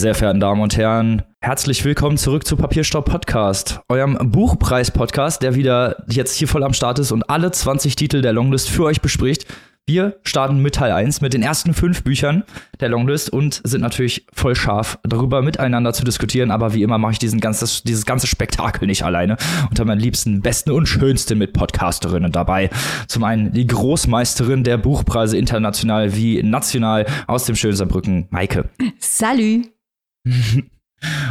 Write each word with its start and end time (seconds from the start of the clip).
Sehr 0.00 0.14
verehrten 0.14 0.40
Damen 0.40 0.62
und 0.62 0.78
Herren, 0.78 1.24
herzlich 1.42 1.84
willkommen 1.84 2.16
zurück 2.16 2.46
zu 2.46 2.56
Papierstaub 2.56 3.04
Podcast, 3.04 3.80
eurem 3.90 4.16
Buchpreis-Podcast, 4.30 5.42
der 5.42 5.56
wieder 5.56 6.02
jetzt 6.08 6.36
hier 6.36 6.48
voll 6.48 6.64
am 6.64 6.72
Start 6.72 6.98
ist 6.98 7.12
und 7.12 7.28
alle 7.28 7.50
20 7.50 7.96
Titel 7.96 8.22
der 8.22 8.32
Longlist 8.32 8.70
für 8.70 8.84
euch 8.84 9.02
bespricht. 9.02 9.44
Wir 9.86 10.16
starten 10.22 10.62
mit 10.62 10.76
Teil 10.76 10.92
1, 10.92 11.20
mit 11.20 11.34
den 11.34 11.42
ersten 11.42 11.74
fünf 11.74 12.02
Büchern 12.02 12.44
der 12.80 12.88
Longlist 12.88 13.28
und 13.28 13.60
sind 13.62 13.82
natürlich 13.82 14.26
voll 14.32 14.56
scharf, 14.56 14.98
darüber 15.02 15.42
miteinander 15.42 15.92
zu 15.92 16.02
diskutieren. 16.02 16.50
Aber 16.50 16.72
wie 16.72 16.82
immer 16.82 16.96
mache 16.96 17.12
ich 17.12 17.18
diesen 17.18 17.38
ganzes, 17.38 17.82
dieses 17.82 18.06
ganze 18.06 18.26
Spektakel 18.26 18.86
nicht 18.86 19.02
alleine 19.02 19.36
und 19.68 19.78
habe 19.78 19.88
meinen 19.88 20.00
liebsten, 20.00 20.40
besten 20.40 20.70
und 20.70 20.86
schönsten 20.86 21.36
mit 21.36 21.52
Podcasterinnen 21.52 22.32
dabei. 22.32 22.70
Zum 23.06 23.22
einen 23.22 23.52
die 23.52 23.66
Großmeisterin 23.66 24.64
der 24.64 24.78
Buchpreise 24.78 25.36
international 25.36 26.16
wie 26.16 26.42
national 26.42 27.04
aus 27.26 27.44
dem 27.44 27.54
schönen 27.54 27.76
Saarbrücken, 27.76 28.28
Maike. 28.30 28.70
Salü. 28.98 29.64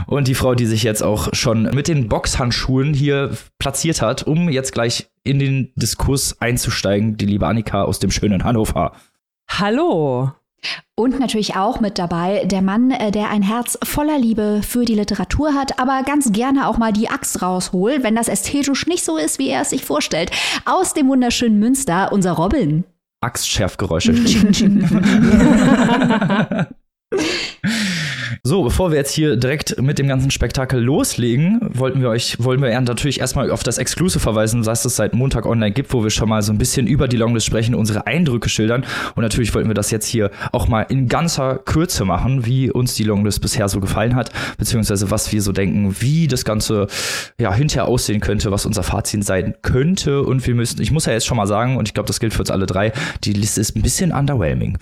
Und 0.07 0.27
die 0.27 0.35
Frau, 0.35 0.55
die 0.55 0.65
sich 0.65 0.83
jetzt 0.83 1.03
auch 1.03 1.29
schon 1.33 1.63
mit 1.75 1.87
den 1.87 2.09
Boxhandschuhen 2.09 2.93
hier 2.93 3.37
platziert 3.59 4.01
hat, 4.01 4.23
um 4.23 4.49
jetzt 4.49 4.73
gleich 4.73 5.09
in 5.23 5.37
den 5.37 5.71
Diskurs 5.75 6.41
einzusteigen, 6.41 7.17
die 7.17 7.27
liebe 7.27 7.45
Annika 7.45 7.83
aus 7.83 7.99
dem 7.99 8.09
schönen 8.09 8.43
Hannover. 8.43 8.93
Hallo. 9.47 10.31
Und 10.95 11.19
natürlich 11.19 11.55
auch 11.55 11.79
mit 11.79 11.97
dabei 11.97 12.43
der 12.45 12.61
Mann, 12.61 12.91
äh, 12.91 13.11
der 13.11 13.29
ein 13.29 13.43
Herz 13.43 13.77
voller 13.83 14.17
Liebe 14.17 14.61
für 14.61 14.83
die 14.83 14.95
Literatur 14.95 15.53
hat, 15.53 15.79
aber 15.79 16.03
ganz 16.03 16.33
gerne 16.33 16.67
auch 16.67 16.77
mal 16.77 16.91
die 16.91 17.07
Axt 17.07 17.41
rausholt, 17.41 18.03
wenn 18.03 18.15
das 18.15 18.27
ästhetisch 18.27 18.85
nicht 18.85 19.05
so 19.05 19.17
ist, 19.17 19.39
wie 19.39 19.49
er 19.49 19.61
es 19.61 19.69
sich 19.69 19.85
vorstellt. 19.85 20.31
Aus 20.65 20.93
dem 20.93 21.07
wunderschönen 21.07 21.59
Münster, 21.59 22.11
unser 22.11 22.33
Robin. 22.33 22.83
Axtschärfgeräusche. 23.21 24.13
So, 28.43 28.63
bevor 28.63 28.91
wir 28.91 28.97
jetzt 28.97 29.11
hier 29.11 29.35
direkt 29.35 29.81
mit 29.81 29.99
dem 29.99 30.07
ganzen 30.07 30.31
Spektakel 30.31 30.79
loslegen, 30.79 31.59
wollten 31.61 32.01
wir 32.01 32.09
euch, 32.09 32.37
wollen 32.39 32.61
wir 32.61 32.79
natürlich 32.81 33.19
erstmal 33.19 33.51
auf 33.51 33.63
das 33.63 33.77
Exclusive 33.77 34.19
verweisen, 34.19 34.65
was 34.65 34.85
es 34.85 34.95
seit 34.95 35.13
Montag 35.13 35.45
online 35.45 35.71
gibt, 35.71 35.93
wo 35.93 36.03
wir 36.03 36.09
schon 36.09 36.29
mal 36.29 36.41
so 36.41 36.51
ein 36.51 36.57
bisschen 36.57 36.87
über 36.87 37.07
die 37.07 37.17
Longlist 37.17 37.45
sprechen, 37.45 37.75
unsere 37.75 38.07
Eindrücke 38.07 38.49
schildern. 38.49 38.85
Und 39.15 39.23
natürlich 39.23 39.53
wollten 39.53 39.69
wir 39.69 39.73
das 39.73 39.91
jetzt 39.91 40.07
hier 40.07 40.31
auch 40.51 40.67
mal 40.67 40.83
in 40.83 41.07
ganzer 41.07 41.57
Kürze 41.57 42.05
machen, 42.05 42.45
wie 42.45 42.71
uns 42.71 42.95
die 42.95 43.03
Longlist 43.03 43.41
bisher 43.41 43.69
so 43.69 43.79
gefallen 43.79 44.15
hat, 44.15 44.31
beziehungsweise 44.57 45.11
was 45.11 45.31
wir 45.31 45.41
so 45.41 45.51
denken, 45.51 45.95
wie 45.99 46.27
das 46.27 46.45
Ganze 46.45 46.87
ja 47.39 47.53
hinterher 47.53 47.87
aussehen 47.87 48.19
könnte, 48.19 48.51
was 48.51 48.65
unser 48.65 48.83
Fazit 48.83 49.23
sein 49.23 49.55
könnte. 49.61 50.23
Und 50.23 50.45
wir 50.45 50.55
müssen, 50.55 50.81
ich 50.81 50.91
muss 50.91 51.05
ja 51.05 51.13
jetzt 51.13 51.25
schon 51.25 51.37
mal 51.37 51.47
sagen, 51.47 51.77
und 51.77 51.87
ich 51.87 51.93
glaube, 51.93 52.07
das 52.07 52.19
gilt 52.19 52.33
für 52.33 52.41
uns 52.41 52.51
alle 52.51 52.65
drei, 52.65 52.91
die 53.23 53.33
Liste 53.33 53.61
ist 53.61 53.75
ein 53.75 53.81
bisschen 53.81 54.11
underwhelming. 54.11 54.77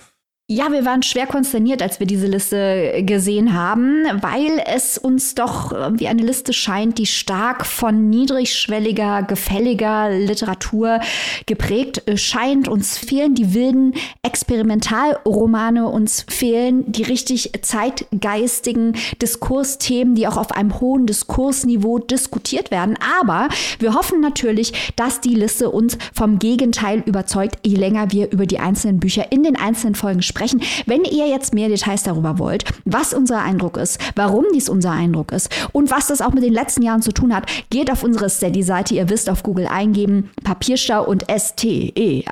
Ja, 0.50 0.72
wir 0.72 0.86
waren 0.86 1.02
schwer 1.02 1.26
konsterniert, 1.26 1.82
als 1.82 2.00
wir 2.00 2.06
diese 2.06 2.26
Liste 2.26 3.02
gesehen 3.02 3.52
haben, 3.52 4.04
weil 4.22 4.62
es 4.64 4.96
uns 4.96 5.34
doch 5.34 5.72
wie 5.98 6.08
eine 6.08 6.22
Liste 6.22 6.54
scheint, 6.54 6.96
die 6.96 7.04
stark 7.04 7.66
von 7.66 8.08
niedrigschwelliger, 8.08 9.24
gefälliger 9.24 10.08
Literatur 10.08 11.00
geprägt 11.44 12.02
scheint. 12.14 12.66
Uns 12.66 12.96
fehlen 12.96 13.34
die 13.34 13.52
wilden 13.52 13.92
Experimentalromane, 14.22 15.86
uns 15.86 16.24
fehlen 16.30 16.90
die 16.90 17.02
richtig 17.02 17.52
zeitgeistigen 17.60 18.96
Diskursthemen, 19.20 20.14
die 20.14 20.26
auch 20.26 20.38
auf 20.38 20.52
einem 20.52 20.80
hohen 20.80 21.04
Diskursniveau 21.04 21.98
diskutiert 21.98 22.70
werden. 22.70 22.98
Aber 23.20 23.50
wir 23.80 23.92
hoffen 23.92 24.22
natürlich, 24.22 24.94
dass 24.96 25.20
die 25.20 25.34
Liste 25.34 25.68
uns 25.68 25.98
vom 26.14 26.38
Gegenteil 26.38 27.02
überzeugt, 27.04 27.58
je 27.66 27.76
länger 27.76 28.12
wir 28.12 28.32
über 28.32 28.46
die 28.46 28.60
einzelnen 28.60 28.98
Bücher 28.98 29.30
in 29.30 29.42
den 29.42 29.54
einzelnen 29.54 29.94
Folgen 29.94 30.22
sprechen 30.22 30.37
sprechen. 30.38 30.62
Wenn 30.86 31.04
ihr 31.04 31.26
jetzt 31.26 31.52
mehr 31.54 31.68
Details 31.68 32.04
darüber 32.04 32.38
wollt, 32.38 32.64
was 32.84 33.12
unser 33.12 33.42
Eindruck 33.42 33.76
ist, 33.76 33.98
warum 34.14 34.44
dies 34.54 34.68
unser 34.68 34.92
Eindruck 34.92 35.32
ist 35.32 35.50
und 35.72 35.90
was 35.90 36.06
das 36.06 36.20
auch 36.20 36.32
mit 36.32 36.44
den 36.44 36.52
letzten 36.52 36.82
Jahren 36.82 37.02
zu 37.02 37.10
tun 37.12 37.34
hat, 37.34 37.50
geht 37.70 37.90
auf 37.90 38.04
unsere 38.04 38.30
Steady-Seite. 38.30 38.94
Ihr 38.94 39.10
wisst, 39.10 39.28
auf 39.28 39.42
Google 39.42 39.66
eingeben, 39.66 40.30
Papierstau 40.44 41.04
und 41.04 41.28
S-T-E-A-D-Y. 41.28 42.24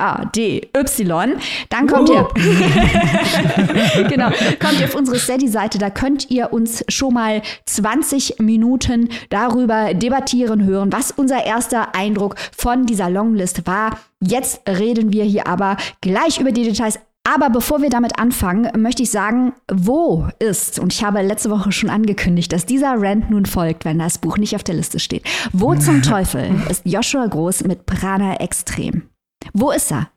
Dann 1.69 1.87
kommt 1.89 2.09
uh. 2.11 2.15
ihr, 2.15 2.29
genau, 4.09 4.31
kommt 4.61 4.79
ihr 4.79 4.87
auf 4.87 4.95
unsere 4.95 5.19
Steady-Seite. 5.19 5.79
Da 5.79 5.91
könnt 5.91 6.31
ihr 6.31 6.53
uns 6.53 6.85
schon 6.89 7.15
mal 7.15 7.43
20 7.67 8.39
Minuten 8.39 9.09
darüber 9.31 9.95
debattieren 9.95 10.65
hören, 10.65 10.93
was 10.93 11.11
unser 11.11 11.45
erster 11.45 11.95
Eindruck 11.97 12.37
von 12.57 12.87
dieser 12.87 13.11
Longlist 13.11 13.67
war. 13.67 13.99
Jetzt 14.21 14.63
reden 14.69 15.13
wir 15.13 15.25
hier 15.25 15.47
aber 15.47 15.77
gleich 16.01 16.41
über 16.41 16.53
die 16.53 16.63
Details. 16.65 16.99
Aber 17.27 17.51
bevor 17.51 17.83
wir 17.83 17.91
damit 17.91 18.21
anfangen, 18.21 18.71
möchte 18.81 19.03
ich 19.03 19.11
sagen, 19.11 19.53
wo 19.69 20.29
ist, 20.39 20.79
und 20.79 20.93
ich 20.93 21.03
habe 21.03 21.23
letzte 21.23 21.51
Woche 21.51 21.73
schon 21.73 21.91
angekündigt, 21.91 22.53
dass 22.53 22.67
dieser 22.67 22.95
Rant 22.97 23.31
nun 23.31 23.47
folgt, 23.47 23.85
wenn 23.85 23.99
das 23.99 24.19
Buch 24.19 24.39
nicht 24.39 24.55
auf 24.55 24.63
der 24.63 24.77
Liste 24.77 25.01
steht. 25.01 25.25
Wo 25.53 25.75
zum 25.75 26.03
Teufel 26.05 26.55
ist 26.71 26.83
Joshua 26.87 27.27
Groß 27.27 27.65
mit 27.65 27.85
Prana 27.85 28.37
Extrem? 28.37 29.09
Wo 29.53 29.73
ist 29.73 29.91
er? 29.91 30.09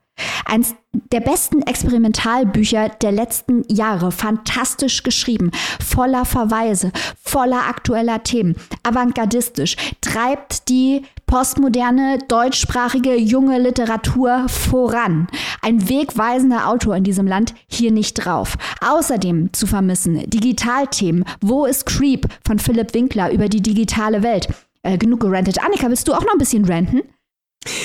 Eins 0.44 0.74
der 1.12 1.20
besten 1.20 1.62
Experimentalbücher 1.62 2.88
der 2.88 3.12
letzten 3.12 3.64
Jahre, 3.68 4.10
fantastisch 4.10 5.04
geschrieben, 5.04 5.50
voller 5.84 6.24
Verweise, 6.24 6.90
voller 7.22 7.68
aktueller 7.68 8.22
Themen, 8.24 8.56
avantgardistisch, 8.82 9.76
treibt 10.00 10.68
die 10.68 11.02
postmoderne 11.26 12.18
deutschsprachige 12.26 13.14
junge 13.14 13.60
Literatur 13.60 14.48
voran. 14.48 15.28
Ein 15.62 15.88
wegweisender 15.88 16.68
Autor 16.68 16.96
in 16.96 17.04
diesem 17.04 17.28
Land 17.28 17.54
hier 17.68 17.92
nicht 17.92 18.14
drauf. 18.14 18.58
Außerdem 18.80 19.52
zu 19.52 19.68
vermissen 19.68 20.28
Digitalthemen. 20.28 21.24
Wo 21.40 21.66
ist 21.66 21.86
Creep 21.86 22.26
von 22.44 22.58
Philipp 22.58 22.94
Winkler 22.94 23.30
über 23.30 23.48
die 23.48 23.62
digitale 23.62 24.24
Welt? 24.24 24.48
Äh, 24.82 24.98
genug 24.98 25.20
gerantet. 25.20 25.62
Annika, 25.64 25.88
willst 25.88 26.08
du 26.08 26.14
auch 26.14 26.22
noch 26.22 26.32
ein 26.32 26.38
bisschen 26.38 26.64
ranten? 26.64 27.02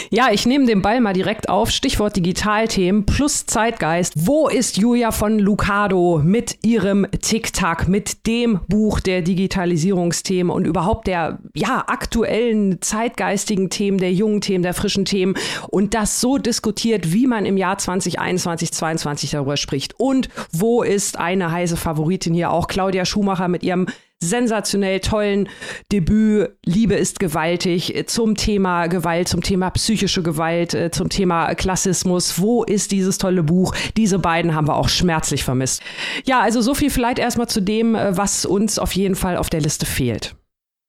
Ja, 0.09 0.29
ich 0.31 0.45
nehme 0.45 0.65
den 0.65 0.81
Ball 0.81 1.01
mal 1.01 1.11
direkt 1.11 1.49
auf. 1.49 1.69
Stichwort 1.69 2.15
Digitalthemen 2.15 3.05
plus 3.05 3.45
Zeitgeist. 3.45 4.13
Wo 4.15 4.47
ist 4.47 4.77
Julia 4.77 5.11
von 5.11 5.37
Lucado 5.37 6.21
mit 6.23 6.63
ihrem 6.63 7.05
TikTok, 7.11 7.89
mit 7.89 8.25
dem 8.25 8.61
Buch 8.69 9.01
der 9.01 9.21
Digitalisierungsthemen 9.21 10.49
und 10.49 10.65
überhaupt 10.65 11.07
der 11.07 11.39
ja, 11.53 11.83
aktuellen 11.87 12.81
zeitgeistigen 12.81 13.69
Themen, 13.69 13.97
der 13.97 14.13
jungen 14.13 14.39
Themen, 14.39 14.63
der 14.63 14.73
frischen 14.73 15.03
Themen 15.03 15.35
und 15.67 15.93
das 15.93 16.21
so 16.21 16.37
diskutiert, 16.37 17.11
wie 17.11 17.27
man 17.27 17.45
im 17.45 17.57
Jahr 17.57 17.77
2021, 17.77 18.71
2022 18.71 19.31
darüber 19.31 19.57
spricht. 19.57 19.99
Und 19.99 20.29
wo 20.53 20.83
ist 20.83 21.19
eine 21.19 21.51
heiße 21.51 21.75
Favoritin 21.75 22.33
hier 22.33 22.51
auch 22.51 22.67
Claudia 22.67 23.03
Schumacher 23.03 23.49
mit 23.49 23.63
ihrem 23.63 23.87
sensationell 24.23 24.99
tollen 24.99 25.49
Debüt 25.91 26.51
Liebe 26.65 26.95
ist 26.95 27.19
gewaltig 27.19 27.95
äh, 27.95 28.05
zum 28.05 28.35
Thema 28.35 28.87
Gewalt, 28.87 29.27
zum 29.27 29.41
Thema 29.41 29.69
psychische 29.71 30.23
Gewalt, 30.23 30.73
äh, 30.73 30.91
zum 30.91 31.09
Thema 31.09 31.53
Klassismus. 31.55 32.39
Wo 32.39 32.63
ist 32.63 32.91
dieses 32.91 33.17
tolle 33.17 33.43
Buch? 33.43 33.75
Diese 33.97 34.19
beiden 34.19 34.55
haben 34.55 34.67
wir 34.67 34.75
auch 34.75 34.89
schmerzlich 34.89 35.43
vermisst. 35.43 35.81
Ja, 36.25 36.41
also 36.41 36.61
so 36.61 36.73
viel 36.73 36.89
vielleicht 36.89 37.19
erstmal 37.19 37.47
zu 37.47 37.61
dem, 37.61 37.95
äh, 37.95 38.17
was 38.17 38.45
uns 38.45 38.79
auf 38.79 38.93
jeden 38.93 39.15
Fall 39.15 39.37
auf 39.37 39.49
der 39.49 39.61
Liste 39.61 39.85
fehlt. 39.85 40.35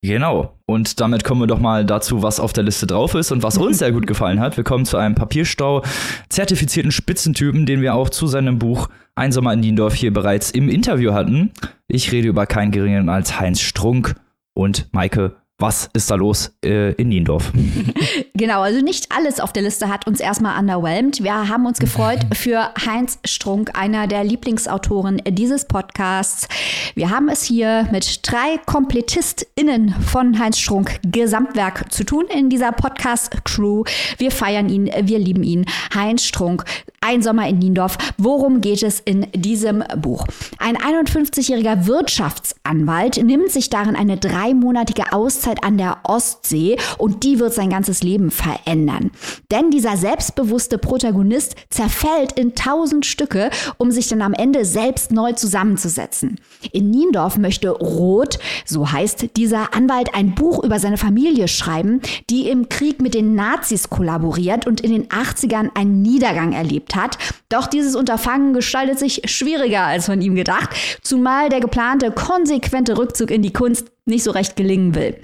Genau. 0.06 0.56
Und 0.67 1.00
damit 1.00 1.25
kommen 1.25 1.41
wir 1.41 1.47
doch 1.49 1.59
mal 1.59 1.84
dazu, 1.84 2.22
was 2.22 2.39
auf 2.39 2.53
der 2.53 2.62
Liste 2.62 2.87
drauf 2.87 3.15
ist 3.17 3.33
und 3.33 3.43
was 3.43 3.59
uns 3.59 3.78
sehr 3.81 3.91
gut 3.91 4.06
gefallen 4.06 4.39
hat. 4.39 4.56
Wir 4.56 4.62
kommen 4.62 4.84
zu 4.84 4.97
einem 4.97 5.17
Papierstau 5.17 5.83
zertifizierten 6.28 6.93
Spitzentypen, 6.93 7.67
den 7.67 7.81
wir 7.81 7.94
auch 7.94 8.09
zu 8.09 8.28
seinem 8.28 8.61
Buch 8.61 8.89
Ein 9.16 9.33
Sommer 9.33 9.53
in 9.53 9.61
Niendorf 9.61 9.95
hier 9.95 10.12
bereits 10.12 10.53
im 10.53 10.69
Interview 10.69 11.12
hatten. 11.12 11.50
Ich 11.89 12.12
rede 12.12 12.28
über 12.28 12.47
keinen 12.47 12.71
geringeren 12.71 13.09
als 13.09 13.41
Heinz 13.41 13.60
Strunk 13.60 14.15
und 14.54 14.89
Maike 14.92 15.34
was 15.59 15.89
ist 15.95 16.11
da 16.11 16.17
los 16.17 16.53
äh, 16.65 16.93
in 16.95 17.09
Niendorf? 17.09 17.53
genau, 18.35 18.61
also 18.61 18.81
nicht 18.81 19.11
alles 19.11 19.41
auf 19.41 19.53
der 19.53 19.63
Liste 19.63 19.89
hat 19.89 20.07
uns 20.07 20.21
erstmal 20.21 20.59
underwhelmed. 20.59 21.23
Wir 21.23 21.49
haben 21.49 21.67
uns 21.67 21.79
gefreut 21.79 22.21
für 22.35 22.71
Heinz 22.87 23.19
Strunk, 23.25 23.79
einer 23.79 24.07
der 24.07 24.25
Lieblingsautoren 24.25 25.23
dieses 25.29 25.65
Podcasts. 25.65 26.49
Wir 26.95 27.11
haben 27.11 27.29
es 27.29 27.43
hier 27.43 27.89
mit 27.91 28.21
drei 28.23 28.59
KomplettistInnen 28.67 29.95
von 30.03 30.39
Heinz 30.39 30.59
Strunk 30.59 31.01
Gesamtwerk 31.07 31.93
zu 31.93 32.05
tun 32.05 32.25
in 32.29 32.51
dieser 32.51 32.73
Podcast-Crew. 32.73 33.85
Wir 34.19 34.31
feiern 34.31 34.69
ihn, 34.69 34.91
wir 35.03 35.19
lieben 35.19 35.43
ihn. 35.43 35.65
Heinz 35.95 36.25
Strunk, 36.25 36.65
ein 37.01 37.23
Sommer 37.23 37.49
in 37.49 37.59
Niendorf. 37.59 37.97
Worum 38.19 38.61
geht 38.61 38.83
es 38.83 39.01
in 39.01 39.27
diesem 39.33 39.83
Buch? 39.97 40.27
Ein 40.59 40.77
51-jähriger 40.77 41.87
Wirtschafts 41.87 42.57
Rechtsanwalt, 42.67 43.23
nimmt 43.23 43.51
sich 43.51 43.71
darin 43.71 43.97
eine 43.97 44.17
dreimonatige 44.17 45.13
Auszeit 45.13 45.46
an 45.63 45.78
der 45.78 45.98
Ostsee 46.04 46.77
und 46.98 47.25
die 47.25 47.39
wird 47.39 47.54
sein 47.54 47.71
ganzes 47.71 48.03
Leben 48.03 48.31
verändern. 48.31 49.10
Denn 49.51 49.71
dieser 49.71 49.97
selbstbewusste 49.97 50.78
Protagonist 50.78 51.54
zerfällt 51.71 52.33
in 52.33 52.54
tausend 52.54 53.07
Stücke, 53.07 53.51
um 53.78 53.91
sich 53.91 54.09
dann 54.09 54.22
am 54.22 54.33
Ende 54.33 54.65
selbst 54.65 55.13
neu 55.13 55.33
zusammenzusetzen. 55.33 56.41
In 56.72 56.91
Niendorf 56.91 57.39
möchte 57.39 57.71
Roth, 57.71 58.39
so 58.65 58.91
heißt 58.91 59.37
dieser 59.37 59.75
Anwalt, 59.75 60.15
ein 60.15 60.34
Buch 60.34 60.63
über 60.65 60.78
seine 60.78 60.98
Familie 60.98 61.48
schreiben, 61.48 62.01
die 62.31 62.48
im 62.48 62.69
Krieg 62.69 63.01
mit 63.01 63.15
den 63.15 63.34
Nazis 63.34 63.91
kollaboriert 63.91 64.66
und 64.66 64.81
in 64.81 64.93
den 64.93 65.09
80ern 65.09 65.71
einen 65.75 66.03
Niedergang 66.03 66.53
erlebt 66.53 66.95
hat. 66.95 67.19
Doch 67.48 67.66
dieses 67.66 67.95
Unterfangen 67.95 68.54
gestaltet 68.54 68.98
sich 68.98 69.22
schwieriger 69.27 69.84
als 69.84 70.07
von 70.07 70.21
ihm 70.21 70.34
gedacht, 70.34 70.71
zumal 71.03 71.48
der 71.48 71.60
geplante 71.60 72.10
konsequente 72.10 72.98
Rückzug 72.98 73.31
in 73.31 73.43
die 73.43 73.53
Kunst 73.53 73.93
nicht 74.04 74.25
so 74.25 74.31
recht 74.31 74.57
gelingen 74.57 74.95
will. 74.95 75.16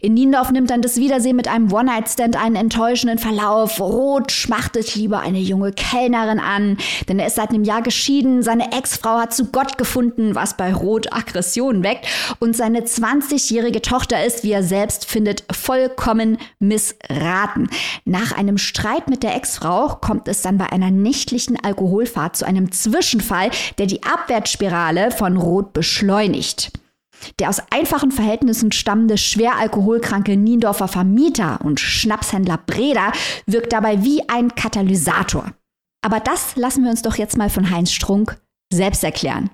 In 0.00 0.14
Niendorf 0.14 0.50
nimmt 0.50 0.70
dann 0.70 0.82
das 0.82 0.96
Wiedersehen 0.96 1.36
mit 1.36 1.48
einem 1.48 1.72
One-Night-Stand 1.72 2.36
einen 2.36 2.56
enttäuschenden 2.56 3.18
Verlauf. 3.18 3.80
Roth 3.80 4.32
schmachtet 4.32 4.94
lieber 4.94 5.20
eine 5.20 5.38
junge 5.38 5.72
Kellnerin 5.72 6.40
an, 6.40 6.78
denn 7.08 7.18
er 7.18 7.26
ist 7.26 7.36
seit 7.36 7.50
einem 7.50 7.64
Jahr 7.64 7.82
geschieden. 7.82 8.42
Seine 8.42 8.72
Ex-Frau 8.72 9.18
hat 9.18 9.34
zu 9.34 9.46
Gott 9.46 9.78
gefunden, 9.78 10.34
was 10.34 10.56
bei 10.56 10.72
Roth 10.72 11.12
Aggression 11.12 11.82
weckt. 11.82 12.06
Und 12.38 12.56
seine 12.56 12.80
20-jährige 12.80 13.82
Tochter 13.82 14.24
ist, 14.24 14.44
wie 14.44 14.52
er 14.52 14.62
selbst 14.62 15.04
findet, 15.04 15.44
vollkommen 15.52 16.38
missraten. 16.58 17.70
Nach 18.04 18.36
einem 18.36 18.58
Streit 18.58 19.08
mit 19.08 19.22
der 19.22 19.34
Ex-Frau 19.36 19.96
kommt 20.00 20.28
es 20.28 20.42
dann 20.42 20.58
bei 20.58 20.70
einer 20.70 20.90
nächtlichen 20.90 21.62
Alkoholfahrt 21.62 22.36
zu 22.36 22.46
einem 22.46 22.72
Zwischenfall, 22.72 23.50
der 23.78 23.86
die 23.86 24.02
Abwärtsspirale 24.02 25.10
von 25.10 25.36
Roth 25.36 25.72
beschleunigt. 25.72 26.72
Der 27.38 27.48
aus 27.48 27.60
einfachen 27.70 28.10
Verhältnissen 28.10 28.72
stammende 28.72 29.18
schwer 29.18 29.56
alkoholkranke 29.56 30.36
Niendorfer 30.36 30.88
Vermieter 30.88 31.60
und 31.62 31.80
Schnapshändler 31.80 32.58
Breda 32.66 33.12
wirkt 33.46 33.72
dabei 33.72 34.02
wie 34.04 34.28
ein 34.28 34.54
Katalysator. 34.54 35.52
Aber 36.02 36.20
das 36.20 36.56
lassen 36.56 36.84
wir 36.84 36.90
uns 36.90 37.02
doch 37.02 37.16
jetzt 37.16 37.36
mal 37.36 37.50
von 37.50 37.70
Heinz 37.70 37.92
Strunk 37.92 38.40
selbst 38.72 39.04
erklären. 39.04 39.50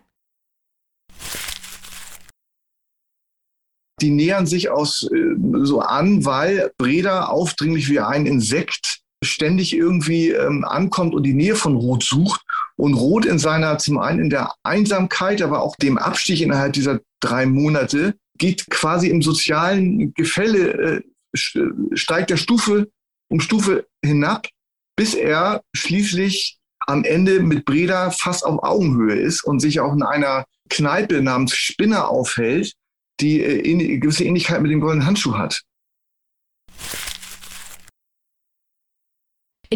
Die 4.00 4.10
nähern 4.10 4.46
sich 4.46 4.68
aus 4.68 5.08
äh, 5.10 5.34
so 5.62 5.80
an, 5.80 6.24
weil 6.24 6.70
Breda 6.76 7.26
aufdringlich 7.26 7.88
wie 7.88 8.00
ein 8.00 8.26
Insekt 8.26 9.00
ständig 9.24 9.74
irgendwie 9.74 10.30
ähm, 10.30 10.64
ankommt 10.64 11.14
und 11.14 11.22
die 11.22 11.32
Nähe 11.32 11.56
von 11.56 11.76
Rot 11.76 12.04
sucht 12.04 12.42
und 12.76 12.94
Roth 12.94 13.26
in 13.26 13.38
seiner, 13.38 13.78
zum 13.78 13.98
einen 13.98 14.20
in 14.20 14.30
der 14.30 14.52
Einsamkeit, 14.62 15.42
aber 15.42 15.62
auch 15.62 15.76
dem 15.76 15.98
Abstich 15.98 16.42
innerhalb 16.42 16.74
dieser 16.74 17.00
drei 17.20 17.46
Monate, 17.46 18.16
geht 18.38 18.68
quasi 18.68 19.08
im 19.08 19.22
sozialen 19.22 20.12
Gefälle, 20.14 21.02
äh, 21.32 21.62
steigt 21.94 22.30
der 22.30 22.36
Stufe 22.36 22.88
um 23.28 23.40
Stufe 23.40 23.86
hinab, 24.04 24.48
bis 24.96 25.14
er 25.14 25.62
schließlich 25.74 26.58
am 26.86 27.04
Ende 27.04 27.40
mit 27.40 27.64
Breda 27.64 28.10
fast 28.10 28.44
auf 28.44 28.62
Augenhöhe 28.62 29.16
ist 29.16 29.42
und 29.42 29.60
sich 29.60 29.80
auch 29.80 29.92
in 29.92 30.02
einer 30.02 30.44
Kneipe 30.68 31.22
namens 31.22 31.54
Spinner 31.54 32.08
aufhält, 32.08 32.74
die 33.20 33.40
äh, 33.42 33.98
gewisse 33.98 34.24
Ähnlichkeit 34.24 34.62
mit 34.62 34.70
dem 34.70 34.80
goldenen 34.80 35.06
Handschuh 35.06 35.36
hat. 35.36 35.62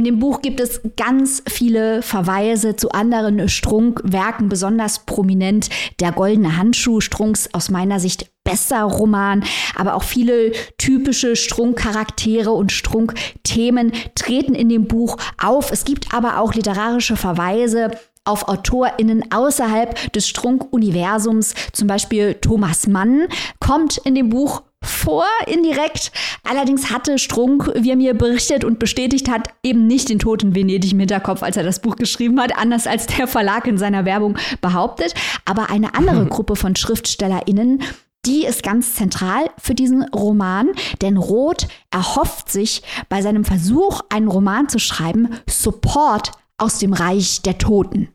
In 0.01 0.05
dem 0.05 0.19
Buch 0.19 0.41
gibt 0.41 0.61
es 0.61 0.81
ganz 0.97 1.43
viele 1.47 2.01
Verweise 2.01 2.75
zu 2.75 2.91
anderen 2.93 3.51
Strunk-Werken, 3.51 4.49
besonders 4.49 5.05
prominent 5.05 5.69
der 6.01 6.13
Goldene 6.13 6.57
Handschuh, 6.57 7.03
Strunks 7.03 7.51
aus 7.53 7.69
meiner 7.69 8.01
Sicht 8.01 8.31
bester 8.43 8.85
Roman, 8.85 9.45
aber 9.77 9.95
auch 9.95 10.03
viele 10.03 10.53
typische 10.79 11.37
Strunk-Charaktere 11.37 12.51
und 12.51 12.73
Strunk-Themen 12.73 13.93
treten 14.15 14.55
in 14.55 14.71
dem 14.71 14.87
Buch 14.87 15.19
auf. 15.37 15.71
Es 15.71 15.85
gibt 15.85 16.15
aber 16.15 16.39
auch 16.39 16.55
literarische 16.55 17.17
Verweise 17.17 17.91
auf 18.25 18.49
AutorInnen 18.49 19.31
außerhalb 19.31 20.15
des 20.15 20.27
Strunk-Universums, 20.29 21.53
zum 21.73 21.89
Beispiel 21.89 22.37
Thomas 22.41 22.87
Mann, 22.87 23.27
kommt 23.59 23.99
in 23.99 24.15
dem 24.15 24.31
Buch 24.31 24.63
vor, 24.83 25.27
indirekt. 25.47 26.13
Allerdings 26.45 26.91
hatte 26.91 27.19
Strunk, 27.19 27.71
wie 27.75 27.91
er 27.91 27.97
mir 27.97 28.15
berichtet 28.15 28.65
und 28.65 28.79
bestätigt 28.79 29.31
hat, 29.31 29.49
eben 29.63 29.87
nicht 29.87 30.09
den 30.09 30.19
toten 30.19 30.55
Venedig 30.55 30.93
im 30.93 31.01
Hinterkopf, 31.01 31.43
als 31.43 31.57
er 31.57 31.63
das 31.63 31.81
Buch 31.81 31.97
geschrieben 31.97 32.41
hat, 32.41 32.57
anders 32.57 32.87
als 32.87 33.07
der 33.07 33.27
Verlag 33.27 33.67
in 33.67 33.79
seiner 33.79 34.05
Werbung 34.05 34.39
behauptet. 34.61 35.15
Aber 35.45 35.71
eine 35.71 35.95
andere 35.95 36.27
Gruppe 36.29 36.57
von 36.57 36.77
SchriftstellerInnen, 36.77 37.83
die 38.27 38.45
ist 38.45 38.63
ganz 38.63 38.95
zentral 38.95 39.51
für 39.59 39.75
diesen 39.75 40.05
Roman, 40.15 40.71
denn 41.01 41.17
Roth 41.17 41.69
erhofft 41.91 42.51
sich 42.51 42.83
bei 43.09 43.23
seinem 43.23 43.45
Versuch, 43.45 44.03
einen 44.11 44.29
Roman 44.29 44.69
zu 44.69 44.79
schreiben, 44.79 45.41
Support 45.49 46.33
aus 46.59 46.79
dem 46.79 46.93
Reich 46.93 47.41
der 47.43 47.57
Toten. 47.57 48.09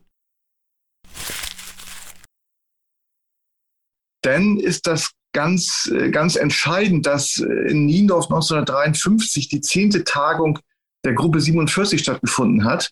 Denn 4.24 4.58
ist 4.58 4.86
das 4.86 5.10
ganz, 5.36 5.92
äh, 5.94 6.10
ganz 6.10 6.34
entscheidend, 6.36 7.04
dass 7.04 7.38
äh, 7.38 7.70
in 7.70 7.84
Niendorf 7.84 8.24
1953 8.24 9.48
die 9.48 9.60
zehnte 9.60 10.02
Tagung 10.02 10.58
der 11.04 11.12
Gruppe 11.12 11.40
47 11.40 12.00
stattgefunden 12.00 12.64
hat. 12.64 12.90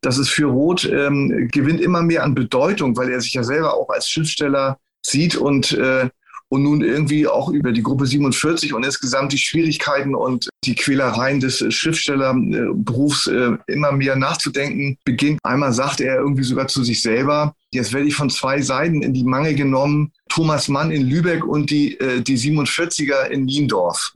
Das 0.00 0.18
ist 0.18 0.28
für 0.28 0.46
Roth 0.46 0.84
ähm, 0.84 1.48
gewinnt 1.52 1.80
immer 1.80 2.02
mehr 2.02 2.24
an 2.24 2.34
Bedeutung, 2.34 2.96
weil 2.96 3.10
er 3.10 3.20
sich 3.20 3.34
ja 3.34 3.44
selber 3.44 3.74
auch 3.74 3.90
als 3.90 4.10
Schriftsteller 4.10 4.78
sieht 5.02 5.36
und 5.36 5.70
äh, 5.72 6.08
und 6.48 6.62
nun 6.62 6.82
irgendwie 6.82 7.26
auch 7.26 7.48
über 7.48 7.72
die 7.72 7.82
Gruppe 7.82 8.06
47 8.06 8.74
und 8.74 8.84
insgesamt 8.84 9.32
die 9.32 9.38
Schwierigkeiten 9.38 10.14
und 10.14 10.48
die 10.64 10.74
Quälereien 10.74 11.40
des 11.40 11.64
Schriftstellerberufs 11.74 13.26
äh, 13.28 13.52
immer 13.66 13.92
mehr 13.92 14.14
nachzudenken 14.14 14.98
beginnt. 15.04 15.40
Einmal 15.42 15.72
sagt 15.72 16.00
er 16.00 16.16
irgendwie 16.16 16.44
sogar 16.44 16.68
zu 16.68 16.84
sich 16.84 17.02
selber, 17.02 17.56
jetzt 17.74 17.92
werde 17.92 18.08
ich 18.08 18.14
von 18.14 18.30
zwei 18.30 18.62
Seiten 18.62 19.02
in 19.02 19.12
die 19.12 19.24
Mangel 19.24 19.54
genommen, 19.54 20.12
Thomas 20.28 20.68
Mann 20.68 20.90
in 20.90 21.08
Lübeck 21.08 21.44
und 21.44 21.70
die, 21.70 21.98
äh, 22.00 22.22
die 22.22 22.38
47er 22.38 23.26
in 23.26 23.44
Niendorf. 23.44 24.14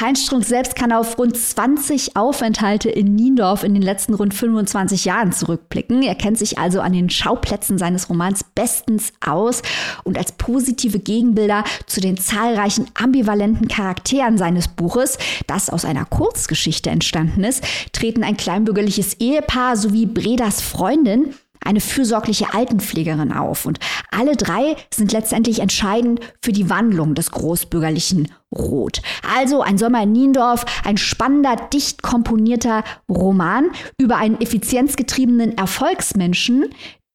Heinz 0.00 0.24
Strunk 0.24 0.44
selbst 0.44 0.74
kann 0.74 0.90
auf 0.90 1.18
rund 1.18 1.36
20 1.36 2.16
Aufenthalte 2.16 2.90
in 2.90 3.14
Niendorf 3.14 3.62
in 3.62 3.74
den 3.74 3.82
letzten 3.82 4.14
rund 4.14 4.34
25 4.34 5.04
Jahren 5.04 5.32
zurückblicken. 5.32 6.02
Er 6.02 6.16
kennt 6.16 6.36
sich 6.36 6.58
also 6.58 6.80
an 6.80 6.92
den 6.92 7.10
Schauplätzen 7.10 7.78
seines 7.78 8.08
Romans 8.08 8.44
bestens 8.54 9.12
aus 9.24 9.62
und 10.02 10.18
als 10.18 10.32
positive 10.32 10.98
Gegenbilder 10.98 11.62
zu 11.86 12.00
den 12.00 12.16
zahlreichen 12.16 12.86
ambivalenten 12.94 13.68
Charakteren 13.68 14.36
seines 14.36 14.66
Buches, 14.66 15.16
das 15.46 15.70
aus 15.70 15.84
einer 15.84 16.06
Kurzgeschichte 16.06 16.90
entstanden 16.90 17.44
ist, 17.44 17.62
treten 17.92 18.24
ein 18.24 18.36
kleinbürgerliches 18.36 19.14
Ehepaar 19.20 19.76
sowie 19.76 20.06
Bredas 20.06 20.60
Freundin 20.60 21.34
eine 21.64 21.80
fürsorgliche 21.80 22.54
Altenpflegerin 22.54 23.32
auf. 23.32 23.66
Und 23.66 23.78
alle 24.10 24.36
drei 24.36 24.76
sind 24.92 25.12
letztendlich 25.12 25.60
entscheidend 25.60 26.20
für 26.42 26.52
die 26.52 26.70
Wandlung 26.70 27.14
des 27.14 27.30
großbürgerlichen 27.30 28.30
Rot. 28.54 29.02
Also 29.36 29.62
ein 29.62 29.78
Sommer 29.78 30.02
in 30.02 30.12
Niendorf, 30.12 30.64
ein 30.84 30.96
spannender, 30.96 31.56
dicht 31.72 32.02
komponierter 32.02 32.84
Roman 33.08 33.70
über 33.98 34.16
einen 34.16 34.40
effizienzgetriebenen 34.40 35.58
Erfolgsmenschen, 35.58 36.66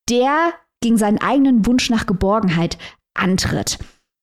der 0.09 0.53
gegen 0.81 0.97
seinen 0.97 1.19
eigenen 1.19 1.65
Wunsch 1.65 1.89
nach 1.89 2.05
Geborgenheit 2.05 2.77
antritt. 3.13 3.79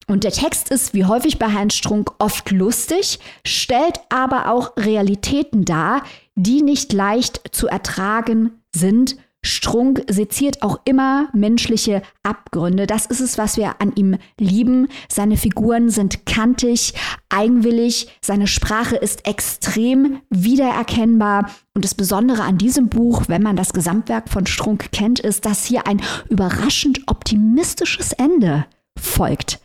Und 0.08 0.22
der 0.22 0.30
Text 0.30 0.70
ist, 0.70 0.94
wie 0.94 1.04
häufig 1.04 1.38
bei 1.38 1.52
Heinz 1.52 1.74
Strunk, 1.74 2.12
oft 2.18 2.50
lustig, 2.52 3.18
stellt 3.44 3.98
aber 4.08 4.52
auch 4.52 4.76
Realitäten 4.76 5.64
dar, 5.64 6.02
die 6.36 6.62
nicht 6.62 6.92
leicht 6.92 7.40
zu 7.50 7.66
ertragen 7.66 8.62
sind 8.74 9.16
Strunk 9.46 10.02
seziert 10.08 10.62
auch 10.62 10.80
immer 10.84 11.28
menschliche 11.32 12.02
Abgründe. 12.22 12.86
Das 12.86 13.06
ist 13.06 13.20
es, 13.20 13.38
was 13.38 13.56
wir 13.56 13.80
an 13.80 13.92
ihm 13.94 14.16
lieben. 14.38 14.88
Seine 15.08 15.36
Figuren 15.36 15.88
sind 15.88 16.26
kantig, 16.26 16.94
eigenwillig, 17.28 18.08
seine 18.20 18.46
Sprache 18.46 18.96
ist 18.96 19.26
extrem 19.26 20.20
wiedererkennbar. 20.30 21.50
Und 21.74 21.84
das 21.84 21.94
Besondere 21.94 22.42
an 22.42 22.58
diesem 22.58 22.88
Buch, 22.88 23.24
wenn 23.28 23.42
man 23.42 23.56
das 23.56 23.72
Gesamtwerk 23.72 24.28
von 24.28 24.46
Strunk 24.46 24.92
kennt, 24.92 25.20
ist, 25.20 25.46
dass 25.46 25.64
hier 25.64 25.86
ein 25.86 26.02
überraschend 26.28 27.00
optimistisches 27.06 28.12
Ende 28.12 28.66
folgt. 28.98 29.60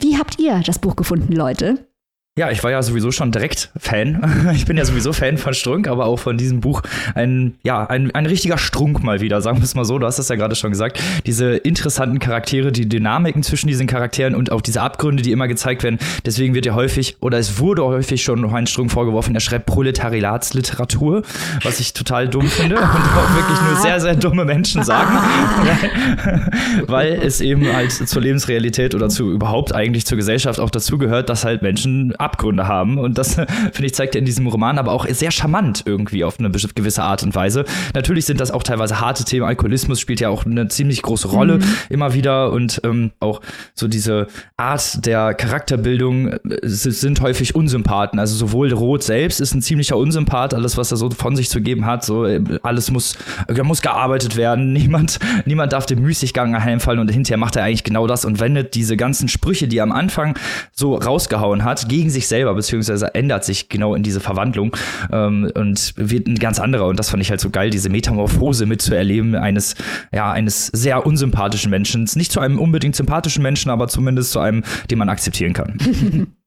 Wie 0.00 0.18
habt 0.18 0.38
ihr 0.38 0.60
das 0.64 0.78
Buch 0.78 0.96
gefunden, 0.96 1.32
Leute? 1.32 1.89
Ja, 2.38 2.48
ich 2.50 2.62
war 2.62 2.70
ja 2.70 2.80
sowieso 2.80 3.10
schon 3.10 3.32
direkt 3.32 3.70
Fan. 3.76 4.50
Ich 4.54 4.64
bin 4.64 4.76
ja 4.76 4.84
sowieso 4.84 5.12
Fan 5.12 5.36
von 5.36 5.52
Strunk, 5.52 5.88
aber 5.88 6.06
auch 6.06 6.18
von 6.18 6.38
diesem 6.38 6.60
Buch 6.60 6.82
ein, 7.14 7.54
ja, 7.62 7.86
ein, 7.86 8.14
ein 8.14 8.26
richtiger 8.26 8.56
Strunk 8.56 9.02
mal 9.02 9.20
wieder, 9.20 9.40
sagen 9.40 9.58
wir 9.58 9.64
es 9.64 9.74
mal 9.74 9.84
so. 9.84 9.98
Du 9.98 10.06
hast 10.06 10.18
es 10.18 10.28
ja 10.28 10.36
gerade 10.36 10.54
schon 10.54 10.70
gesagt. 10.70 11.02
Diese 11.26 11.56
interessanten 11.56 12.20
Charaktere, 12.20 12.72
die 12.72 12.88
Dynamiken 12.88 13.42
zwischen 13.42 13.66
diesen 13.66 13.86
Charakteren 13.86 14.34
und 14.34 14.52
auch 14.52 14.60
diese 14.60 14.80
Abgründe, 14.80 15.22
die 15.22 15.32
immer 15.32 15.48
gezeigt 15.48 15.82
werden. 15.82 15.98
Deswegen 16.24 16.54
wird 16.54 16.66
ja 16.66 16.74
häufig, 16.74 17.16
oder 17.20 17.38
es 17.38 17.58
wurde 17.58 17.84
häufig 17.84 18.22
schon 18.22 18.50
Heinz 18.52 18.70
Strunk 18.70 18.92
vorgeworfen, 18.92 19.34
er 19.34 19.40
schreibt 19.40 19.66
Proletariatsliteratur, 19.66 21.22
was 21.62 21.80
ich 21.80 21.94
total 21.94 22.28
dumm 22.28 22.46
finde 22.46 22.76
und 22.76 22.84
auch 22.84 23.34
wirklich 23.34 23.60
nur 23.62 23.76
sehr, 23.80 24.00
sehr 24.00 24.14
dumme 24.14 24.44
Menschen 24.44 24.84
sagen. 24.84 25.18
weil 26.86 27.14
es 27.22 27.40
eben 27.40 27.66
halt 27.72 27.90
zur 27.92 28.22
Lebensrealität 28.22 28.94
oder 28.94 29.08
zu 29.08 29.32
überhaupt 29.32 29.74
eigentlich 29.74 30.06
zur 30.06 30.16
Gesellschaft 30.16 30.60
auch 30.60 30.70
dazugehört, 30.70 31.28
dass 31.28 31.44
halt 31.44 31.62
Menschen 31.62 32.14
Abgründe 32.20 32.66
haben. 32.66 32.98
Und 32.98 33.18
das, 33.18 33.34
finde 33.72 33.86
ich, 33.86 33.94
zeigt 33.94 34.14
er 34.14 34.20
in 34.20 34.24
diesem 34.24 34.46
Roman 34.46 34.78
aber 34.78 34.92
auch 34.92 35.06
sehr 35.08 35.30
charmant 35.30 35.82
irgendwie 35.86 36.24
auf 36.24 36.38
eine 36.38 36.50
gewisse 36.50 37.02
Art 37.02 37.22
und 37.22 37.34
Weise. 37.34 37.64
Natürlich 37.94 38.26
sind 38.26 38.40
das 38.40 38.50
auch 38.50 38.62
teilweise 38.62 39.00
harte 39.00 39.24
Themen. 39.24 39.46
Alkoholismus 39.46 40.00
spielt 40.00 40.20
ja 40.20 40.28
auch 40.28 40.44
eine 40.44 40.68
ziemlich 40.68 41.02
große 41.02 41.28
Rolle 41.28 41.58
mhm. 41.58 41.64
immer 41.88 42.14
wieder. 42.14 42.52
Und 42.52 42.80
ähm, 42.84 43.12
auch 43.20 43.40
so 43.74 43.88
diese 43.88 44.26
Art 44.56 45.04
der 45.06 45.34
Charakterbildung 45.34 46.28
äh, 46.28 46.38
sind 46.62 47.20
häufig 47.20 47.54
Unsympathen. 47.54 48.18
Also 48.18 48.36
sowohl 48.36 48.72
Roth 48.72 49.02
selbst 49.02 49.40
ist 49.40 49.54
ein 49.54 49.62
ziemlicher 49.62 49.96
Unsympath, 49.96 50.54
alles, 50.54 50.76
was 50.76 50.90
er 50.90 50.96
so 50.96 51.10
von 51.10 51.36
sich 51.36 51.48
zu 51.50 51.60
geben 51.60 51.86
hat. 51.86 52.04
So, 52.04 52.24
äh, 52.24 52.42
alles 52.62 52.90
muss, 52.90 53.16
da 53.46 53.64
muss 53.64 53.82
gearbeitet 53.82 54.36
werden. 54.36 54.72
Niemand, 54.80 55.18
niemand 55.44 55.72
darf 55.72 55.86
dem 55.86 56.02
Müßiggang 56.02 56.62
heimfallen. 56.62 57.00
Und 57.00 57.10
hinterher 57.10 57.38
macht 57.38 57.56
er 57.56 57.64
eigentlich 57.64 57.84
genau 57.84 58.06
das 58.06 58.24
und 58.24 58.40
wendet 58.40 58.74
diese 58.74 58.96
ganzen 58.96 59.28
Sprüche, 59.28 59.68
die 59.68 59.78
er 59.78 59.84
am 59.84 59.92
Anfang 59.92 60.38
so 60.72 60.94
rausgehauen 60.94 61.64
hat, 61.64 61.88
gegen 61.88 62.09
sich 62.10 62.28
selber, 62.28 62.54
beziehungsweise 62.54 63.14
ändert 63.14 63.44
sich 63.44 63.68
genau 63.68 63.94
in 63.94 64.02
diese 64.02 64.20
Verwandlung 64.20 64.76
ähm, 65.12 65.50
und 65.54 65.94
wird 65.96 66.26
ein 66.26 66.36
ganz 66.36 66.58
anderer. 66.58 66.86
Und 66.86 66.98
das 66.98 67.10
fand 67.10 67.22
ich 67.22 67.30
halt 67.30 67.40
so 67.40 67.50
geil, 67.50 67.70
diese 67.70 67.88
Metamorphose 67.88 68.66
mitzuerleben 68.66 69.34
eines, 69.34 69.74
ja, 70.12 70.30
eines 70.30 70.66
sehr 70.68 71.06
unsympathischen 71.06 71.70
Menschen. 71.70 72.08
Nicht 72.14 72.32
zu 72.32 72.40
einem 72.40 72.58
unbedingt 72.58 72.96
sympathischen 72.96 73.42
Menschen, 73.42 73.70
aber 73.70 73.88
zumindest 73.88 74.32
zu 74.32 74.40
einem, 74.40 74.64
den 74.90 74.98
man 74.98 75.08
akzeptieren 75.08 75.52
kann. 75.52 75.78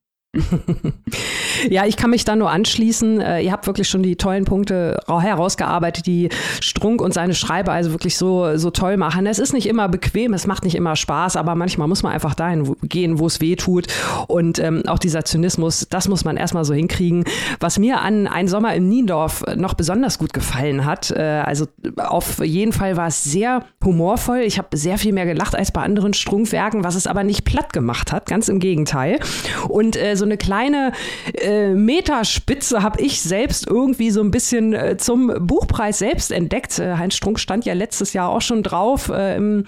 ja, 1.70 1.86
ich 1.86 1.96
kann 1.96 2.10
mich 2.10 2.26
da 2.26 2.36
nur 2.36 2.50
anschließen. 2.50 3.22
Äh, 3.22 3.42
ihr 3.42 3.52
habt 3.52 3.68
wirklich 3.68 3.88
schon 3.88 4.02
die 4.02 4.16
tollen 4.16 4.46
Punkte 4.46 5.00
herausgearbeitet, 5.08 6.08
die 6.08 6.30
Strunk 6.60 7.02
und 7.02 7.14
seine 7.14 7.36
Schreiber 7.36 7.72
also 7.72 7.92
wirklich 7.92 8.18
so, 8.18 8.58
so 8.58 8.72
toll 8.72 8.98
machen. 8.98 9.28
Es 9.28 9.38
ist 9.38 9.54
nicht 9.54 9.68
immer 9.68 9.90
bequem, 9.90 10.34
es 10.34 10.48
macht 10.48 10.64
nicht 10.64 10.74
immer 10.74 10.96
Spaß, 10.96 11.36
aber 11.36 11.54
manchmal 11.54 11.88
muss 11.88 12.02
man 12.02 12.14
einfach 12.14 12.34
dahin 12.34 12.76
gehen, 12.82 13.20
wo 13.20 13.28
es 13.28 13.42
weh 13.42 13.56
tut. 13.56 13.86
Und 14.28 14.58
ähm, 14.58 14.84
auch 14.88 14.98
dieser 14.98 15.24
Zynismus, 15.24 15.86
das 15.90 16.08
muss 16.08 16.26
man 16.26 16.36
erstmal 16.36 16.66
so 16.66 16.74
hinkriegen. 16.74 17.26
Was 17.60 17.78
mir 17.78 18.02
an 18.02 18.26
Ein 18.26 18.48
Sommer 18.48 18.74
in 18.74 18.90
Niendorf 18.90 19.44
noch 19.56 19.76
besonders 19.76 20.18
gut 20.18 20.34
gefallen 20.34 20.86
hat, 20.86 21.12
äh, 21.12 21.44
also 21.46 21.68
auf 21.98 22.44
jeden 22.44 22.74
Fall 22.74 22.98
war 22.98 23.08
es 23.08 23.24
sehr 23.24 23.66
humorvoll. 23.84 24.40
Ich 24.40 24.58
habe 24.58 24.76
sehr 24.76 24.98
viel 24.98 25.14
mehr 25.14 25.28
gelacht 25.28 25.56
als 25.56 25.72
bei 25.72 25.84
anderen 25.84 26.16
Strunkwerken, 26.16 26.84
was 26.84 26.96
es 26.96 27.06
aber 27.06 27.24
nicht 27.24 27.46
platt 27.46 27.72
gemacht 27.72 28.12
hat, 28.12 28.26
ganz 28.26 28.50
im 28.50 28.58
Gegenteil. 28.58 29.20
Und 29.68 29.96
äh, 29.96 30.16
so 30.16 30.23
so 30.24 30.26
eine 30.26 30.38
kleine 30.38 30.94
äh, 31.34 31.74
Meterspitze 31.74 32.82
habe 32.82 33.02
ich 33.02 33.22
selbst 33.22 33.68
irgendwie 33.68 34.10
so 34.10 34.22
ein 34.22 34.32
bisschen 34.32 34.72
äh, 34.74 34.96
zum 34.96 35.34
Buchpreis 35.46 36.00
selbst 36.00 36.32
entdeckt. 36.32 36.80
Äh, 36.80 36.96
Heinz 36.96 37.16
Strunk 37.16 37.42
stand 37.42 37.66
ja 37.66 37.74
letztes 37.74 38.14
Jahr 38.14 38.30
auch 38.30 38.42
schon 38.42 38.64
drauf 38.64 39.10
äh, 39.10 39.36
im, 39.36 39.66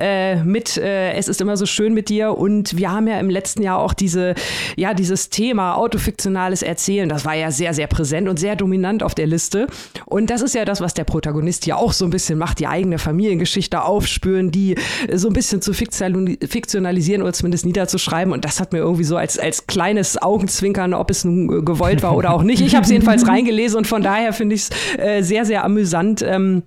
äh, 0.00 0.42
mit 0.42 0.76
äh, 0.76 1.12
Es 1.12 1.28
ist 1.28 1.40
immer 1.40 1.56
so 1.56 1.66
schön 1.66 1.94
mit 1.94 2.08
dir 2.08 2.36
und 2.36 2.76
wir 2.76 2.90
haben 2.90 3.06
ja 3.06 3.20
im 3.20 3.30
letzten 3.30 3.62
Jahr 3.62 3.78
auch 3.78 3.92
diese, 3.92 4.34
ja, 4.76 4.92
dieses 4.92 5.30
Thema 5.30 5.76
autofiktionales 5.76 6.62
Erzählen, 6.62 7.08
das 7.08 7.24
war 7.24 7.34
ja 7.34 7.52
sehr, 7.52 7.72
sehr 7.72 7.86
präsent 7.86 8.28
und 8.28 8.40
sehr 8.40 8.56
dominant 8.56 9.04
auf 9.04 9.14
der 9.14 9.28
Liste. 9.28 9.68
Und 10.04 10.30
das 10.30 10.42
ist 10.42 10.56
ja 10.56 10.64
das, 10.64 10.80
was 10.80 10.94
der 10.94 11.04
Protagonist 11.04 11.64
ja 11.66 11.76
auch 11.76 11.92
so 11.92 12.04
ein 12.04 12.10
bisschen 12.10 12.38
macht, 12.38 12.58
die 12.58 12.66
eigene 12.66 12.98
Familiengeschichte 12.98 13.84
aufspüren, 13.84 14.50
die 14.50 14.74
so 15.12 15.28
ein 15.28 15.32
bisschen 15.32 15.62
zu 15.62 15.72
fiktionalisieren 15.72 17.22
oder 17.22 17.32
zumindest 17.32 17.66
niederzuschreiben. 17.66 18.32
Und 18.32 18.44
das 18.44 18.58
hat 18.58 18.72
mir 18.72 18.80
irgendwie 18.80 19.04
so 19.04 19.16
als, 19.16 19.38
als 19.38 19.68
kleine 19.68 19.91
kleines 19.92 20.20
Augenzwinkern, 20.20 20.94
ob 20.94 21.10
es 21.10 21.24
nun 21.24 21.58
äh, 21.58 21.62
gewollt 21.62 22.02
war 22.02 22.16
oder 22.16 22.32
auch 22.32 22.42
nicht. 22.42 22.62
Ich 22.62 22.74
habe 22.74 22.84
es 22.84 22.90
jedenfalls 22.90 23.26
reingelesen 23.28 23.76
und 23.78 23.86
von 23.86 24.02
daher 24.02 24.32
finde 24.32 24.54
ich 24.54 24.62
es 24.62 24.70
äh, 24.98 25.22
sehr, 25.22 25.44
sehr 25.44 25.64
amüsant. 25.64 26.22
Ähm, 26.22 26.62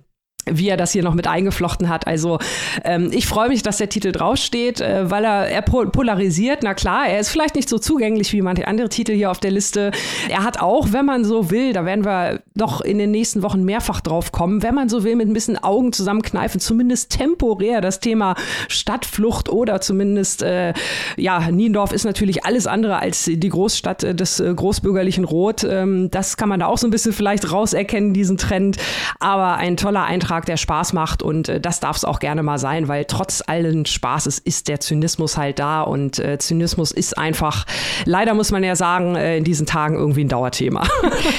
wie 0.50 0.68
er 0.68 0.76
das 0.76 0.92
hier 0.92 1.02
noch 1.02 1.14
mit 1.14 1.26
eingeflochten 1.26 1.88
hat. 1.88 2.06
Also 2.06 2.38
ähm, 2.84 3.10
ich 3.12 3.26
freue 3.26 3.48
mich, 3.48 3.62
dass 3.62 3.78
der 3.78 3.88
Titel 3.88 4.12
draufsteht, 4.12 4.80
äh, 4.80 5.10
weil 5.10 5.24
er, 5.24 5.48
er 5.48 5.62
polarisiert. 5.62 6.60
Na 6.62 6.74
klar, 6.74 7.08
er 7.08 7.20
ist 7.20 7.30
vielleicht 7.30 7.56
nicht 7.56 7.68
so 7.68 7.78
zugänglich 7.78 8.32
wie 8.32 8.42
manche 8.42 8.68
andere 8.68 8.88
Titel 8.88 9.12
hier 9.12 9.30
auf 9.30 9.38
der 9.38 9.50
Liste. 9.50 9.90
Er 10.28 10.44
hat 10.44 10.60
auch, 10.60 10.92
wenn 10.92 11.04
man 11.04 11.24
so 11.24 11.50
will, 11.50 11.72
da 11.72 11.84
werden 11.84 12.04
wir 12.04 12.40
doch 12.54 12.80
in 12.80 12.98
den 12.98 13.10
nächsten 13.10 13.42
Wochen 13.42 13.64
mehrfach 13.64 14.00
drauf 14.00 14.32
kommen, 14.32 14.62
wenn 14.62 14.74
man 14.74 14.88
so 14.88 15.04
will, 15.04 15.16
mit 15.16 15.28
ein 15.28 15.32
bisschen 15.32 15.62
Augen 15.62 15.92
zusammenkneifen, 15.92 16.60
zumindest 16.60 17.10
temporär 17.10 17.80
das 17.80 18.00
Thema 18.00 18.34
Stadtflucht 18.68 19.48
oder 19.48 19.80
zumindest, 19.80 20.42
äh, 20.42 20.72
ja, 21.16 21.50
Niendorf 21.50 21.92
ist 21.92 22.04
natürlich 22.04 22.44
alles 22.44 22.66
andere 22.66 22.98
als 22.98 23.24
die 23.24 23.48
Großstadt 23.48 24.04
äh, 24.04 24.14
des 24.14 24.40
äh, 24.40 24.52
großbürgerlichen 24.54 25.24
Rot. 25.24 25.64
Ähm, 25.64 26.10
das 26.10 26.36
kann 26.36 26.48
man 26.48 26.60
da 26.60 26.66
auch 26.66 26.78
so 26.78 26.86
ein 26.86 26.90
bisschen 26.90 27.12
vielleicht 27.12 27.50
rauserkennen, 27.50 28.14
diesen 28.14 28.36
Trend. 28.36 28.76
Aber 29.18 29.56
ein 29.56 29.76
toller 29.76 30.04
Eintrag 30.04 30.35
Beitrag, 30.36 30.46
der 30.46 30.56
Spaß 30.56 30.92
macht 30.92 31.22
und 31.22 31.48
äh, 31.48 31.60
das 31.60 31.80
darf 31.80 31.96
es 31.96 32.04
auch 32.04 32.18
gerne 32.18 32.42
mal 32.42 32.58
sein, 32.58 32.88
weil 32.88 33.06
trotz 33.06 33.42
allen 33.46 33.86
Spaßes 33.86 34.38
ist 34.38 34.68
der 34.68 34.80
Zynismus 34.80 35.36
halt 35.36 35.58
da 35.58 35.82
und 35.82 36.18
äh, 36.18 36.38
Zynismus 36.38 36.90
ist 36.92 37.16
einfach, 37.16 37.64
leider 38.04 38.34
muss 38.34 38.50
man 38.50 38.62
ja 38.62 38.76
sagen, 38.76 39.16
äh, 39.16 39.38
in 39.38 39.44
diesen 39.44 39.66
Tagen 39.66 39.96
irgendwie 39.96 40.24
ein 40.24 40.28
Dauerthema. 40.28 40.86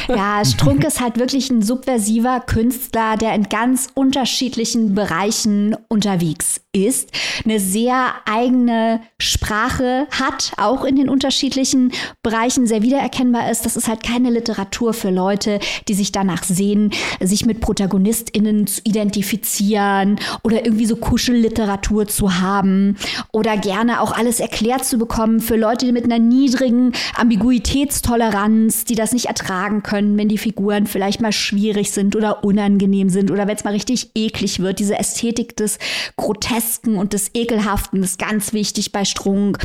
Ja, 0.08 0.44
Strunk 0.46 0.84
ist 0.86 1.02
halt 1.02 1.20
wirklich 1.20 1.50
ein 1.50 1.62
subversiver 1.62 2.40
Künstler, 2.40 3.18
der 3.18 3.36
in 3.36 3.44
ganz 3.50 3.90
unterschiedlichen 3.94 4.96
Bereichen 4.96 5.76
unterwegs 5.90 6.62
ist, 6.86 7.10
eine 7.44 7.60
sehr 7.60 8.14
eigene 8.26 9.02
Sprache 9.20 10.08
hat, 10.12 10.54
auch 10.58 10.84
in 10.84 10.96
den 10.96 11.10
unterschiedlichen 11.10 11.92
Bereichen 12.24 12.68
sehr 12.68 12.82
wiedererkennbar 12.82 13.50
ist. 13.50 13.66
Das 13.66 13.76
ist 13.76 13.88
halt 13.88 14.04
keine 14.04 14.30
Literatur 14.30 14.94
für 14.94 15.10
Leute, 15.10 15.60
die 15.88 15.94
sich 15.94 16.12
danach 16.12 16.44
sehen, 16.44 16.92
sich 17.20 17.46
mit 17.46 17.62
ProtagonistInnen 17.62 18.68
zu 18.68 18.82
identifizieren 18.84 20.20
oder 20.44 20.66
irgendwie 20.66 20.86
so 20.86 20.96
Kuschelliteratur 20.96 22.08
zu 22.08 22.40
haben 22.40 22.98
oder 23.32 23.58
gerne 23.58 24.02
auch 24.02 24.12
alles 24.12 24.40
erklärt 24.40 24.86
zu 24.86 24.98
bekommen 24.98 25.40
für 25.40 25.56
Leute 25.56 25.92
mit 25.92 26.04
einer 26.04 26.20
niedrigen 26.20 26.94
Ambiguitätstoleranz, 27.16 28.86
die 28.86 28.96
das 28.96 29.14
nicht 29.14 29.26
ertragen 29.26 29.84
können, 29.84 30.18
wenn 30.18 30.30
die 30.30 30.38
Figuren 30.38 30.88
vielleicht 30.88 31.22
mal 31.22 31.32
schwierig 31.32 31.92
sind 31.92 32.16
oder 32.16 32.44
unangenehm 32.44 33.10
sind 33.10 33.32
oder 33.32 33.48
wenn 33.48 33.56
es 33.56 33.64
mal 33.64 33.74
richtig 33.74 34.12
eklig 34.16 34.60
wird. 34.60 34.80
Diese 34.80 34.98
Ästhetik 34.98 35.56
des 35.56 35.80
Grotesken 36.16 36.67
Grotesken 36.68 36.98
und 36.98 37.14
des 37.14 37.32
Ekelhaften 37.34 38.04
ist 38.04 38.20
ganz 38.20 38.52
wichtig 38.52 38.92
bei 38.92 39.06
Strunk. 39.06 39.60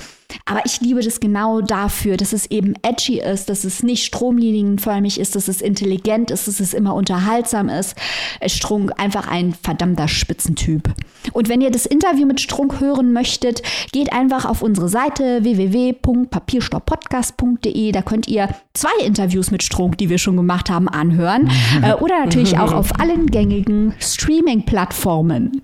Aber 0.47 0.61
ich 0.65 0.81
liebe 0.81 1.03
das 1.03 1.21
genau 1.21 1.61
dafür, 1.61 2.17
dass 2.17 2.33
es 2.33 2.51
eben 2.51 2.73
edgy 2.83 3.21
ist, 3.21 3.51
dass 3.51 3.65
es 3.65 3.83
nicht 3.83 4.05
stromlinienförmig 4.05 5.21
ist, 5.21 5.37
dass 5.37 5.49
es 5.49 5.61
intelligent 5.61 6.31
ist, 6.31 6.49
dass 6.49 6.61
es 6.61 6.73
immer 6.73 6.95
unterhaltsam 6.95 7.69
ist. 7.69 7.95
Strunk 8.47 8.99
einfach 8.99 9.29
ein 9.29 9.53
verdammter 9.53 10.09
Spitzentyp. 10.09 10.95
Und 11.33 11.51
wenn 11.51 11.61
ihr 11.61 11.71
das 11.71 11.87
Interview 11.87 12.27
mit 12.27 12.41
Strunk 12.41 12.81
hören 12.81 13.13
möchtet, 13.13 13.63
geht 13.93 14.13
einfach 14.13 14.45
auf 14.47 14.63
unsere 14.63 14.89
Seite 14.89 15.45
www.papierstopppodcast.de. 15.45 17.93
Da 17.93 18.03
könnt 18.03 18.27
ihr 18.29 18.49
zwei 18.73 19.05
Interviews 19.05 19.51
mit 19.51 19.63
Strunk, 19.63 19.99
die 19.99 20.09
wir 20.09 20.17
schon 20.19 20.37
gemacht 20.37 20.71
haben, 20.71 20.89
anhören. 20.89 21.51
Äh, 21.83 21.95
oder 21.95 22.21
natürlich 22.21 22.59
auch 22.59 22.73
auf 22.73 23.01
allen 23.01 23.27
gängigen 23.27 23.95
Streaming-Plattformen. 23.99 25.63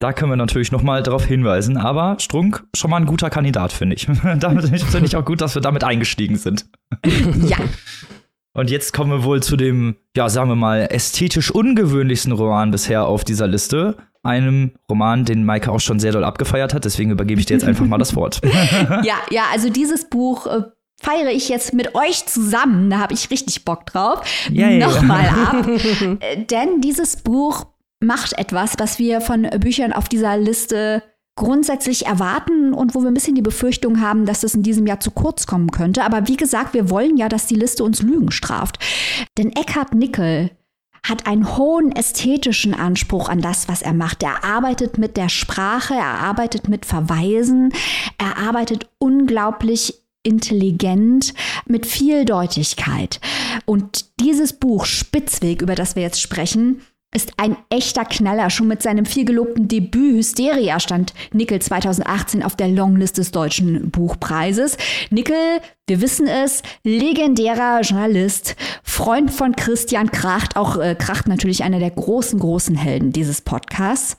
Da 0.00 0.12
können 0.12 0.30
wir 0.30 0.36
natürlich 0.36 0.70
noch 0.70 0.82
mal 0.82 1.02
darauf 1.02 1.24
hinweisen. 1.24 1.76
Aber 1.76 2.16
Strunk, 2.20 2.64
schon 2.74 2.90
mal 2.90 2.98
ein 2.98 3.06
guter 3.06 3.30
Kandidat, 3.30 3.72
finde 3.72 3.96
ich. 3.96 4.06
damit 4.38 4.68
finde 4.68 5.06
ich 5.06 5.16
auch 5.16 5.24
gut, 5.24 5.40
dass 5.40 5.54
wir 5.54 5.62
damit 5.62 5.82
eingestiegen 5.82 6.36
sind. 6.36 6.66
ja. 7.44 7.56
Und 8.54 8.70
jetzt 8.70 8.92
kommen 8.92 9.10
wir 9.10 9.24
wohl 9.24 9.42
zu 9.42 9.56
dem, 9.56 9.96
ja, 10.16 10.28
sagen 10.28 10.50
wir 10.50 10.56
mal, 10.56 10.88
ästhetisch 10.90 11.50
ungewöhnlichsten 11.50 12.32
Roman 12.32 12.70
bisher 12.70 13.06
auf 13.06 13.24
dieser 13.24 13.46
Liste. 13.46 13.96
Einem 14.22 14.72
Roman, 14.90 15.24
den 15.24 15.44
Maike 15.44 15.70
auch 15.70 15.80
schon 15.80 15.98
sehr 15.98 16.12
doll 16.12 16.24
abgefeiert 16.24 16.74
hat. 16.74 16.84
Deswegen 16.84 17.10
übergebe 17.10 17.40
ich 17.40 17.46
dir 17.46 17.54
jetzt 17.54 17.66
einfach 17.66 17.86
mal 17.86 17.98
das 17.98 18.14
Wort. 18.14 18.40
ja, 19.02 19.16
ja, 19.30 19.44
also 19.52 19.70
dieses 19.70 20.08
Buch 20.08 20.46
äh, 20.46 20.62
feiere 21.00 21.30
ich 21.30 21.48
jetzt 21.48 21.72
mit 21.72 21.94
euch 21.96 22.26
zusammen. 22.26 22.90
Da 22.90 22.98
habe 22.98 23.14
ich 23.14 23.30
richtig 23.30 23.64
Bock 23.64 23.86
drauf. 23.86 24.22
Yeah, 24.50 24.78
Nochmal 24.78 25.28
ab. 25.28 25.68
Äh, 26.20 26.44
denn 26.44 26.80
dieses 26.80 27.16
Buch 27.16 27.66
macht 28.00 28.38
etwas, 28.38 28.74
was 28.78 28.98
wir 28.98 29.20
von 29.20 29.42
Büchern 29.60 29.92
auf 29.92 30.08
dieser 30.08 30.36
Liste 30.36 31.02
grundsätzlich 31.36 32.06
erwarten 32.06 32.74
und 32.74 32.94
wo 32.94 33.00
wir 33.00 33.08
ein 33.08 33.14
bisschen 33.14 33.36
die 33.36 33.42
Befürchtung 33.42 34.00
haben, 34.00 34.26
dass 34.26 34.40
das 34.40 34.54
in 34.54 34.64
diesem 34.64 34.86
Jahr 34.86 34.98
zu 34.98 35.12
kurz 35.12 35.46
kommen 35.46 35.70
könnte. 35.70 36.04
Aber 36.04 36.26
wie 36.26 36.36
gesagt, 36.36 36.74
wir 36.74 36.90
wollen 36.90 37.16
ja, 37.16 37.28
dass 37.28 37.46
die 37.46 37.54
Liste 37.54 37.84
uns 37.84 38.02
Lügen 38.02 38.32
straft. 38.32 38.78
Denn 39.36 39.52
Eckhard 39.52 39.94
Nickel 39.94 40.50
hat 41.08 41.28
einen 41.28 41.56
hohen 41.56 41.92
ästhetischen 41.92 42.74
Anspruch 42.74 43.28
an 43.28 43.40
das, 43.40 43.68
was 43.68 43.82
er 43.82 43.94
macht. 43.94 44.24
Er 44.24 44.44
arbeitet 44.44 44.98
mit 44.98 45.16
der 45.16 45.28
Sprache, 45.28 45.94
er 45.94 46.18
arbeitet 46.18 46.68
mit 46.68 46.84
Verweisen, 46.84 47.72
er 48.18 48.36
arbeitet 48.36 48.90
unglaublich 48.98 50.02
intelligent, 50.24 51.34
mit 51.66 51.86
Vieldeutigkeit. 51.86 53.20
Und 53.64 54.06
dieses 54.20 54.52
Buch 54.52 54.84
Spitzweg, 54.84 55.62
über 55.62 55.76
das 55.76 55.94
wir 55.94 56.02
jetzt 56.02 56.20
sprechen, 56.20 56.82
ist 57.14 57.32
ein 57.38 57.56
echter 57.70 58.04
Knaller. 58.04 58.50
Schon 58.50 58.68
mit 58.68 58.82
seinem 58.82 59.06
vielgelobten 59.06 59.66
Debüt 59.66 60.16
Hysteria 60.16 60.78
stand 60.78 61.14
Nickel 61.32 61.60
2018 61.60 62.42
auf 62.42 62.54
der 62.54 62.68
Longlist 62.68 63.18
des 63.18 63.30
Deutschen 63.30 63.90
Buchpreises. 63.90 64.76
Nickel, 65.10 65.60
wir 65.86 66.00
wissen 66.00 66.26
es, 66.26 66.62
legendärer 66.84 67.80
Journalist, 67.80 68.56
Freund 68.82 69.30
von 69.30 69.56
Christian 69.56 70.10
Kracht, 70.10 70.56
auch 70.56 70.76
äh, 70.76 70.94
Kracht 70.94 71.28
natürlich 71.28 71.64
einer 71.64 71.78
der 71.78 71.90
großen, 71.90 72.38
großen 72.38 72.76
Helden 72.76 73.12
dieses 73.12 73.40
Podcasts. 73.40 74.16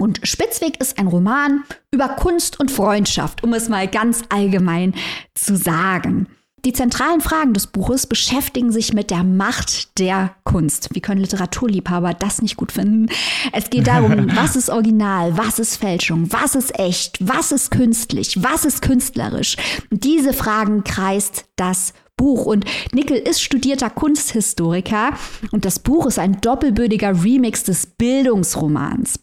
Und 0.00 0.20
Spitzweg 0.24 0.80
ist 0.80 0.98
ein 0.98 1.06
Roman 1.06 1.62
über 1.92 2.08
Kunst 2.08 2.58
und 2.58 2.72
Freundschaft, 2.72 3.44
um 3.44 3.54
es 3.54 3.68
mal 3.68 3.86
ganz 3.86 4.22
allgemein 4.28 4.94
zu 5.34 5.56
sagen. 5.56 6.26
Die 6.64 6.72
zentralen 6.72 7.20
Fragen 7.20 7.52
des 7.52 7.66
Buches 7.66 8.06
beschäftigen 8.06 8.72
sich 8.72 8.94
mit 8.94 9.10
der 9.10 9.22
Macht 9.22 9.98
der 9.98 10.34
Kunst. 10.44 10.88
Wie 10.92 11.02
können 11.02 11.20
Literaturliebhaber 11.20 12.14
das 12.14 12.40
nicht 12.40 12.56
gut 12.56 12.72
finden? 12.72 13.10
Es 13.52 13.68
geht 13.68 13.86
darum, 13.86 14.30
was 14.34 14.56
ist 14.56 14.70
Original, 14.70 15.36
was 15.36 15.58
ist 15.58 15.76
Fälschung, 15.76 16.32
was 16.32 16.54
ist 16.54 16.78
echt, 16.78 17.18
was 17.20 17.52
ist 17.52 17.70
künstlich, 17.70 18.42
was 18.42 18.64
ist 18.64 18.80
künstlerisch. 18.80 19.56
Diese 19.90 20.32
Fragen 20.32 20.84
kreist 20.84 21.44
das 21.56 21.92
Buch. 22.16 22.46
Und 22.46 22.64
Nickel 22.92 23.18
ist 23.18 23.42
studierter 23.42 23.90
Kunsthistoriker 23.90 25.10
und 25.52 25.66
das 25.66 25.78
Buch 25.78 26.06
ist 26.06 26.18
ein 26.18 26.40
doppelbödiger 26.40 27.22
Remix 27.22 27.64
des 27.64 27.86
Bildungsromans. 27.86 29.18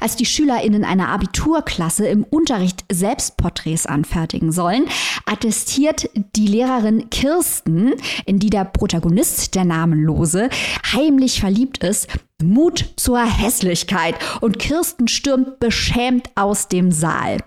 Als 0.00 0.16
die 0.16 0.26
SchülerInnen 0.26 0.84
einer 0.84 1.08
Abiturklasse 1.08 2.06
im 2.06 2.24
Unterricht 2.24 2.84
Selbstporträts 2.90 3.86
anfertigen 3.86 4.52
sollen, 4.52 4.86
attestiert 5.26 6.10
die 6.36 6.46
Lehrerin 6.46 7.10
Kirsten, 7.10 7.94
in 8.26 8.38
die 8.38 8.50
der 8.50 8.64
Protagonist, 8.64 9.54
der 9.54 9.64
Namenlose, 9.64 10.50
heimlich 10.92 11.40
verliebt 11.40 11.84
ist, 11.84 12.08
Mut 12.42 12.92
zur 12.96 13.20
Hässlichkeit 13.20 14.14
und 14.40 14.58
Kirsten 14.58 15.08
stürmt 15.08 15.58
beschämt 15.58 16.30
aus 16.36 16.68
dem 16.68 16.92
Saal. 16.92 17.38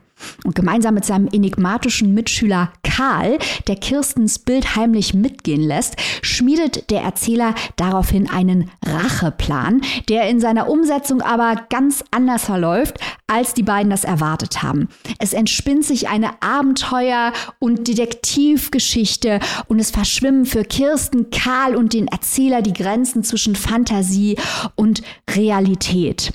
Und 0.43 0.55
gemeinsam 0.55 0.95
mit 0.95 1.05
seinem 1.05 1.27
enigmatischen 1.31 2.13
Mitschüler 2.13 2.71
Karl, 2.83 3.39
der 3.67 3.75
Kirstens 3.75 4.39
Bild 4.39 4.75
heimlich 4.75 5.13
mitgehen 5.13 5.61
lässt, 5.61 5.95
schmiedet 6.21 6.89
der 6.89 7.01
Erzähler 7.01 7.55
daraufhin 7.75 8.29
einen 8.29 8.69
Racheplan, 8.85 9.81
der 10.09 10.29
in 10.29 10.39
seiner 10.39 10.69
Umsetzung 10.69 11.21
aber 11.21 11.55
ganz 11.69 12.03
anders 12.11 12.45
verläuft, 12.45 12.99
als 13.27 13.53
die 13.53 13.63
beiden 13.63 13.89
das 13.89 14.03
erwartet 14.03 14.61
haben. 14.61 14.89
Es 15.19 15.33
entspinnt 15.33 15.85
sich 15.85 16.09
eine 16.09 16.41
Abenteuer- 16.41 17.33
und 17.59 17.87
Detektivgeschichte 17.87 19.39
und 19.67 19.79
es 19.79 19.91
verschwimmen 19.91 20.45
für 20.45 20.63
Kirsten, 20.63 21.29
Karl 21.29 21.75
und 21.75 21.93
den 21.93 22.07
Erzähler 22.07 22.61
die 22.61 22.73
Grenzen 22.73 23.23
zwischen 23.23 23.55
Fantasie 23.55 24.37
und 24.75 25.01
Realität. 25.29 26.33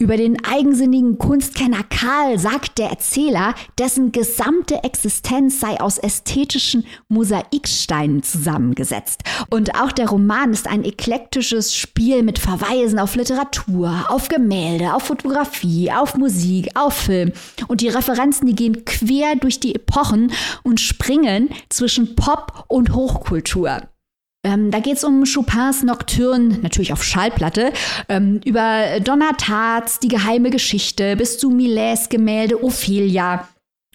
Über 0.00 0.16
den 0.16 0.42
eigensinnigen 0.46 1.18
Kunstkenner 1.18 1.84
Karl 1.84 2.38
sagt 2.38 2.78
der 2.78 2.88
Erzähler, 2.88 3.54
dessen 3.78 4.12
gesamte 4.12 4.82
Existenz 4.82 5.60
sei 5.60 5.78
aus 5.78 5.98
ästhetischen 5.98 6.86
Mosaiksteinen 7.08 8.22
zusammengesetzt. 8.22 9.20
Und 9.50 9.74
auch 9.78 9.92
der 9.92 10.08
Roman 10.08 10.54
ist 10.54 10.66
ein 10.68 10.84
eklektisches 10.84 11.76
Spiel 11.76 12.22
mit 12.22 12.38
Verweisen 12.38 12.98
auf 12.98 13.14
Literatur, 13.14 14.06
auf 14.08 14.28
Gemälde, 14.28 14.94
auf 14.94 15.02
Fotografie, 15.02 15.92
auf 15.92 16.16
Musik, 16.16 16.70
auf 16.76 16.94
Film. 16.94 17.32
Und 17.68 17.82
die 17.82 17.88
Referenzen, 17.88 18.46
die 18.46 18.54
gehen 18.54 18.86
quer 18.86 19.36
durch 19.36 19.60
die 19.60 19.74
Epochen 19.74 20.32
und 20.62 20.80
springen 20.80 21.50
zwischen 21.68 22.16
Pop 22.16 22.64
und 22.68 22.94
Hochkultur. 22.94 23.82
Ähm, 24.42 24.70
da 24.70 24.80
geht 24.80 24.96
es 24.96 25.04
um 25.04 25.24
Chopins 25.24 25.82
Nocturne, 25.82 26.58
natürlich 26.62 26.92
auf 26.92 27.04
Schallplatte, 27.04 27.72
ähm, 28.08 28.40
über 28.44 29.00
Donatats, 29.00 29.98
die 29.98 30.08
geheime 30.08 30.50
Geschichte, 30.50 31.16
bis 31.16 31.38
zu 31.38 31.50
Millets 31.50 32.08
Gemälde 32.08 32.62
Ophelia. 32.64 33.48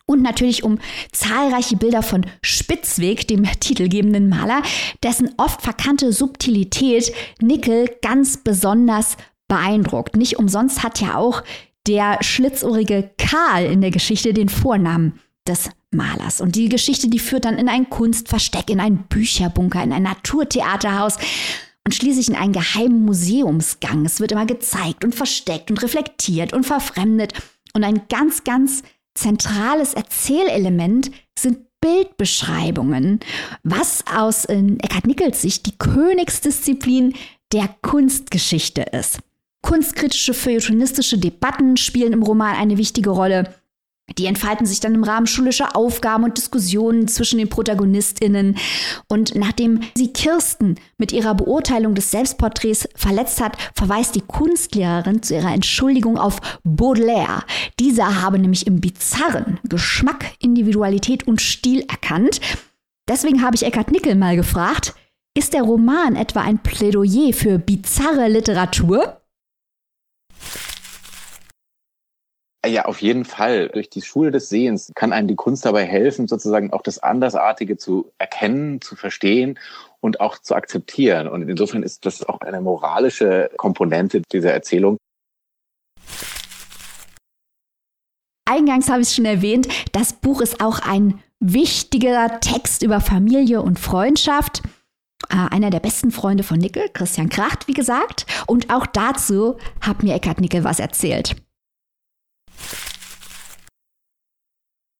Und 0.08 0.22
natürlich 0.22 0.64
um 0.64 0.78
zahlreiche 1.12 1.78
Bilder 1.78 2.04
von 2.04 2.28
Spitzweg, 2.44 3.28
dem 3.28 3.44
titelgebenden 3.60 4.30
Maler, 4.30 4.62
dessen 5.02 5.32
oft 5.38 5.64
verkannte 5.64 6.14
Subtilität 6.14 7.12
Nickel 7.42 7.90
ganz 8.04 8.38
besonders 8.38 9.18
beeindruckt. 9.48 10.16
Nicht 10.16 10.38
umsonst 10.38 10.84
hat 10.84 11.02
ja 11.02 11.16
auch 11.16 11.44
der 11.88 12.20
schlitzohrige 12.22 13.12
Karl 13.18 13.66
in 13.66 13.82
der 13.82 13.92
Geschichte 13.92 14.34
den 14.34 14.50
Vornamen 14.50 15.20
des 15.48 15.70
Malers. 15.92 16.42
Und 16.42 16.56
die 16.56 16.70
Geschichte, 16.70 17.10
die 17.10 17.20
führt 17.20 17.46
dann 17.46 17.58
in 17.58 17.70
ein 17.70 17.90
Kunstversteck, 17.90 18.70
in 18.70 18.80
einen 18.80 19.04
Bücherbunker, 19.10 19.84
in 19.84 19.94
ein 19.94 20.04
Naturtheaterhaus 20.04 21.18
und 21.86 21.94
schließlich 21.94 22.30
in 22.30 22.36
einen 22.36 22.54
geheimen 22.54 23.06
Museumsgang. 23.06 24.06
Es 24.06 24.20
wird 24.20 24.32
immer 24.32 24.46
gezeigt 24.46 25.06
und 25.06 25.16
versteckt 25.16 25.70
und 25.70 25.82
reflektiert 25.82 26.54
und 26.54 26.66
verfremdet. 26.66 27.34
Und 27.74 27.84
ein 27.84 28.02
ganz, 28.10 28.44
ganz 28.44 28.84
zentrales 29.14 29.94
Erzählelement 29.94 31.12
sind 31.38 31.60
Bildbeschreibungen, 31.82 33.20
was 33.64 34.04
aus 34.12 34.46
Eckhard 34.46 35.06
Nickels 35.06 35.42
Sicht 35.42 35.68
die 35.68 35.78
Königsdisziplin 35.78 37.14
der 37.54 37.70
Kunstgeschichte 37.84 38.82
ist. 38.82 39.20
Kunstkritische 39.62 40.34
feuilletonistische 40.34 41.20
Debatten 41.20 41.78
spielen 41.78 42.14
im 42.14 42.24
Roman 42.24 42.56
eine 42.56 42.78
wichtige 42.78 43.12
Rolle. 43.12 43.54
Die 44.18 44.28
entfalten 44.28 44.66
sich 44.66 44.80
dann 44.80 44.94
im 44.94 45.04
Rahmen 45.04 45.26
schulischer 45.26 45.76
Aufgaben 45.76 46.24
und 46.24 46.38
Diskussionen 46.38 47.08
zwischen 47.08 47.40
den 47.40 47.50
ProtagonistInnen. 47.50 48.56
Und 49.10 49.36
nachdem 49.36 49.82
sie 49.96 50.14
Kirsten 50.14 50.76
mit 50.98 51.12
ihrer 51.12 51.34
Beurteilung 51.34 51.96
des 51.96 52.12
Selbstporträts 52.12 52.88
verletzt 52.96 53.42
hat, 53.42 53.58
verweist 53.74 54.16
die 54.16 54.22
Kunstlehrerin 54.22 55.24
zu 55.24 55.36
ihrer 55.36 55.54
Entschuldigung 55.54 56.18
auf 56.18 56.40
Baudelaire. 56.64 57.44
Dieser 57.80 58.22
habe 58.22 58.40
nämlich 58.40 58.68
im 58.68 58.80
Bizarren 58.80 59.60
Geschmack, 59.64 60.26
Individualität 60.40 61.28
und 61.28 61.42
Stil 61.42 61.82
erkannt. 61.90 62.40
Deswegen 63.10 63.42
habe 63.42 63.56
ich 63.56 63.64
Eckhard 63.64 63.92
Nickel 63.92 64.16
mal 64.16 64.36
gefragt, 64.36 64.94
ist 65.38 65.54
der 65.54 65.64
Roman 65.64 66.16
etwa 66.16 66.42
ein 66.42 66.60
Plädoyer 66.60 67.34
für 67.34 67.60
bizarre 67.60 68.30
Literatur? 68.30 69.20
Ja, 72.66 72.86
auf 72.86 73.02
jeden 73.02 73.26
Fall. 73.26 73.70
Durch 73.70 73.90
die 73.90 74.02
Schule 74.02 74.32
des 74.32 74.50
Sehens 74.50 74.92
kann 74.96 75.14
einem 75.14 75.28
die 75.28 75.36
Kunst 75.36 75.66
dabei 75.66 75.86
helfen, 75.86 76.28
sozusagen 76.28 76.74
auch 76.74 76.82
das 76.82 77.00
Andersartige 77.00 77.78
zu 77.78 78.12
erkennen, 78.18 78.82
zu 78.82 78.96
verstehen 78.96 79.60
und 80.00 80.20
auch 80.20 80.40
zu 80.40 80.56
akzeptieren. 80.56 81.28
Und 81.28 81.48
insofern 81.48 81.84
ist 81.84 82.06
das 82.06 82.24
auch 82.24 82.42
eine 82.42 82.62
moralische 82.62 83.52
Komponente 83.58 84.22
dieser 84.32 84.52
Erzählung. 84.52 84.98
Eingangs 88.48 88.90
habe 88.90 89.02
ich 89.02 89.10
es 89.10 89.16
schon 89.16 89.26
erwähnt, 89.26 89.68
das 89.92 90.14
Buch 90.14 90.42
ist 90.42 90.64
auch 90.64 90.80
ein 90.80 91.20
wichtiger 91.40 92.40
Text 92.40 92.84
über 92.84 93.02
Familie 93.02 93.62
und 93.62 93.80
Freundschaft. 93.80 94.62
Äh, 95.30 95.54
einer 95.54 95.70
der 95.70 95.80
besten 95.80 96.12
Freunde 96.12 96.44
von 96.44 96.58
Nickel, 96.58 96.90
Christian 96.94 97.30
Kracht, 97.30 97.68
wie 97.68 97.74
gesagt. 97.74 98.26
Und 98.48 98.74
auch 98.74 98.86
dazu 98.86 99.58
hat 99.82 100.04
mir 100.04 100.16
Eckhard 100.16 100.42
Nickel 100.42 100.64
was 100.64 100.80
erzählt. 100.80 101.36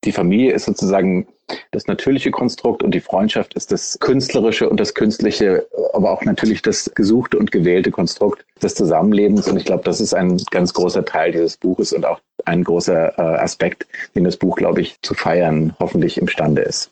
Die 0.04 0.12
Familie 0.12 0.54
ist 0.54 0.66
sozusagen 0.66 1.28
das 1.72 1.88
natürliche 1.88 2.32
Konstrukt 2.32 2.84
und 2.84 2.94
die 2.94 3.02
Freundschaft 3.02 3.56
ist 3.56 3.72
das 3.72 4.00
künstlerische 4.00 4.70
und 4.70 4.80
das 4.80 4.94
künstliche, 4.94 5.68
aber 5.94 6.12
auch 6.12 6.24
natürlich 6.24 6.62
das 6.62 6.92
gesuchte 6.94 7.38
und 7.38 7.52
gewählte 7.52 7.92
Konstrukt 7.92 8.46
des 8.62 8.76
Zusammenlebens. 8.76 9.48
Und 9.48 9.58
ich 9.58 9.66
glaube, 9.66 9.84
das 9.84 10.00
ist 10.00 10.14
ein 10.14 10.38
ganz 10.52 10.74
großer 10.74 11.06
Teil 11.06 11.32
dieses 11.32 11.58
Buches 11.58 11.92
und 11.92 12.06
auch 12.06 12.20
ein 12.46 12.64
großer 12.64 13.18
äh, 13.18 13.22
Aspekt, 13.22 13.88
den 14.16 14.24
das 14.24 14.38
Buch, 14.38 14.58
glaube 14.58 14.82
ich, 14.82 15.02
zu 15.02 15.14
feiern 15.14 15.76
hoffentlich 15.80 16.18
imstande 16.18 16.62
ist. 16.62 16.92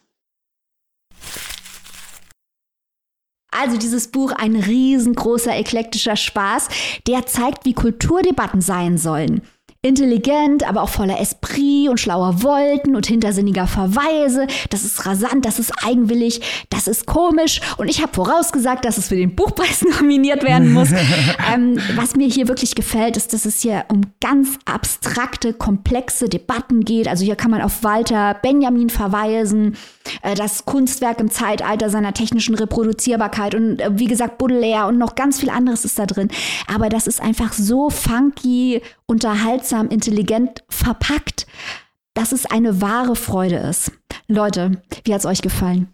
Also 3.52 3.78
dieses 3.78 4.08
Buch 4.08 4.32
ein 4.32 4.56
riesengroßer 4.56 5.56
eklektischer 5.56 6.16
Spaß, 6.16 6.70
der 7.08 7.28
zeigt, 7.28 7.66
wie 7.66 7.74
Kulturdebatten 7.74 8.62
sein 8.62 8.98
sollen. 8.98 9.44
Intelligent, 9.86 10.66
aber 10.66 10.82
auch 10.82 10.88
voller 10.88 11.20
Esprit 11.20 11.90
und 11.90 12.00
schlauer 12.00 12.42
Wolken 12.42 12.96
und 12.96 13.06
hintersinniger 13.06 13.68
Verweise. 13.68 14.48
Das 14.70 14.86
ist 14.86 15.06
rasant, 15.06 15.46
das 15.46 15.60
ist 15.60 15.74
eigenwillig, 15.86 16.40
das 16.70 16.88
ist 16.88 17.06
komisch. 17.06 17.60
Und 17.76 17.90
ich 17.90 18.02
habe 18.02 18.14
vorausgesagt, 18.14 18.86
dass 18.86 18.98
es 18.98 19.10
für 19.10 19.18
den 19.18 19.36
Buchpreis 19.36 19.84
nominiert 20.00 20.44
werden 20.44 20.72
muss. 20.72 20.90
ähm, 21.54 21.78
was 21.96 22.16
mir 22.16 22.30
hier 22.30 22.48
wirklich 22.48 22.76
gefällt, 22.76 23.18
ist, 23.18 23.34
dass 23.34 23.44
es 23.44 23.60
hier 23.60 23.84
um 23.90 24.04
ganz 24.22 24.58
abstrakte, 24.64 25.52
komplexe 25.52 26.30
Debatten 26.30 26.86
geht. 26.86 27.10
Also 27.10 27.26
hier 27.26 27.36
kann 27.36 27.52
man 27.52 27.62
auf 27.62 27.84
Walter 27.84 28.36
Benjamin 28.42 28.90
verweisen, 28.90 29.76
äh, 30.22 30.34
das 30.34 30.64
Kunstwerk 30.64 31.20
im 31.20 31.30
Zeitalter 31.30 31.90
seiner 31.90 32.14
technischen 32.14 32.56
Reproduzierbarkeit 32.56 33.54
und 33.54 33.82
äh, 33.82 33.90
wie 34.00 34.06
gesagt 34.06 34.38
Baudelaire 34.38 34.88
und 34.88 34.98
noch 34.98 35.16
ganz 35.16 35.42
viel 35.42 35.50
anderes 35.50 35.84
ist 35.84 36.00
da 36.00 36.06
drin. 36.06 36.30
Aber 36.74 36.88
das 36.88 37.06
ist 37.06 37.22
einfach 37.22 37.52
so 37.52 37.90
funky, 37.90 38.82
unterhaltsam, 39.08 39.73
intelligent 39.82 40.64
verpackt, 40.70 41.48
dass 42.14 42.32
es 42.32 42.46
eine 42.46 42.82
wahre 42.82 43.16
Freude 43.16 43.58
ist. 43.58 43.92
Leute, 44.28 44.82
wie 45.04 45.14
hat's 45.14 45.26
euch 45.26 45.42
gefallen? 45.42 45.88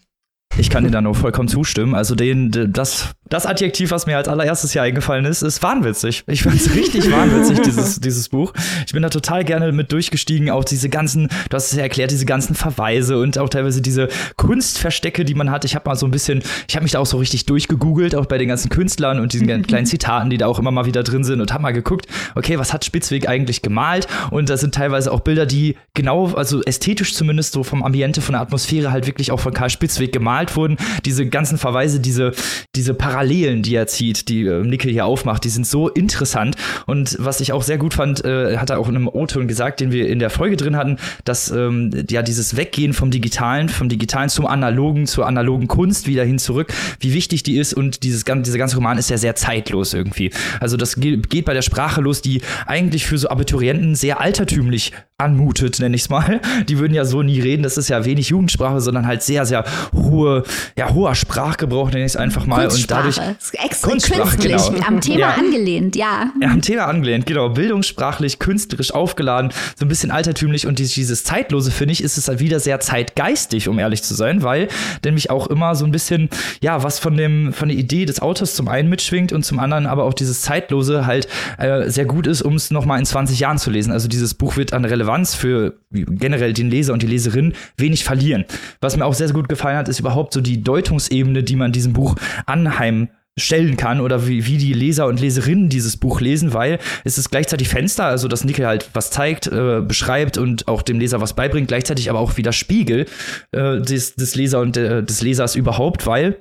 Ich 0.58 0.70
kann 0.70 0.84
dir 0.84 0.92
da 0.92 1.02
nur 1.02 1.16
vollkommen 1.16 1.48
zustimmen. 1.48 1.96
Also 1.96 2.16
den, 2.16 2.72
das, 2.74 3.12
das 3.30 3.46
Adjektiv, 3.46 3.92
was 3.92 4.06
mir 4.06 4.18
als 4.18 4.28
allererstes 4.28 4.72
hier 4.72 4.82
eingefallen 4.82 5.26
ist, 5.26 5.42
ist 5.42 5.62
wahnwitzig. 5.62 6.24
Ich 6.28 6.44
fand 6.44 6.56
es 6.56 6.74
richtig 6.74 7.12
wahnwitzig, 7.12 7.62
dieses, 7.62 8.00
dieses 8.02 8.30
Buch. 8.30 8.54
Ich 8.86 8.94
bin 8.94 9.04
da 9.04 9.10
total 9.10 9.44
gerne 9.44 9.72
mit 9.72 9.92
durchgestiegen, 9.92 10.50
auch 10.50 10.64
diese 10.64 10.90
ganzen, 10.90 11.28
du 11.50 11.56
hast 11.56 11.72
es 11.72 11.78
ja 11.78 11.84
erklärt, 11.84 12.12
diese 12.12 12.26
ganzen 12.26 12.56
Verweise 12.56 13.20
und 13.20 13.38
auch 13.38 13.50
teilweise 13.50 13.82
diese 13.82 14.10
Kunstverstecke, 14.38 15.26
die 15.26 15.36
man 15.36 15.52
hat. 15.52 15.66
Ich 15.66 15.76
habe 15.76 15.88
mal 15.90 15.96
so 15.96 16.06
ein 16.06 16.12
bisschen, 16.12 16.42
ich 16.68 16.76
habe 16.76 16.84
mich 16.84 16.94
da 16.94 17.00
auch 17.00 17.06
so 17.06 17.18
richtig 17.18 17.46
durchgegoogelt, 17.46 18.16
auch 18.16 18.26
bei 18.26 18.38
den 18.38 18.50
ganzen 18.50 18.70
Künstlern 18.70 19.20
und 19.20 19.34
diesen 19.34 19.48
kleinen 19.68 19.86
Zitaten, 19.86 20.30
die 20.30 20.38
da 20.38 20.48
auch 20.48 20.60
immer 20.60 20.72
mal 20.72 20.86
wieder 20.86 21.04
drin 21.04 21.24
sind 21.24 21.42
und 21.42 21.54
habe 21.54 21.64
mal 21.64 21.72
geguckt, 21.72 22.08
okay, 22.36 22.58
was 22.58 22.74
hat 22.74 22.86
Spitzweg 22.86 23.28
eigentlich 23.28 23.62
gemalt? 23.62 24.08
Und 24.32 24.50
da 24.50 24.58
sind 24.58 24.74
teilweise 24.74 25.12
auch 25.12 25.20
Bilder, 25.20 25.46
die 25.46 25.76
genau, 25.94 26.34
also 26.34 26.62
ästhetisch 26.64 27.14
zumindest 27.14 27.54
so 27.54 27.64
vom 27.64 27.84
Ambiente, 27.84 28.22
von 28.22 28.34
der 28.34 28.42
Atmosphäre 28.42 28.92
halt 28.92 29.06
wirklich 29.06 29.32
auch 29.32 29.40
von 29.40 29.54
Karl 29.54 29.70
Spitzweg 29.70 30.12
gemalt 30.12 30.30
gemalt 30.30 30.56
wurden, 30.56 30.78
diese 31.06 31.26
ganzen 31.28 31.58
Verweise, 31.58 32.00
diese, 32.00 32.34
diese 32.76 32.94
Parallelen, 32.94 33.19
die 33.62 33.76
er 33.76 33.88
zieht, 33.88 34.30
die 34.30 34.46
äh, 34.46 34.64
Nickel 34.64 34.92
hier 34.92 35.06
aufmacht, 35.06 35.44
die 35.44 35.50
sind 35.50 35.68
so 35.68 35.90
interessant. 35.90 36.56
Und 36.86 37.18
was 37.20 37.42
ich 37.42 37.54
auch 37.54 37.64
sehr 37.64 37.78
gut 37.78 37.94
fand, 37.94 38.24
äh, 38.24 38.58
hat 38.58 38.70
er 38.70 38.80
auch 38.80 38.88
in 38.90 38.96
einem 38.96 39.08
O-Ton 39.08 39.48
gesagt, 39.48 39.80
den 39.80 39.92
wir 39.92 40.08
in 40.08 40.20
der 40.20 40.30
Folge 40.30 40.58
drin 40.58 40.76
hatten, 40.76 40.98
dass 41.26 41.52
ähm, 41.52 41.92
ja 42.10 42.22
dieses 42.22 42.56
Weggehen 42.58 42.94
vom 42.94 43.12
Digitalen, 43.12 43.70
vom 43.70 43.90
Digitalen 43.90 44.30
zum 44.30 44.46
Analogen, 44.46 45.08
zur 45.08 45.28
analogen 45.28 45.68
Kunst 45.68 46.08
wieder 46.08 46.24
hin 46.24 46.40
zurück, 46.40 46.74
wie 47.00 47.14
wichtig 47.14 47.44
die 47.44 47.58
ist 47.58 47.74
und 47.74 48.04
dieses, 48.04 48.24
dieser 48.24 48.58
ganze 48.58 48.76
Roman 48.76 48.98
ist 48.98 49.10
ja 49.10 49.18
sehr 49.18 49.36
zeitlos 49.36 49.94
irgendwie. 49.94 50.32
Also 50.60 50.78
das 50.78 50.96
geht 50.96 51.46
bei 51.46 51.54
der 51.54 51.62
Sprache 51.62 52.02
los, 52.02 52.22
die 52.22 52.42
eigentlich 52.66 53.06
für 53.06 53.18
so 53.18 53.30
Abiturienten 53.30 53.96
sehr 53.96 54.22
altertümlich 54.22 54.94
anmutet, 55.18 55.80
nenne 55.80 55.96
ich 55.96 56.04
es 56.04 56.10
mal. 56.10 56.40
Die 56.68 56.80
würden 56.80 56.94
ja 56.94 57.06
so 57.06 57.22
nie 57.22 57.40
reden, 57.40 57.64
das 57.64 57.78
ist 57.78 57.90
ja 57.90 58.06
wenig 58.06 58.30
Jugendsprache, 58.30 58.80
sondern 58.82 59.06
halt 59.06 59.22
sehr, 59.22 59.46
sehr 59.46 59.66
hohe, 59.94 60.44
ja, 60.78 60.94
hoher 60.94 61.16
Sprachgebrauch, 61.16 61.92
nenne 61.92 62.06
ich 62.06 62.14
es 62.14 62.16
einfach 62.16 62.46
mal. 62.46 62.68
Und 62.68 62.90
dadurch. 62.90 63.09
Extra 63.18 63.90
künstlich, 63.90 64.18
genau. 64.40 64.88
am 64.88 65.02
Thema 65.02 65.20
ja. 65.20 65.34
angelehnt, 65.34 65.96
ja. 65.96 66.32
Ja, 66.42 66.50
am 66.50 66.62
Thema 66.62 66.86
angelehnt, 66.86 67.26
genau. 67.26 67.50
Bildungssprachlich, 67.50 68.40
künstlerisch 68.40 68.94
aufgeladen, 68.94 69.52
so 69.78 69.86
ein 69.86 69.90
bisschen 69.90 70.12
altertümlich 70.12 70.68
und 70.68 70.80
dieses 70.80 71.24
Zeitlose, 71.24 71.72
finde 71.72 71.94
ich, 71.94 72.04
ist 72.04 72.18
es 72.18 72.28
halt 72.28 72.40
wieder 72.40 72.60
sehr 72.60 72.80
zeitgeistig, 72.80 73.68
um 73.68 73.80
ehrlich 73.80 74.04
zu 74.04 74.14
sein, 74.14 74.44
weil 74.44 74.68
nämlich 75.04 75.30
auch 75.30 75.48
immer 75.48 75.76
so 75.76 75.86
ein 75.86 75.92
bisschen, 75.92 76.30
ja, 76.62 76.84
was 76.84 77.00
von 77.00 77.18
dem, 77.18 77.54
von 77.54 77.70
der 77.70 77.78
Idee 77.78 78.06
des 78.06 78.22
Autors 78.22 78.56
zum 78.56 78.68
einen 78.68 78.90
mitschwingt 78.90 79.34
und 79.34 79.44
zum 79.44 79.60
anderen 79.60 79.86
aber 79.86 80.04
auch 80.04 80.14
dieses 80.14 80.42
Zeitlose 80.42 81.06
halt 81.06 81.28
äh, 81.58 81.90
sehr 81.90 82.06
gut 82.06 82.28
ist, 82.28 82.42
um 82.42 82.56
es 82.56 82.72
nochmal 82.72 83.00
in 83.00 83.06
20 83.06 83.40
Jahren 83.40 83.58
zu 83.58 83.70
lesen. 83.70 83.92
Also 83.92 84.08
dieses 84.08 84.34
Buch 84.34 84.56
wird 84.56 84.74
an 84.74 84.86
Relevanz 84.86 85.10
Relevanz 85.10 85.36
für 85.36 85.74
generell 85.92 86.54
den 86.54 86.70
Leser 86.70 86.94
und 86.94 87.02
die 87.02 87.08
Leserin 87.08 87.54
wenig 87.78 88.04
verlieren. 88.04 88.46
Was 88.82 88.96
mir 88.96 89.06
auch 89.06 89.14
sehr, 89.14 89.28
sehr 89.28 89.36
gut 89.36 89.50
gefallen 89.50 89.78
hat, 89.78 89.90
ist 89.90 90.00
überhaupt 90.00 90.34
so 90.34 90.42
die 90.42 90.62
Deutungsebene, 90.62 91.44
die 91.44 91.56
man 91.56 91.72
diesem 91.72 91.94
Buch 91.94 92.16
anheim 92.46 92.99
stellen 93.40 93.78
kann 93.78 94.02
oder 94.02 94.28
wie, 94.28 94.46
wie 94.46 94.58
die 94.58 94.74
Leser 94.74 95.08
und 95.08 95.20
Leserinnen 95.20 95.70
dieses 95.70 95.98
Buch 95.98 96.22
lesen, 96.22 96.54
weil 96.54 96.80
es 97.04 97.18
ist 97.18 97.30
gleichzeitig 97.32 97.70
Fenster, 97.70 98.06
also 98.06 98.28
dass 98.28 98.44
Nickel 98.44 98.68
halt 98.68 98.90
was 98.94 99.12
zeigt, 99.12 99.48
äh, 99.48 99.82
beschreibt 99.82 100.38
und 100.38 100.68
auch 100.68 100.82
dem 100.82 101.00
Leser 101.00 101.22
was 101.22 101.34
beibringt, 101.34 101.68
gleichzeitig 101.68 102.10
aber 102.10 102.20
auch 102.20 102.38
wieder 102.38 102.52
Spiegel 102.52 103.06
äh, 103.52 103.82
des, 103.82 104.16
des 104.16 104.36
Leser 104.36 104.60
und 104.60 104.78
äh, 104.78 105.04
des 105.04 105.22
Lesers 105.22 105.56
überhaupt, 105.56 106.06
weil 106.06 106.38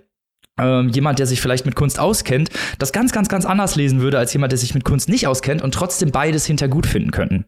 ähm, 0.59 0.89
jemand, 0.89 1.19
der 1.19 1.27
sich 1.27 1.41
vielleicht 1.41 1.67
mit 1.67 1.77
Kunst 1.77 1.99
auskennt, 2.01 2.51
das 2.79 2.93
ganz, 2.93 3.13
ganz, 3.13 3.29
ganz 3.29 3.47
anders 3.47 3.77
lesen 3.77 4.01
würde 4.01 4.19
als 4.19 4.33
jemand, 4.33 4.53
der 4.53 4.59
sich 4.59 4.75
mit 4.75 4.85
Kunst 4.85 5.09
nicht 5.09 5.27
auskennt 5.27 5.63
und 5.63 5.73
trotzdem 5.73 6.11
beides 6.11 6.47
hinter 6.47 6.69
gut 6.69 6.87
finden 6.87 7.11
könnten. 7.11 7.45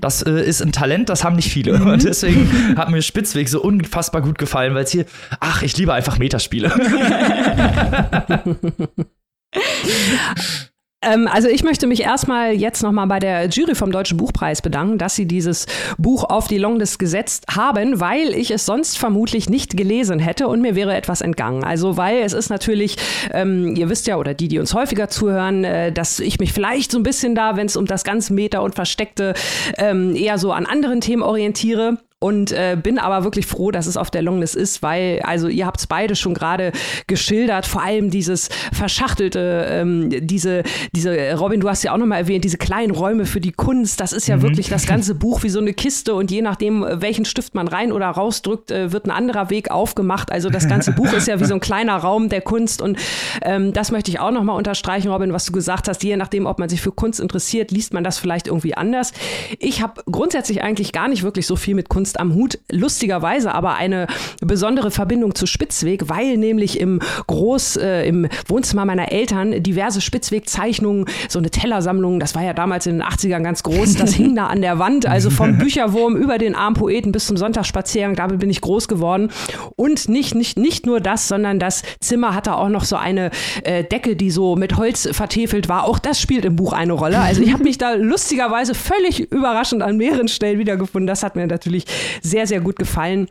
Das 0.00 0.22
äh, 0.22 0.42
ist 0.42 0.62
ein 0.62 0.72
Talent, 0.72 1.08
das 1.08 1.24
haben 1.24 1.36
nicht 1.36 1.50
viele. 1.50 1.72
Mhm. 1.78 1.86
Und 1.86 2.04
deswegen 2.04 2.76
hat 2.76 2.90
mir 2.90 3.02
Spitzweg 3.02 3.48
so 3.48 3.62
unfassbar 3.62 4.20
gut 4.20 4.38
gefallen, 4.38 4.74
weil 4.74 4.84
es 4.84 4.90
hier, 4.90 5.04
ach, 5.38 5.62
ich 5.62 5.76
liebe 5.76 5.92
einfach 5.92 6.18
Metaspiele. 6.18 6.70
Ähm, 11.00 11.28
also 11.28 11.48
ich 11.48 11.62
möchte 11.62 11.86
mich 11.86 12.02
erstmal 12.02 12.52
jetzt 12.52 12.82
nochmal 12.82 13.06
bei 13.06 13.20
der 13.20 13.48
Jury 13.48 13.74
vom 13.74 13.92
Deutschen 13.92 14.16
Buchpreis 14.16 14.62
bedanken, 14.62 14.98
dass 14.98 15.14
sie 15.14 15.26
dieses 15.26 15.66
Buch 15.96 16.24
auf 16.24 16.48
die 16.48 16.58
Longlist 16.58 16.98
gesetzt 16.98 17.44
haben, 17.54 18.00
weil 18.00 18.34
ich 18.34 18.50
es 18.50 18.66
sonst 18.66 18.98
vermutlich 18.98 19.48
nicht 19.48 19.76
gelesen 19.76 20.18
hätte 20.18 20.48
und 20.48 20.60
mir 20.60 20.74
wäre 20.74 20.96
etwas 20.96 21.20
entgangen. 21.20 21.62
Also 21.62 21.96
weil 21.96 22.22
es 22.22 22.32
ist 22.32 22.50
natürlich, 22.50 22.96
ähm, 23.32 23.76
ihr 23.76 23.88
wisst 23.88 24.08
ja, 24.08 24.16
oder 24.16 24.34
die, 24.34 24.48
die 24.48 24.58
uns 24.58 24.74
häufiger 24.74 25.08
zuhören, 25.08 25.62
äh, 25.62 25.92
dass 25.92 26.18
ich 26.18 26.40
mich 26.40 26.52
vielleicht 26.52 26.90
so 26.90 26.98
ein 26.98 27.04
bisschen 27.04 27.36
da, 27.36 27.56
wenn 27.56 27.66
es 27.66 27.76
um 27.76 27.86
das 27.86 28.02
ganz 28.02 28.30
Meta 28.30 28.58
und 28.58 28.74
Versteckte 28.74 29.34
ähm, 29.76 30.16
eher 30.16 30.38
so 30.38 30.52
an 30.52 30.66
anderen 30.66 31.00
Themen 31.00 31.22
orientiere 31.22 31.98
und 32.20 32.50
äh, 32.50 32.76
bin 32.80 32.98
aber 32.98 33.22
wirklich 33.22 33.46
froh, 33.46 33.70
dass 33.70 33.86
es 33.86 33.96
auf 33.96 34.10
der 34.10 34.22
Longlist 34.22 34.56
ist, 34.56 34.82
weil, 34.82 35.20
also 35.22 35.46
ihr 35.46 35.66
habt 35.66 35.78
es 35.78 35.86
beide 35.86 36.16
schon 36.16 36.34
gerade 36.34 36.72
geschildert, 37.06 37.64
vor 37.64 37.82
allem 37.82 38.10
dieses 38.10 38.48
verschachtelte, 38.72 39.66
ähm, 39.70 40.26
diese, 40.26 40.64
diese, 40.92 41.34
Robin, 41.34 41.60
du 41.60 41.68
hast 41.68 41.84
ja 41.84 41.92
auch 41.92 41.96
nochmal 41.96 42.18
erwähnt, 42.18 42.42
diese 42.42 42.58
kleinen 42.58 42.90
Räume 42.90 43.24
für 43.24 43.40
die 43.40 43.52
Kunst, 43.52 44.00
das 44.00 44.12
ist 44.12 44.26
ja 44.26 44.36
mhm. 44.36 44.42
wirklich 44.42 44.68
das 44.68 44.86
ganze 44.88 45.14
Buch 45.14 45.44
wie 45.44 45.48
so 45.48 45.60
eine 45.60 45.72
Kiste 45.72 46.14
und 46.14 46.32
je 46.32 46.42
nachdem, 46.42 46.84
welchen 46.90 47.24
Stift 47.24 47.54
man 47.54 47.68
rein 47.68 47.92
oder 47.92 48.08
rausdrückt, 48.08 48.72
äh, 48.72 48.90
wird 48.90 49.06
ein 49.06 49.12
anderer 49.12 49.48
Weg 49.50 49.70
aufgemacht. 49.70 50.32
Also 50.32 50.50
das 50.50 50.68
ganze 50.68 50.90
Buch 50.92 51.12
ist 51.12 51.28
ja 51.28 51.38
wie 51.38 51.44
so 51.44 51.54
ein 51.54 51.60
kleiner 51.60 51.96
Raum 51.96 52.28
der 52.28 52.40
Kunst 52.40 52.82
und 52.82 52.98
ähm, 53.42 53.72
das 53.72 53.92
möchte 53.92 54.10
ich 54.10 54.18
auch 54.18 54.32
nochmal 54.32 54.56
unterstreichen, 54.56 55.08
Robin, 55.08 55.32
was 55.32 55.44
du 55.44 55.52
gesagt 55.52 55.86
hast, 55.86 56.02
je 56.02 56.16
nachdem, 56.16 56.46
ob 56.46 56.58
man 56.58 56.68
sich 56.68 56.80
für 56.80 56.90
Kunst 56.90 57.20
interessiert, 57.20 57.70
liest 57.70 57.94
man 57.94 58.02
das 58.02 58.18
vielleicht 58.18 58.48
irgendwie 58.48 58.74
anders. 58.74 59.12
Ich 59.60 59.82
habe 59.82 60.02
grundsätzlich 60.10 60.62
eigentlich 60.62 60.92
gar 60.92 61.06
nicht 61.06 61.22
wirklich 61.22 61.46
so 61.46 61.54
viel 61.54 61.76
mit 61.76 61.88
Kunst 61.88 62.07
Kunst 62.08 62.20
am 62.20 62.34
Hut, 62.34 62.58
lustigerweise 62.70 63.54
aber 63.54 63.74
eine 63.74 64.06
besondere 64.40 64.90
Verbindung 64.90 65.34
zu 65.34 65.46
Spitzweg, 65.46 66.08
weil 66.08 66.38
nämlich 66.38 66.80
im 66.80 67.00
Groß, 67.26 67.76
äh, 67.76 68.08
im 68.08 68.28
Wohnzimmer 68.46 68.86
meiner 68.86 69.12
Eltern 69.12 69.62
diverse 69.62 70.00
Spitzweg-Zeichnungen, 70.00 71.04
so 71.28 71.38
eine 71.38 71.50
Tellersammlung, 71.50 72.18
das 72.18 72.34
war 72.34 72.42
ja 72.42 72.54
damals 72.54 72.86
in 72.86 72.98
den 72.98 73.02
80ern 73.02 73.42
ganz 73.42 73.62
groß, 73.62 73.96
das 73.96 74.14
hing 74.14 74.34
da 74.34 74.46
an 74.46 74.62
der 74.62 74.78
Wand, 74.78 75.04
also 75.04 75.28
vom 75.28 75.58
Bücherwurm 75.58 76.16
über 76.16 76.38
den 76.38 76.54
armen 76.54 76.76
Poeten 76.76 77.12
bis 77.12 77.26
zum 77.26 77.36
Sonntagsspaziergang, 77.36 78.14
damit 78.14 78.38
bin 78.38 78.48
ich 78.48 78.62
groß 78.62 78.88
geworden. 78.88 79.30
Und 79.76 80.08
nicht, 80.08 80.34
nicht, 80.34 80.58
nicht 80.58 80.86
nur 80.86 81.00
das, 81.00 81.28
sondern 81.28 81.58
das 81.58 81.82
Zimmer 82.00 82.34
hatte 82.34 82.56
auch 82.56 82.70
noch 82.70 82.84
so 82.84 82.96
eine 82.96 83.30
äh, 83.64 83.84
Decke, 83.84 84.16
die 84.16 84.30
so 84.30 84.56
mit 84.56 84.78
Holz 84.78 85.06
vertefelt 85.12 85.68
war. 85.68 85.84
Auch 85.84 85.98
das 85.98 86.18
spielt 86.18 86.46
im 86.46 86.56
Buch 86.56 86.72
eine 86.72 86.94
Rolle. 86.94 87.18
Also 87.18 87.42
ich 87.42 87.52
habe 87.52 87.64
mich 87.64 87.76
da 87.76 87.92
lustigerweise 87.96 88.74
völlig 88.74 89.30
überraschend 89.30 89.82
an 89.82 89.98
mehreren 89.98 90.28
Stellen 90.28 90.58
wiedergefunden. 90.58 91.06
Das 91.06 91.22
hat 91.22 91.36
mir 91.36 91.46
natürlich 91.46 91.84
sehr, 92.22 92.46
sehr 92.46 92.60
gut 92.60 92.76
gefallen. 92.76 93.28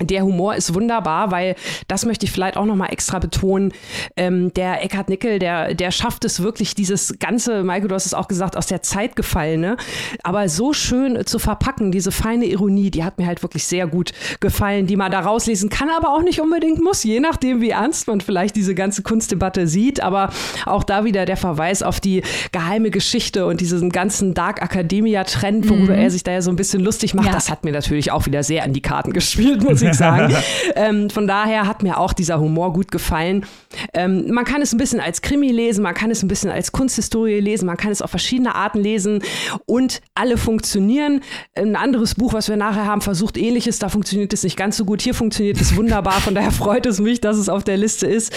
Der 0.00 0.22
Humor 0.22 0.54
ist 0.54 0.74
wunderbar, 0.74 1.30
weil 1.30 1.54
das 1.88 2.04
möchte 2.04 2.26
ich 2.26 2.32
vielleicht 2.32 2.56
auch 2.56 2.64
noch 2.64 2.76
mal 2.76 2.86
extra 2.86 3.18
betonen. 3.18 3.72
Ähm, 4.16 4.52
der 4.54 4.84
Eckhard 4.84 5.08
Nickel, 5.08 5.38
der, 5.38 5.74
der 5.74 5.90
schafft 5.90 6.24
es 6.24 6.42
wirklich, 6.42 6.74
dieses 6.74 7.18
ganze, 7.18 7.64
Maike, 7.64 7.88
du 7.88 7.94
hast 7.94 8.06
es 8.06 8.14
auch 8.14 8.28
gesagt, 8.28 8.56
aus 8.56 8.66
der 8.66 8.82
Zeit 8.82 9.16
gefallene, 9.16 9.76
aber 10.22 10.48
so 10.48 10.72
schön 10.72 11.26
zu 11.26 11.38
verpacken, 11.38 11.92
diese 11.92 12.12
feine 12.12 12.46
Ironie, 12.46 12.90
die 12.90 13.04
hat 13.04 13.18
mir 13.18 13.26
halt 13.26 13.42
wirklich 13.42 13.64
sehr 13.66 13.86
gut 13.86 14.12
gefallen, 14.40 14.86
die 14.86 14.96
man 14.96 15.10
da 15.10 15.20
rauslesen 15.20 15.68
kann, 15.68 15.88
aber 15.90 16.10
auch 16.10 16.22
nicht 16.22 16.40
unbedingt 16.40 16.82
muss, 16.82 17.02
je 17.04 17.20
nachdem, 17.20 17.60
wie 17.60 17.70
ernst 17.70 18.06
man 18.08 18.20
vielleicht 18.20 18.56
diese 18.56 18.74
ganze 18.74 19.02
Kunstdebatte 19.02 19.66
sieht. 19.66 20.02
Aber 20.02 20.30
auch 20.66 20.84
da 20.84 21.04
wieder 21.04 21.24
der 21.24 21.36
Verweis 21.36 21.82
auf 21.82 22.00
die 22.00 22.22
geheime 22.52 22.90
Geschichte 22.90 23.46
und 23.46 23.60
diesen 23.60 23.90
ganzen 23.90 24.34
Dark 24.34 24.62
Academia-Trend, 24.62 25.68
worüber 25.68 25.94
mhm. 25.94 26.00
er 26.00 26.10
sich 26.10 26.24
da 26.24 26.32
ja 26.32 26.42
so 26.42 26.50
ein 26.50 26.56
bisschen 26.56 26.82
lustig 26.82 27.14
macht, 27.14 27.26
ja. 27.26 27.32
das 27.32 27.50
hat 27.50 27.64
mir 27.64 27.72
natürlich 27.72 28.10
auch 28.10 28.26
wieder 28.26 28.42
sehr 28.42 28.64
an 28.64 28.72
die 28.72 28.82
Karten 28.82 29.12
gespielt, 29.12 29.62
muss 29.62 29.82
ich 29.82 29.87
ich 29.88 29.96
sagen. 29.96 30.34
ähm, 30.74 31.10
von 31.10 31.26
daher 31.26 31.66
hat 31.66 31.82
mir 31.82 31.98
auch 31.98 32.12
dieser 32.12 32.40
Humor 32.40 32.72
gut 32.72 32.90
gefallen. 32.90 33.46
Ähm, 33.92 34.30
man 34.30 34.44
kann 34.44 34.62
es 34.62 34.72
ein 34.72 34.78
bisschen 34.78 35.00
als 35.00 35.22
Krimi 35.22 35.50
lesen, 35.50 35.82
man 35.82 35.94
kann 35.94 36.10
es 36.10 36.22
ein 36.22 36.28
bisschen 36.28 36.50
als 36.50 36.72
Kunsthistorie 36.72 37.40
lesen, 37.40 37.66
man 37.66 37.76
kann 37.76 37.92
es 37.92 38.02
auf 38.02 38.10
verschiedene 38.10 38.54
Arten 38.54 38.78
lesen 38.80 39.22
und 39.66 40.00
alle 40.14 40.36
funktionieren. 40.36 41.20
Ein 41.54 41.76
anderes 41.76 42.14
Buch, 42.14 42.32
was 42.32 42.48
wir 42.48 42.56
nachher 42.56 42.86
haben, 42.86 43.00
versucht 43.00 43.36
ähnliches, 43.36 43.78
da 43.78 43.88
funktioniert 43.88 44.32
es 44.32 44.42
nicht 44.42 44.56
ganz 44.56 44.76
so 44.76 44.84
gut. 44.84 45.02
Hier 45.02 45.14
funktioniert 45.14 45.60
es 45.60 45.76
wunderbar, 45.76 46.14
von 46.14 46.34
daher 46.34 46.50
freut 46.50 46.86
es 46.86 46.98
mich, 46.98 47.20
dass 47.20 47.36
es 47.36 47.48
auf 47.48 47.64
der 47.64 47.76
Liste 47.76 48.06
ist. 48.06 48.32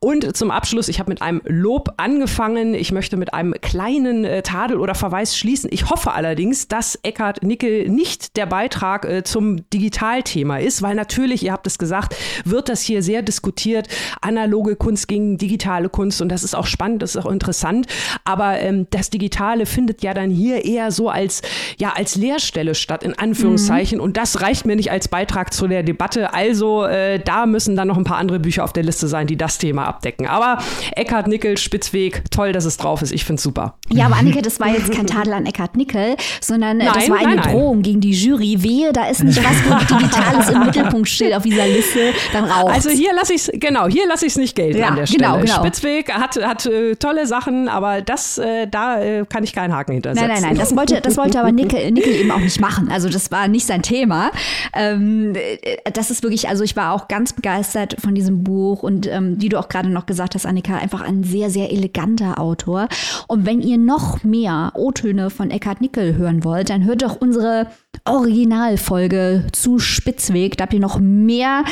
Und 0.00 0.36
zum 0.36 0.50
Abschluss, 0.50 0.88
ich 0.88 0.98
habe 0.98 1.10
mit 1.10 1.22
einem 1.22 1.40
Lob 1.44 1.94
angefangen. 1.96 2.74
Ich 2.74 2.92
möchte 2.92 3.16
mit 3.16 3.34
einem 3.34 3.54
kleinen 3.60 4.24
äh, 4.24 4.42
Tadel 4.42 4.78
oder 4.78 4.94
Verweis 4.94 5.36
schließen. 5.36 5.70
Ich 5.72 5.90
hoffe 5.90 6.12
allerdings, 6.12 6.68
dass 6.68 6.98
Eckhard 7.02 7.42
Nickel 7.42 7.88
nicht 7.88 8.36
der 8.36 8.46
Beitrag 8.46 9.04
äh, 9.04 9.22
zum 9.24 9.68
Digitalthema 9.70 10.58
ist, 10.58 10.82
weil 10.82 10.93
weil 10.94 10.96
natürlich, 10.96 11.42
ihr 11.42 11.52
habt 11.52 11.66
es 11.66 11.78
gesagt, 11.78 12.14
wird 12.44 12.68
das 12.68 12.80
hier 12.80 13.02
sehr 13.02 13.22
diskutiert, 13.22 13.88
analoge 14.20 14.76
Kunst 14.76 15.08
gegen 15.08 15.36
digitale 15.38 15.88
Kunst. 15.88 16.22
Und 16.22 16.28
das 16.28 16.44
ist 16.44 16.54
auch 16.54 16.66
spannend, 16.66 17.02
das 17.02 17.16
ist 17.16 17.24
auch 17.24 17.30
interessant, 17.30 17.86
aber 18.24 18.60
ähm, 18.60 18.86
das 18.90 19.10
Digitale 19.10 19.66
findet 19.66 20.02
ja 20.02 20.14
dann 20.14 20.30
hier 20.30 20.64
eher 20.64 20.92
so 20.92 21.08
als, 21.08 21.42
ja, 21.78 21.92
als 21.96 22.14
Lehrstelle 22.14 22.74
statt, 22.74 23.02
in 23.02 23.18
Anführungszeichen. 23.18 23.98
Mhm. 23.98 24.04
und 24.04 24.16
das 24.16 24.40
reicht 24.40 24.66
mir 24.66 24.76
nicht 24.76 24.90
als 24.90 25.08
Beitrag 25.08 25.52
zu 25.52 25.66
der 25.66 25.82
Debatte, 25.82 26.32
also 26.32 26.84
äh, 26.84 27.18
da 27.18 27.46
müssen 27.46 27.76
dann 27.76 27.88
noch 27.88 27.96
ein 27.96 28.04
paar 28.04 28.18
andere 28.18 28.38
Bücher 28.38 28.64
auf 28.64 28.72
der 28.72 28.82
Liste 28.82 29.08
sein, 29.08 29.26
die 29.26 29.36
das 29.36 29.58
Thema 29.58 29.86
abdecken, 29.86 30.26
aber 30.26 30.58
Eckhard 30.94 31.26
Nickel, 31.26 31.58
Spitzweg, 31.58 32.30
toll, 32.30 32.52
dass 32.52 32.64
es 32.64 32.76
drauf 32.76 33.02
ist, 33.02 33.12
ich 33.12 33.24
finde 33.24 33.38
es 33.38 33.42
super. 33.42 33.78
Ja, 33.90 34.06
aber 34.06 34.16
Annike, 34.16 34.42
das 34.42 34.60
war 34.60 34.68
jetzt 34.68 34.92
kein 34.92 35.06
Tadel 35.06 35.32
an 35.32 35.46
Eckhard 35.46 35.76
Nickel, 35.76 36.16
sondern 36.40 36.80
äh, 36.80 36.84
nein, 36.84 36.94
das 36.94 37.10
war 37.10 37.18
eine 37.18 37.36
nein, 37.36 37.52
Drohung 37.52 37.76
nein. 37.76 37.82
gegen 37.82 38.00
die 38.00 38.12
Jury, 38.12 38.62
wehe, 38.62 38.92
da 38.92 39.06
ist 39.06 39.24
nicht 39.24 39.42
was 39.42 39.88
Digitales 39.98 40.50
im 40.50 40.60
Mittelpunkt 40.60 40.83
Mittelpunkt 40.84 41.08
steht 41.08 41.34
auf 41.34 41.42
dieser 41.42 41.66
Liste, 41.66 42.12
dann 42.32 42.44
raucht. 42.44 42.74
Also 42.74 42.90
hier 42.90 43.12
lasse 43.14 43.34
ich 43.34 43.48
es, 43.48 43.50
genau, 43.54 43.88
hier 43.88 44.06
lasse 44.06 44.26
ich 44.26 44.32
es 44.32 44.38
nicht 44.38 44.54
gelten 44.54 44.78
Ja, 44.78 44.88
an 44.88 44.96
der 44.96 45.04
genau, 45.06 45.34
Stelle. 45.34 45.44
genau. 45.44 45.58
Spitzweg 45.58 46.12
hat, 46.12 46.36
hat 46.44 46.66
äh, 46.66 46.96
tolle 46.96 47.26
Sachen, 47.26 47.68
aber 47.68 48.02
das, 48.02 48.38
äh, 48.38 48.66
da 48.66 49.00
äh, 49.02 49.24
kann 49.28 49.44
ich 49.44 49.52
keinen 49.52 49.74
Haken 49.74 49.92
hintersetzen. 49.92 50.28
Nein, 50.28 50.40
nein, 50.42 50.50
nein, 50.50 50.58
das 50.58 50.76
wollte, 50.76 51.00
das 51.00 51.16
wollte 51.16 51.40
aber 51.40 51.52
Nickel, 51.52 51.90
Nickel 51.90 52.14
eben 52.14 52.30
auch 52.30 52.38
nicht 52.38 52.60
machen. 52.60 52.90
Also 52.90 53.08
das 53.08 53.30
war 53.30 53.48
nicht 53.48 53.66
sein 53.66 53.82
Thema. 53.82 54.30
Ähm, 54.74 55.34
äh, 55.34 55.76
das 55.92 56.10
ist 56.10 56.22
wirklich, 56.22 56.48
also 56.48 56.64
ich 56.64 56.76
war 56.76 56.92
auch 56.92 57.08
ganz 57.08 57.32
begeistert 57.32 57.96
von 58.00 58.14
diesem 58.14 58.44
Buch 58.44 58.82
und 58.82 59.06
ähm, 59.06 59.36
wie 59.40 59.48
du 59.48 59.58
auch 59.58 59.68
gerade 59.68 59.88
noch 59.88 60.06
gesagt 60.06 60.34
hast, 60.34 60.46
Annika, 60.46 60.76
einfach 60.76 61.00
ein 61.02 61.24
sehr, 61.24 61.50
sehr 61.50 61.72
eleganter 61.72 62.38
Autor. 62.38 62.88
Und 63.28 63.46
wenn 63.46 63.60
ihr 63.60 63.78
noch 63.78 64.22
mehr 64.24 64.72
O-Töne 64.74 65.30
von 65.30 65.50
Eckhard 65.50 65.80
Nickel 65.80 66.16
hören 66.16 66.44
wollt, 66.44 66.70
dann 66.70 66.84
hört 66.84 67.02
doch 67.02 67.16
unsere 67.20 67.66
Originalfolge 68.04 69.46
zu 69.52 69.78
Spitzweg. 69.78 70.56
Da 70.56 70.64
habt 70.64 70.74
ihr 70.74 70.80
noch 70.80 70.98
mehr 70.98 71.64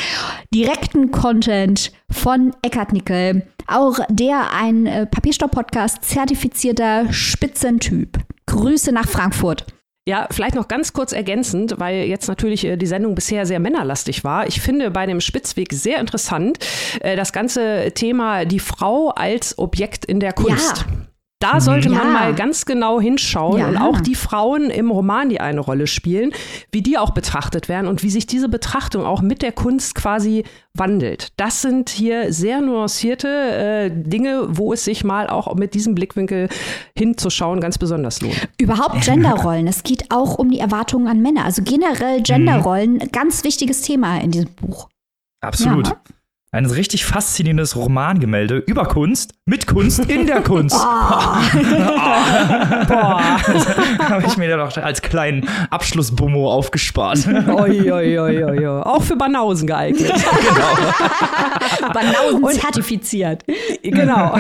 direkten 0.55 1.11
Content 1.11 1.93
von 2.11 2.53
Eckhard 2.63 2.93
Nickel. 2.93 3.47
Auch 3.67 3.99
der 4.09 4.53
ein 4.55 4.87
äh, 4.87 5.07
Papierstopp-Podcast 5.07 6.05
zertifizierter 6.05 7.13
Spitzentyp. 7.13 8.19
Grüße 8.47 8.93
nach 8.93 9.09
Frankfurt. 9.09 9.67
Ja, 10.05 10.27
vielleicht 10.33 10.57
noch 10.57 10.67
ganz 10.67 10.93
kurz 10.93 11.13
ergänzend, 11.13 11.75
weil 11.79 12.07
jetzt 12.07 12.27
natürlich 12.27 12.65
äh, 12.65 12.77
die 12.77 12.87
Sendung 12.87 13.15
bisher 13.15 13.47
sehr 13.47 13.61
männerlastig 13.61 14.25
war. 14.25 14.49
Ich 14.49 14.61
finde 14.61 14.91
bei 14.91 15.07
dem 15.07 15.21
Spitzweg 15.21 15.73
sehr 15.73 16.01
interessant 16.01 16.59
äh, 17.01 17.15
das 17.15 17.33
ganze 17.33 17.93
Thema 17.95 18.45
die 18.45 18.59
Frau 18.59 19.11
als 19.11 19.59
Objekt 19.59 20.05
in 20.05 20.19
der 20.19 20.33
Kunst. 20.33 20.79
Ja. 20.89 21.07
Da 21.42 21.61
sollte 21.61 21.88
man 21.90 22.07
Ja. 22.07 22.12
mal 22.12 22.35
ganz 22.35 22.64
genau 22.64 23.00
hinschauen 23.00 23.59
Ja. 23.59 23.66
und 23.68 23.76
auch 23.76 24.00
die 24.00 24.14
Frauen 24.14 24.70
im 24.70 24.90
Roman, 24.90 25.28
die 25.28 25.40
eine 25.40 25.61
Rolle 25.61 25.87
spielen, 25.87 26.33
wie 26.70 26.83
die 26.83 26.98
auch 26.98 27.11
betrachtet 27.11 27.68
werden 27.68 27.87
und 27.88 28.02
wie 28.02 28.11
sich 28.11 28.26
diese 28.26 28.48
Betrachtung 28.48 29.05
auch 29.05 29.22
mit 29.22 29.42
der 29.42 29.52
Kunst 29.52 29.94
quasi 29.94 30.44
wandelt. 30.74 31.28
Das 31.37 31.61
sind 31.62 31.90
hier 31.90 32.33
sehr 32.33 32.61
nuancierte 32.61 33.28
äh, 33.28 33.90
Dinge, 33.90 34.46
wo 34.50 34.72
es 34.72 34.85
sich 34.85 35.05
mal 35.05 35.28
auch 35.28 35.55
mit 35.55 35.74
diesem 35.74 35.94
Blickwinkel 35.94 36.48
hinzuschauen 36.96 37.61
ganz 37.61 37.76
besonders 37.78 38.20
lohnt. 38.20 38.48
Überhaupt 38.59 39.02
Genderrollen. 39.05 39.66
Es 39.66 39.83
geht 39.83 40.11
auch 40.11 40.38
um 40.38 40.50
die 40.50 40.61
Erwartungen 40.61 41.09
an 41.09 41.20
Männer. 41.20 41.44
Also 41.44 41.62
generell 41.62 42.22
Genderrollen, 42.22 42.98
ganz 43.12 43.44
wichtiges 43.44 43.83
Thema 43.83 44.18
in 44.20 44.31
diesem 44.31 44.50
Buch. 44.55 44.88
Absolut. 45.40 45.88
Ja. 45.88 46.00
Ein 46.55 46.67
richtig 46.67 47.07
faszinierendes 47.07 47.77
Romangemälde 47.77 48.59
über 48.59 48.85
Kunst, 48.85 49.33
mit 49.47 49.67
Kunst, 49.67 50.01
in 50.01 50.27
der 50.27 50.43
Kunst. 50.43 50.77
Habe 50.77 51.47
ich 54.27 54.37
mir 54.37 54.51
da 54.51 54.59
noch 54.59 54.77
als 54.77 55.01
kleinen 55.01 55.49
Abschlussbummo 55.71 56.53
aufgespart. 56.53 57.27
Oi, 57.27 57.91
oi, 57.91 58.19
oi, 58.19 58.45
oi. 58.45 58.67
Auch 58.83 59.03
für 59.03 59.17
Banausen 59.17 59.67
geeignet. 59.67 60.12
Banausen 61.95 62.61
zertifiziert. 62.61 63.45
genau. 63.83 64.38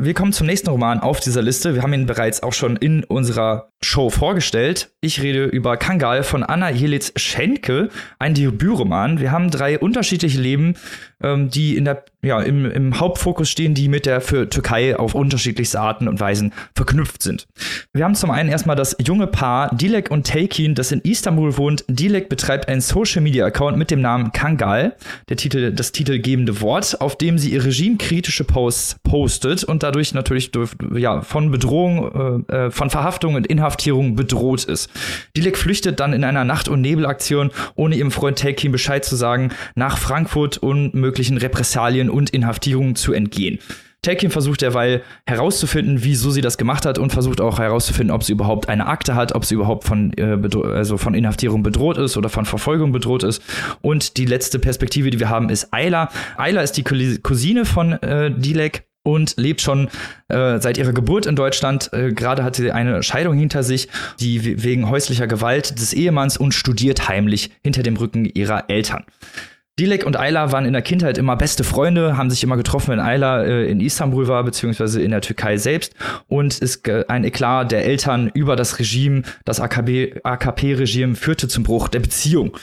Wir 0.00 0.14
kommen 0.14 0.32
zum 0.32 0.46
nächsten 0.46 0.70
Roman 0.70 1.00
auf 1.00 1.18
dieser 1.18 1.42
Liste. 1.42 1.74
Wir 1.74 1.82
haben 1.82 1.92
ihn 1.92 2.06
bereits 2.06 2.44
auch 2.44 2.52
schon 2.52 2.76
in 2.76 3.02
unserer 3.02 3.72
Show 3.82 4.10
vorgestellt. 4.10 4.90
Ich 5.00 5.22
rede 5.22 5.44
über 5.46 5.76
Kangal 5.76 6.22
von 6.22 6.44
Anna 6.44 6.70
Jelitz 6.70 7.12
Schenke, 7.16 7.88
ein 8.20 8.34
Debütroman. 8.34 9.18
Wir 9.18 9.32
haben 9.32 9.50
drei 9.50 9.76
unterschiedliche 9.76 10.40
Leben, 10.40 10.76
ähm, 11.22 11.50
die 11.50 11.76
in 11.76 11.84
der, 11.84 12.04
ja, 12.22 12.40
im, 12.40 12.70
im 12.70 13.00
Hauptfokus 13.00 13.50
stehen, 13.50 13.74
die 13.74 13.88
mit 13.88 14.06
der 14.06 14.20
für 14.20 14.48
Türkei 14.48 14.96
auf 14.96 15.14
unterschiedlichste 15.14 15.80
Arten 15.80 16.08
und 16.08 16.20
Weisen 16.20 16.52
verknüpft 16.74 17.22
sind. 17.22 17.46
Wir 17.92 18.04
haben 18.04 18.14
zum 18.14 18.30
einen 18.30 18.48
erstmal 18.48 18.76
das 18.76 18.96
junge 19.04 19.26
Paar 19.26 19.74
Dilek 19.74 20.10
und 20.10 20.26
Taykin, 20.26 20.74
das 20.74 20.92
in 20.92 21.00
Istanbul 21.00 21.56
wohnt. 21.56 21.84
Dilek 21.88 22.28
betreibt 22.28 22.68
einen 22.68 22.80
Social 22.80 23.22
Media 23.22 23.46
Account 23.46 23.76
mit 23.76 23.90
dem 23.90 24.00
Namen 24.00 24.32
Kangal, 24.32 24.96
der 25.28 25.36
Titel, 25.36 25.72
das 25.72 25.92
titelgebende 25.92 26.60
Wort, 26.60 27.00
auf 27.00 27.16
dem 27.16 27.38
sie 27.38 27.50
ihr 27.50 27.64
regimekritische 27.64 28.44
Posts 28.44 28.96
postet 29.02 29.64
und 29.64 29.82
dadurch 29.82 30.14
natürlich 30.14 30.50
ja, 30.94 31.22
von 31.22 31.50
Bedrohung, 31.50 32.46
äh, 32.48 32.66
äh, 32.66 32.70
von 32.70 32.90
Verhaftung 32.90 33.34
und 33.34 33.46
Inhaftierung 33.46 34.16
bedroht 34.16 34.64
ist. 34.64 34.90
Dilek 35.36 35.56
flüchtet 35.56 36.00
dann 36.00 36.12
in 36.12 36.24
einer 36.24 36.44
Nacht- 36.44 36.68
und 36.68 36.80
Nebelaktion, 36.80 37.50
ohne 37.74 37.96
ihrem 37.96 38.10
Freund 38.10 38.38
Taykin 38.38 38.72
Bescheid 38.72 39.04
zu 39.04 39.16
sagen, 39.16 39.50
nach 39.74 39.98
Frankfurt 39.98 40.58
und 40.58 40.94
möglichen 41.08 41.38
Repressalien 41.38 42.10
und 42.10 42.30
Inhaftierungen 42.30 42.94
zu 42.96 43.12
entgehen. 43.14 43.58
Tolkien 44.02 44.30
versucht 44.30 44.60
derweil 44.60 45.02
herauszufinden, 45.26 46.04
wieso 46.04 46.30
sie 46.30 46.40
das 46.40 46.56
gemacht 46.56 46.86
hat 46.86 46.98
und 46.98 47.10
versucht 47.12 47.40
auch 47.40 47.58
herauszufinden, 47.58 48.14
ob 48.14 48.22
sie 48.22 48.32
überhaupt 48.32 48.68
eine 48.68 48.86
Akte 48.86 49.14
hat, 49.16 49.34
ob 49.34 49.44
sie 49.44 49.54
überhaupt 49.54 49.84
von, 49.84 50.12
äh, 50.16 50.38
also 50.72 50.98
von 50.98 51.14
Inhaftierung 51.14 51.62
bedroht 51.64 51.98
ist 51.98 52.16
oder 52.16 52.28
von 52.28 52.44
Verfolgung 52.44 52.92
bedroht 52.92 53.24
ist. 53.24 53.42
Und 53.80 54.16
die 54.16 54.24
letzte 54.26 54.58
Perspektive, 54.60 55.10
die 55.10 55.18
wir 55.18 55.28
haben, 55.30 55.48
ist 55.50 55.72
Ayla. 55.72 56.10
Ayla 56.36 56.60
ist 56.62 56.72
die 56.76 56.84
Cous- 56.84 57.20
Cousine 57.22 57.64
von 57.64 57.94
äh, 57.94 58.30
Dilek 58.30 58.84
und 59.02 59.34
lebt 59.36 59.62
schon 59.62 59.88
äh, 60.28 60.60
seit 60.60 60.78
ihrer 60.78 60.92
Geburt 60.92 61.26
in 61.26 61.34
Deutschland. 61.34 61.90
Äh, 61.92 62.12
Gerade 62.12 62.44
hat 62.44 62.54
sie 62.54 62.70
eine 62.70 63.02
Scheidung 63.02 63.36
hinter 63.36 63.64
sich, 63.64 63.88
die 64.20 64.44
we- 64.44 64.62
wegen 64.62 64.88
häuslicher 64.88 65.26
Gewalt 65.26 65.76
des 65.80 65.92
Ehemanns 65.92 66.36
und 66.36 66.54
studiert 66.54 67.08
heimlich 67.08 67.50
hinter 67.64 67.82
dem 67.82 67.96
Rücken 67.96 68.26
ihrer 68.26 68.70
Eltern. 68.70 69.04
Dilek 69.78 70.04
und 70.04 70.18
Ayla 70.18 70.50
waren 70.52 70.64
in 70.64 70.72
der 70.72 70.82
Kindheit 70.82 71.18
immer 71.18 71.36
beste 71.36 71.62
Freunde, 71.64 72.16
haben 72.16 72.30
sich 72.30 72.42
immer 72.42 72.56
getroffen, 72.56 72.88
wenn 72.92 73.00
Ayla 73.00 73.44
äh, 73.44 73.70
in 73.70 73.80
Istanbul 73.80 74.26
war, 74.28 74.42
beziehungsweise 74.44 75.00
in 75.00 75.10
der 75.12 75.20
Türkei 75.20 75.56
selbst. 75.56 75.94
Und 76.26 76.60
ge- 76.82 77.04
ein 77.08 77.24
Eklat 77.24 77.70
der 77.70 77.84
Eltern 77.84 78.30
über 78.34 78.56
das 78.56 78.78
Regime, 78.78 79.22
das 79.44 79.60
AKP 79.60 80.20
AKP-Regime, 80.24 81.14
führte 81.14 81.48
zum 81.48 81.62
Bruch 81.64 81.88
der 81.88 82.00
Beziehung. 82.00 82.56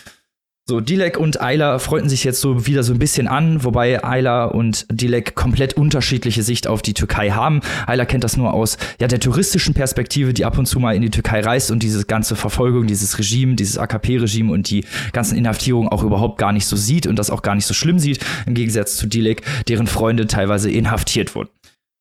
So, 0.67 0.80
Dilek 0.80 1.19
und 1.19 1.41
Ayla 1.41 1.78
freunden 1.78 2.10
sich 2.10 2.23
jetzt 2.23 2.41
so 2.41 2.65
wieder 2.65 2.82
so 2.82 2.91
ein 2.91 2.97
bisschen 2.97 3.28
an, 3.28 3.63
wobei 3.63 4.04
Ayla 4.04 4.45
und 4.45 4.88
Dilek 4.89 5.36
komplett 5.36 5.75
unterschiedliche 5.75 6.41
Sicht 6.41 6.65
auf 6.65 6.82
die 6.82 6.95
Türkei 6.95 7.30
haben. 7.30 7.62
Ayla 7.86 8.06
kennt 8.06 8.23
das 8.23 8.36
nur 8.36 8.51
aus 8.51 8.80
ja, 8.99 9.08
der 9.08 9.19
touristischen 9.19 9.75
Perspektive, 9.75 10.34
die 10.34 10.43
ab 10.43 10.58
und 10.58 10.65
zu 10.65 10.80
mal 10.80 10.95
in 10.95 11.04
die 11.04 11.12
Türkei 11.12 11.41
reist 11.41 11.69
und 11.69 11.84
diese 11.84 12.04
ganze 12.06 12.36
Verfolgung, 12.36 12.88
dieses 12.88 13.19
Regime, 13.19 13.54
dieses 13.54 13.78
AKP-Regime 13.78 14.51
und 14.51 14.67
die 14.71 14.86
ganzen 15.13 15.38
Inhaftierungen 15.38 15.88
auch 15.88 16.01
überhaupt 16.01 16.39
gar 16.39 16.51
nicht 16.51 16.65
so 16.65 16.75
sieht 16.75 17.06
und 17.06 17.19
das 17.19 17.30
auch 17.30 17.43
gar 17.43 17.54
nicht 17.54 17.67
so 17.67 17.75
schlimm 17.75 17.99
sieht, 17.99 18.25
im 18.47 18.56
Gegensatz 18.56 18.95
zu 18.97 19.06
Dilek, 19.06 19.43
deren 19.67 19.86
Freunde 19.86 20.25
teilweise 20.25 20.71
inhaftiert 20.71 21.36
wurden. 21.36 21.49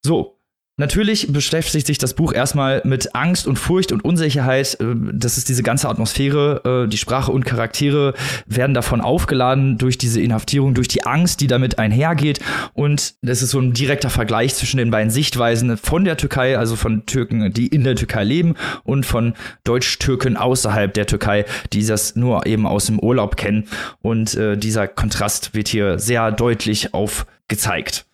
So, 0.06 0.33
Natürlich 0.76 1.32
beschäftigt 1.32 1.86
sich 1.86 1.98
das 1.98 2.14
Buch 2.14 2.32
erstmal 2.32 2.82
mit 2.84 3.14
Angst 3.14 3.46
und 3.46 3.60
Furcht 3.60 3.92
und 3.92 4.04
Unsicherheit. 4.04 4.76
Äh, 4.80 4.96
Das 5.12 5.38
ist 5.38 5.48
diese 5.48 5.62
ganze 5.62 5.88
Atmosphäre, 5.88 6.84
äh, 6.84 6.88
die 6.88 6.98
Sprache 6.98 7.30
und 7.30 7.44
Charaktere 7.44 8.14
werden 8.46 8.74
davon 8.74 9.00
aufgeladen 9.00 9.78
durch 9.78 9.98
diese 9.98 10.20
Inhaftierung, 10.20 10.74
durch 10.74 10.88
die 10.88 11.04
Angst, 11.04 11.40
die 11.40 11.46
damit 11.46 11.78
einhergeht. 11.78 12.40
Und 12.72 13.14
das 13.22 13.40
ist 13.40 13.50
so 13.50 13.60
ein 13.60 13.72
direkter 13.72 14.10
Vergleich 14.10 14.56
zwischen 14.56 14.78
den 14.78 14.90
beiden 14.90 15.10
Sichtweisen 15.10 15.76
von 15.76 16.04
der 16.04 16.16
Türkei, 16.16 16.58
also 16.58 16.74
von 16.74 17.06
Türken, 17.06 17.52
die 17.52 17.68
in 17.68 17.84
der 17.84 17.94
Türkei 17.94 18.24
leben, 18.24 18.56
und 18.82 19.06
von 19.06 19.34
Deutsch-Türken 19.62 20.36
außerhalb 20.36 20.92
der 20.92 21.06
Türkei, 21.06 21.44
die 21.72 21.86
das 21.86 22.16
nur 22.16 22.46
eben 22.46 22.66
aus 22.66 22.86
dem 22.86 22.98
Urlaub 22.98 23.36
kennen. 23.36 23.68
Und 24.02 24.34
äh, 24.34 24.56
dieser 24.56 24.88
Kontrast 24.88 25.54
wird 25.54 25.68
hier 25.68 26.00
sehr 26.00 26.32
deutlich 26.32 26.94
aufgezeigt. 26.94 28.06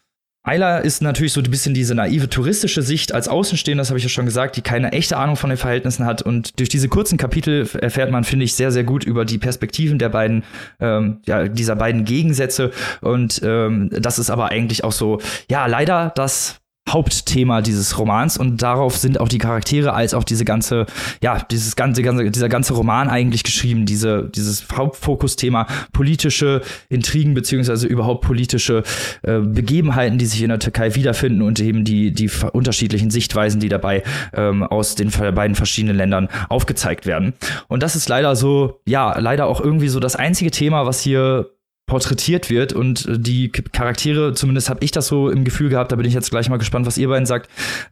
Ayla 0.43 0.79
ist 0.79 1.03
natürlich 1.03 1.35
so 1.35 1.43
ein 1.43 1.51
bisschen 1.51 1.75
diese 1.75 1.95
naive 1.95 2.31
touristische 2.31 2.81
Sicht 2.81 3.13
als 3.13 3.29
Außenstehender, 3.29 3.83
das 3.83 3.91
habe 3.91 3.99
ich 3.99 4.05
ja 4.05 4.09
schon 4.09 4.25
gesagt, 4.25 4.57
die 4.57 4.63
keine 4.63 4.93
echte 4.93 5.19
Ahnung 5.19 5.37
von 5.37 5.51
den 5.51 5.59
Verhältnissen 5.59 6.07
hat. 6.07 6.23
Und 6.23 6.59
durch 6.59 6.71
diese 6.71 6.89
kurzen 6.89 7.19
Kapitel 7.19 7.69
erfährt 7.81 8.11
man, 8.11 8.25
finde 8.25 8.47
ich, 8.47 8.55
sehr, 8.55 8.73
sehr 8.73 8.85
gut 8.85 9.05
über 9.05 9.27
die 9.27 9.37
Perspektiven 9.37 9.99
der 9.99 10.09
beiden, 10.09 10.45
ähm, 10.81 11.19
ja, 11.27 11.47
dieser 11.47 11.77
beiden 11.77 12.07
Gegensätze. 12.07 12.71
Und 13.03 13.43
ähm, 13.45 13.91
das 13.93 14.19
ist 14.19 14.31
aber 14.31 14.49
eigentlich 14.49 14.83
auch 14.83 14.93
so, 14.93 15.21
ja, 15.51 15.67
leider 15.67 16.11
das 16.15 16.61
Hauptthema 16.93 17.63
dieses 17.63 17.99
Romans 17.99 18.37
und 18.37 18.63
darauf 18.63 18.97
sind 18.97 19.21
auch 19.21 19.29
die 19.29 19.39
Charaktere 19.39 19.93
als 19.93 20.15
auch 20.15 20.25
diese 20.25 20.45
ganze, 20.45 20.87
ja, 21.23 21.39
dieses 21.51 21.77
ganze, 21.77 22.03
ganze 22.03 22.31
dieser 22.31 22.49
ganze 22.49 22.75
Roman 22.75 23.09
eigentlich 23.09 23.43
geschrieben, 23.43 23.87
diese, 23.87 24.31
dieses 24.35 24.67
Hauptfokusthema 24.75 25.67
politische 25.93 26.63
Intrigen 26.89 27.35
beziehungsweise 27.35 27.87
überhaupt 27.87 28.23
politische 28.23 28.83
äh, 29.23 29.39
Begebenheiten, 29.39 30.19
die 30.19 30.27
sich 30.27 30.43
in 30.43 30.49
der 30.49 30.59
Türkei 30.59 30.95
wiederfinden 30.95 31.43
und 31.43 31.61
eben 31.61 31.85
die, 31.85 32.13
die 32.13 32.31
unterschiedlichen 32.53 33.11
Sichtweisen, 33.11 33.61
die 33.61 33.69
dabei 33.69 34.03
ähm, 34.35 34.63
aus 34.63 34.95
den 34.95 35.11
beiden 35.11 35.55
verschiedenen 35.55 35.97
Ländern 35.97 36.29
aufgezeigt 36.49 37.07
werden. 37.07 37.35
Und 37.69 37.83
das 37.83 37.97
ist 37.97 38.09
leider 38.09 38.37
so, 38.37 38.81
ja, 38.87 39.19
leider 39.19 39.47
auch 39.47 39.61
irgendwie 39.61 39.89
so 39.89 40.01
das 40.01 40.17
einzige 40.17 40.51
Thema, 40.51 40.87
was 40.87 41.01
hier 41.01 41.51
porträtiert 41.91 42.51
wird 42.51 42.73
und 42.73 43.05
äh, 43.07 43.19
die 43.19 43.51
Charaktere, 43.51 44.33
zumindest 44.33 44.71
habe 44.71 44.83
ich 44.83 44.93
das 44.93 45.09
so 45.09 45.29
im 45.29 45.45
Gefühl 45.45 45.69
gehabt, 45.69 45.91
da 45.91 45.97
bin 45.97 46.07
ich 46.07 46.15
jetzt 46.15 46.31
gleich 46.31 46.49
mal 46.49 46.57
gespannt, 46.57 46.87
was 46.87 46.97
ihr 46.97 47.09
beiden 47.09 47.27
sagt, 47.27 47.51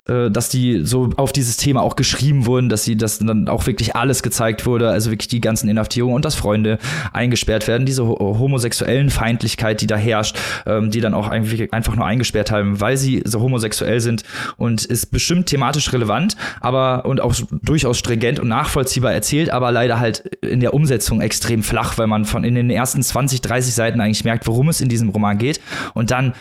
äh, 0.09 0.31
dass 0.31 0.49
die 0.49 0.85
so 0.85 1.11
auf 1.17 1.33
dieses 1.33 1.57
Thema 1.57 1.83
auch 1.83 1.97
geschrieben 1.97 2.47
wurden, 2.47 2.69
dass 2.69 2.85
sie, 2.85 2.97
dass 2.97 3.19
dann 3.19 3.49
auch 3.49 3.67
wirklich 3.67 3.97
alles 3.97 4.23
gezeigt 4.23 4.67
wurde, 4.67 4.89
also 4.89 5.11
wirklich 5.11 5.27
die 5.27 5.41
ganzen 5.41 5.69
Inhaftierungen 5.69 6.15
und 6.15 6.25
dass 6.25 6.37
Freunde 6.37 6.79
eingesperrt 7.13 7.67
werden, 7.67 7.87
diese 7.87 8.07
homosexuellen 8.07 9.11
Feindlichkeit, 9.11 9.81
die 9.81 9.89
da 9.89 9.97
herrscht, 9.97 10.39
ähm, 10.65 10.91
die 10.91 11.01
dann 11.01 11.13
auch 11.13 11.29
einfach 11.29 11.97
nur 11.97 12.07
eingesperrt 12.07 12.53
haben, 12.53 12.81
weil 12.81 12.97
sie 12.97 13.23
so 13.25 13.41
homosexuell 13.41 14.01
sind 14.01 14.23
und 14.57 14.85
ist 14.85 15.11
bestimmt 15.11 15.47
thematisch 15.47 15.93
relevant, 15.93 16.37
aber 16.61 17.05
und 17.05 17.21
auch 17.21 17.35
durchaus 17.63 17.99
stringent 17.99 18.39
und 18.39 18.47
nachvollziehbar 18.47 19.13
erzählt, 19.13 19.51
aber 19.51 19.73
leider 19.73 19.99
halt 19.99 20.19
in 20.41 20.61
der 20.61 20.73
Umsetzung 20.73 21.21
extrem 21.21 21.65
flach, 21.65 21.99
weil 21.99 22.07
man 22.07 22.25
von 22.25 22.45
in 22.45 22.55
den 22.55 22.71
ersten 22.71 23.03
20, 23.03 23.41
30 23.41 23.75
Seiten 23.75 23.88
Seiten 23.89 24.01
eigentlich 24.01 24.25
merkt, 24.25 24.47
worum 24.47 24.69
es 24.69 24.81
in 24.81 24.89
diesem 24.89 25.09
Roman 25.09 25.39
geht. 25.39 25.61
Und 25.95 26.11
dann 26.11 26.35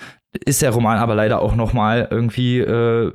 ist 0.46 0.62
der 0.62 0.72
Roman 0.72 0.98
aber 0.98 1.16
leider 1.16 1.42
auch 1.42 1.56
noch 1.56 1.74
mal 1.74 2.08
irgendwie 2.12 2.60
äh, 2.60 3.14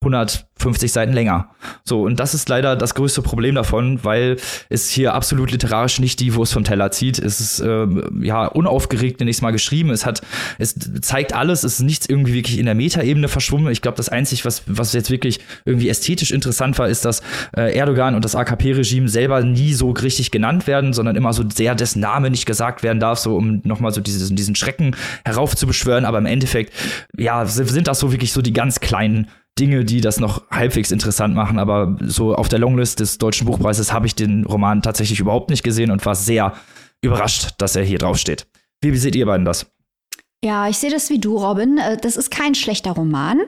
150 0.00 0.92
Seiten 0.92 1.12
länger. 1.12 1.50
So, 1.84 2.02
und 2.02 2.20
das 2.20 2.32
ist 2.32 2.48
leider 2.48 2.76
das 2.76 2.94
größte 2.94 3.20
Problem 3.20 3.56
davon, 3.56 4.04
weil 4.04 4.36
es 4.68 4.88
hier 4.88 5.12
absolut 5.12 5.50
literarisch 5.50 5.98
nicht 5.98 6.20
die 6.20 6.34
Wurst 6.34 6.52
vom 6.52 6.62
Teller 6.62 6.92
zieht. 6.92 7.18
Es 7.18 7.40
ist 7.40 7.58
äh, 7.60 7.86
ja 8.20 8.46
unaufgeregt, 8.46 9.18
nenne 9.18 9.30
ich 9.30 9.38
es 9.38 9.42
mal 9.42 9.50
geschrieben. 9.50 9.90
Es 9.90 10.06
hat, 10.06 10.22
es 10.58 10.76
zeigt 11.00 11.34
alles, 11.34 11.64
es 11.64 11.74
ist 11.74 11.80
nichts 11.80 12.08
irgendwie 12.08 12.34
wirklich 12.34 12.58
in 12.58 12.66
der 12.66 12.76
Metaebene 12.76 13.26
verschwommen. 13.26 13.72
Ich 13.72 13.82
glaube, 13.82 13.96
das 13.96 14.08
Einzige, 14.08 14.44
was, 14.44 14.62
was 14.66 14.92
jetzt 14.92 15.10
wirklich 15.10 15.40
irgendwie 15.64 15.88
ästhetisch 15.88 16.30
interessant 16.30 16.78
war, 16.78 16.88
ist, 16.88 17.04
dass 17.04 17.20
äh, 17.56 17.76
Erdogan 17.76 18.14
und 18.14 18.24
das 18.24 18.36
AKP-Regime 18.36 19.08
selber 19.08 19.42
nie 19.42 19.74
so 19.74 19.90
richtig 19.90 20.30
genannt 20.30 20.68
werden, 20.68 20.92
sondern 20.92 21.16
immer 21.16 21.32
so 21.32 21.42
sehr 21.52 21.74
dessen 21.74 22.00
Name 22.00 22.30
nicht 22.30 22.46
gesagt 22.46 22.84
werden 22.84 23.00
darf, 23.00 23.18
so 23.18 23.36
um 23.36 23.62
nochmal 23.64 23.92
so 23.92 24.00
dieses, 24.00 24.32
diesen 24.32 24.54
Schrecken 24.54 24.94
heraufzubeschwören. 25.24 26.04
Aber 26.04 26.18
im 26.18 26.26
Endeffekt, 26.26 26.72
ja, 27.16 27.44
sind 27.46 27.88
das 27.88 27.98
so 27.98 28.12
wirklich 28.12 28.32
so 28.32 28.42
die 28.42 28.52
ganz 28.52 28.78
kleinen 28.78 29.26
Dinge, 29.58 29.84
die 29.84 30.00
das 30.00 30.20
noch 30.20 30.48
halbwegs 30.50 30.90
interessant 30.90 31.34
machen, 31.34 31.58
aber 31.58 31.96
so 32.00 32.34
auf 32.34 32.48
der 32.48 32.58
Longlist 32.58 33.00
des 33.00 33.18
Deutschen 33.18 33.46
Buchpreises 33.46 33.92
habe 33.92 34.06
ich 34.06 34.14
den 34.14 34.44
Roman 34.44 34.82
tatsächlich 34.82 35.20
überhaupt 35.20 35.50
nicht 35.50 35.62
gesehen 35.62 35.90
und 35.90 36.04
war 36.06 36.14
sehr 36.14 36.54
überrascht, 37.02 37.50
dass 37.58 37.76
er 37.76 37.84
hier 37.84 37.98
draufsteht. 37.98 38.46
Wie 38.80 38.96
seht 38.96 39.16
ihr 39.16 39.26
beiden 39.26 39.44
das? 39.44 39.66
Ja, 40.44 40.68
ich 40.68 40.78
sehe 40.78 40.90
das 40.90 41.10
wie 41.10 41.18
du, 41.18 41.36
Robin. 41.36 41.78
Äh, 41.78 41.96
das 41.96 42.16
ist 42.16 42.30
kein 42.30 42.54
schlechter 42.54 42.92
Roman. 42.92 43.40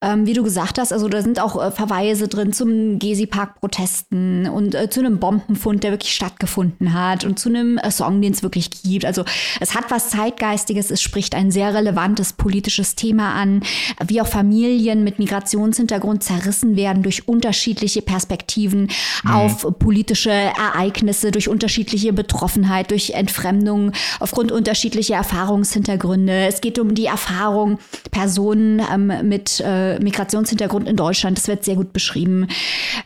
Ähm, 0.00 0.26
wie 0.26 0.32
du 0.32 0.44
gesagt 0.44 0.78
hast, 0.78 0.92
also 0.92 1.08
da 1.08 1.22
sind 1.22 1.40
auch 1.40 1.60
äh, 1.60 1.72
Verweise 1.72 2.28
drin 2.28 2.52
zum 2.52 3.00
Gezi-Park-Protesten 3.00 4.48
und 4.48 4.76
äh, 4.76 4.88
zu 4.88 5.00
einem 5.00 5.18
Bombenfund, 5.18 5.82
der 5.82 5.90
wirklich 5.90 6.14
stattgefunden 6.14 6.94
hat 6.94 7.24
und 7.24 7.40
zu 7.40 7.48
einem 7.48 7.78
äh, 7.78 7.90
Song, 7.90 8.22
den 8.22 8.32
es 8.32 8.44
wirklich 8.44 8.70
gibt. 8.84 9.04
Also 9.04 9.24
es 9.58 9.74
hat 9.74 9.90
was 9.90 10.10
Zeitgeistiges, 10.10 10.92
es 10.92 11.02
spricht 11.02 11.34
ein 11.34 11.50
sehr 11.50 11.74
relevantes 11.74 12.32
politisches 12.32 12.94
Thema 12.94 13.34
an, 13.34 13.64
wie 14.06 14.20
auch 14.20 14.28
Familien 14.28 15.02
mit 15.02 15.18
Migrationshintergrund 15.18 16.22
zerrissen 16.22 16.76
werden 16.76 17.02
durch 17.02 17.26
unterschiedliche 17.26 18.00
Perspektiven 18.00 18.90
mhm. 19.24 19.30
auf 19.32 19.66
politische 19.80 20.30
Ereignisse, 20.30 21.32
durch 21.32 21.48
unterschiedliche 21.48 22.12
Betroffenheit, 22.12 22.92
durch 22.92 23.10
Entfremdung, 23.10 23.90
aufgrund 24.20 24.52
unterschiedlicher 24.52 25.16
Erfahrungshintergründe. 25.16 26.46
Es 26.46 26.60
geht 26.60 26.78
um 26.78 26.94
die 26.94 27.06
Erfahrung 27.06 27.80
Personen 28.12 28.80
ähm, 28.92 29.28
mit 29.28 29.58
äh, 29.58 29.87
Migrationshintergrund 30.00 30.88
in 30.88 30.96
Deutschland. 30.96 31.38
Das 31.38 31.48
wird 31.48 31.64
sehr 31.64 31.76
gut 31.76 31.92
beschrieben. 31.92 32.48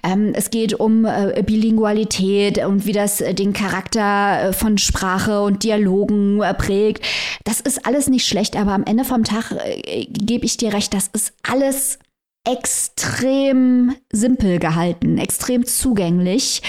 Ähm, 0.03 0.33
es 0.35 0.51
geht 0.51 0.75
um 0.75 1.05
äh, 1.05 1.43
Bilingualität 1.45 2.59
und 2.65 2.87
wie 2.87 2.93
das 2.93 3.21
äh, 3.21 3.35
den 3.35 3.53
Charakter 3.53 4.49
äh, 4.49 4.53
von 4.53 4.79
Sprache 4.79 5.43
und 5.43 5.63
Dialogen 5.63 6.43
äh, 6.43 6.55
prägt. 6.55 7.05
Das 7.45 7.61
ist 7.61 7.87
alles 7.87 8.09
nicht 8.09 8.27
schlecht, 8.27 8.57
aber 8.57 8.73
am 8.73 8.85
Ende 8.85 9.05
vom 9.05 9.25
Tag 9.25 9.53
äh, 9.53 10.07
gebe 10.07 10.45
ich 10.45 10.57
dir 10.57 10.73
recht, 10.73 10.93
das 10.95 11.09
ist 11.13 11.33
alles 11.43 11.99
extrem 12.45 13.95
simpel 14.13 14.59
gehalten, 14.59 15.19
extrem 15.19 15.65
zugänglich. 15.65 16.63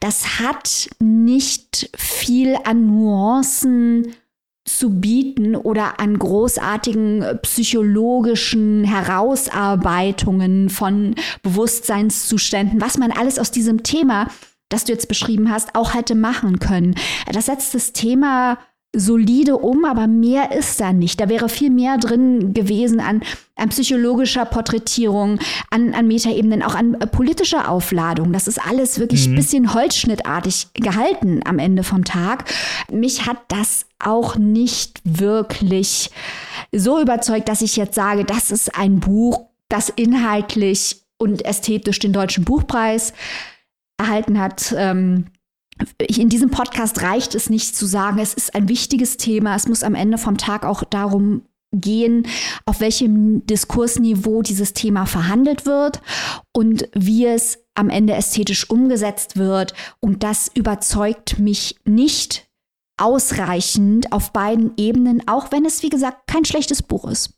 Das 0.00 0.38
hat 0.38 0.88
nicht 1.00 1.90
viel 1.96 2.56
an 2.64 2.86
Nuancen 2.86 4.14
zu 4.68 4.90
bieten 5.00 5.56
oder 5.56 5.98
an 6.00 6.18
großartigen 6.18 7.24
psychologischen 7.42 8.84
Herausarbeitungen 8.84 10.68
von 10.70 11.14
Bewusstseinszuständen, 11.42 12.80
was 12.80 12.98
man 12.98 13.10
alles 13.10 13.38
aus 13.38 13.50
diesem 13.50 13.82
Thema, 13.82 14.28
das 14.68 14.84
du 14.84 14.92
jetzt 14.92 15.08
beschrieben 15.08 15.50
hast, 15.50 15.74
auch 15.74 15.94
hätte 15.94 16.14
machen 16.14 16.58
können. 16.58 16.94
Das 17.32 17.46
setzt 17.46 17.74
das 17.74 17.92
Thema 17.92 18.58
solide 18.96 19.58
um, 19.58 19.84
aber 19.84 20.06
mehr 20.06 20.52
ist 20.52 20.80
da 20.80 20.92
nicht. 20.92 21.20
Da 21.20 21.28
wäre 21.28 21.48
viel 21.48 21.70
mehr 21.70 21.98
drin 21.98 22.54
gewesen 22.54 23.00
an, 23.00 23.22
an 23.56 23.68
psychologischer 23.68 24.46
Porträtierung, 24.46 25.38
an, 25.70 25.94
an 25.94 26.08
Metaebenen, 26.08 26.62
auch 26.62 26.74
an 26.74 26.94
äh, 26.94 27.06
politischer 27.06 27.68
Aufladung. 27.68 28.32
Das 28.32 28.48
ist 28.48 28.58
alles 28.58 28.98
wirklich 28.98 29.26
ein 29.26 29.32
mhm. 29.32 29.36
bisschen 29.36 29.74
holzschnittartig 29.74 30.68
gehalten 30.74 31.40
am 31.44 31.58
Ende 31.58 31.82
vom 31.82 32.04
Tag. 32.04 32.50
Mich 32.90 33.26
hat 33.26 33.38
das 33.48 33.86
auch 33.98 34.36
nicht 34.36 35.00
wirklich 35.04 36.10
so 36.72 37.00
überzeugt, 37.00 37.48
dass 37.48 37.62
ich 37.62 37.76
jetzt 37.76 37.94
sage, 37.94 38.24
das 38.24 38.50
ist 38.50 38.74
ein 38.74 39.00
Buch, 39.00 39.48
das 39.68 39.90
inhaltlich 39.90 41.02
und 41.18 41.44
ästhetisch 41.44 41.98
den 41.98 42.14
Deutschen 42.14 42.44
Buchpreis 42.44 43.12
erhalten 43.98 44.40
hat. 44.40 44.74
Ähm, 44.76 45.26
in 45.98 46.28
diesem 46.28 46.50
Podcast 46.50 47.02
reicht 47.02 47.34
es 47.34 47.50
nicht 47.50 47.76
zu 47.76 47.86
sagen, 47.86 48.18
es 48.18 48.34
ist 48.34 48.54
ein 48.54 48.68
wichtiges 48.68 49.16
Thema. 49.16 49.54
Es 49.54 49.68
muss 49.68 49.82
am 49.82 49.94
Ende 49.94 50.18
vom 50.18 50.36
Tag 50.36 50.64
auch 50.64 50.84
darum 50.84 51.42
gehen, 51.72 52.26
auf 52.64 52.80
welchem 52.80 53.44
Diskursniveau 53.46 54.42
dieses 54.42 54.72
Thema 54.72 55.06
verhandelt 55.06 55.66
wird 55.66 56.00
und 56.52 56.88
wie 56.94 57.26
es 57.26 57.58
am 57.74 57.90
Ende 57.90 58.14
ästhetisch 58.14 58.70
umgesetzt 58.70 59.36
wird. 59.36 59.74
Und 60.00 60.22
das 60.22 60.50
überzeugt 60.54 61.38
mich 61.38 61.76
nicht 61.84 62.48
ausreichend 62.96 64.12
auf 64.12 64.32
beiden 64.32 64.72
Ebenen, 64.76 65.28
auch 65.28 65.52
wenn 65.52 65.64
es, 65.64 65.82
wie 65.82 65.90
gesagt, 65.90 66.26
kein 66.26 66.44
schlechtes 66.44 66.82
Buch 66.82 67.08
ist. 67.08 67.37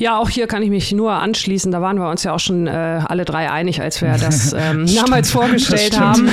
Ja, 0.00 0.18
auch 0.18 0.28
hier 0.28 0.48
kann 0.48 0.64
ich 0.64 0.70
mich 0.70 0.90
nur 0.90 1.12
anschließen. 1.12 1.70
Da 1.70 1.80
waren 1.80 1.96
wir 1.96 2.10
uns 2.10 2.24
ja 2.24 2.34
auch 2.34 2.40
schon 2.40 2.66
äh, 2.66 2.70
alle 3.06 3.24
drei 3.24 3.48
einig, 3.48 3.80
als 3.80 4.02
wir 4.02 4.16
das 4.18 4.52
ähm, 4.58 4.84
damals 4.92 5.30
vorgestellt 5.30 6.00
haben. 6.00 6.28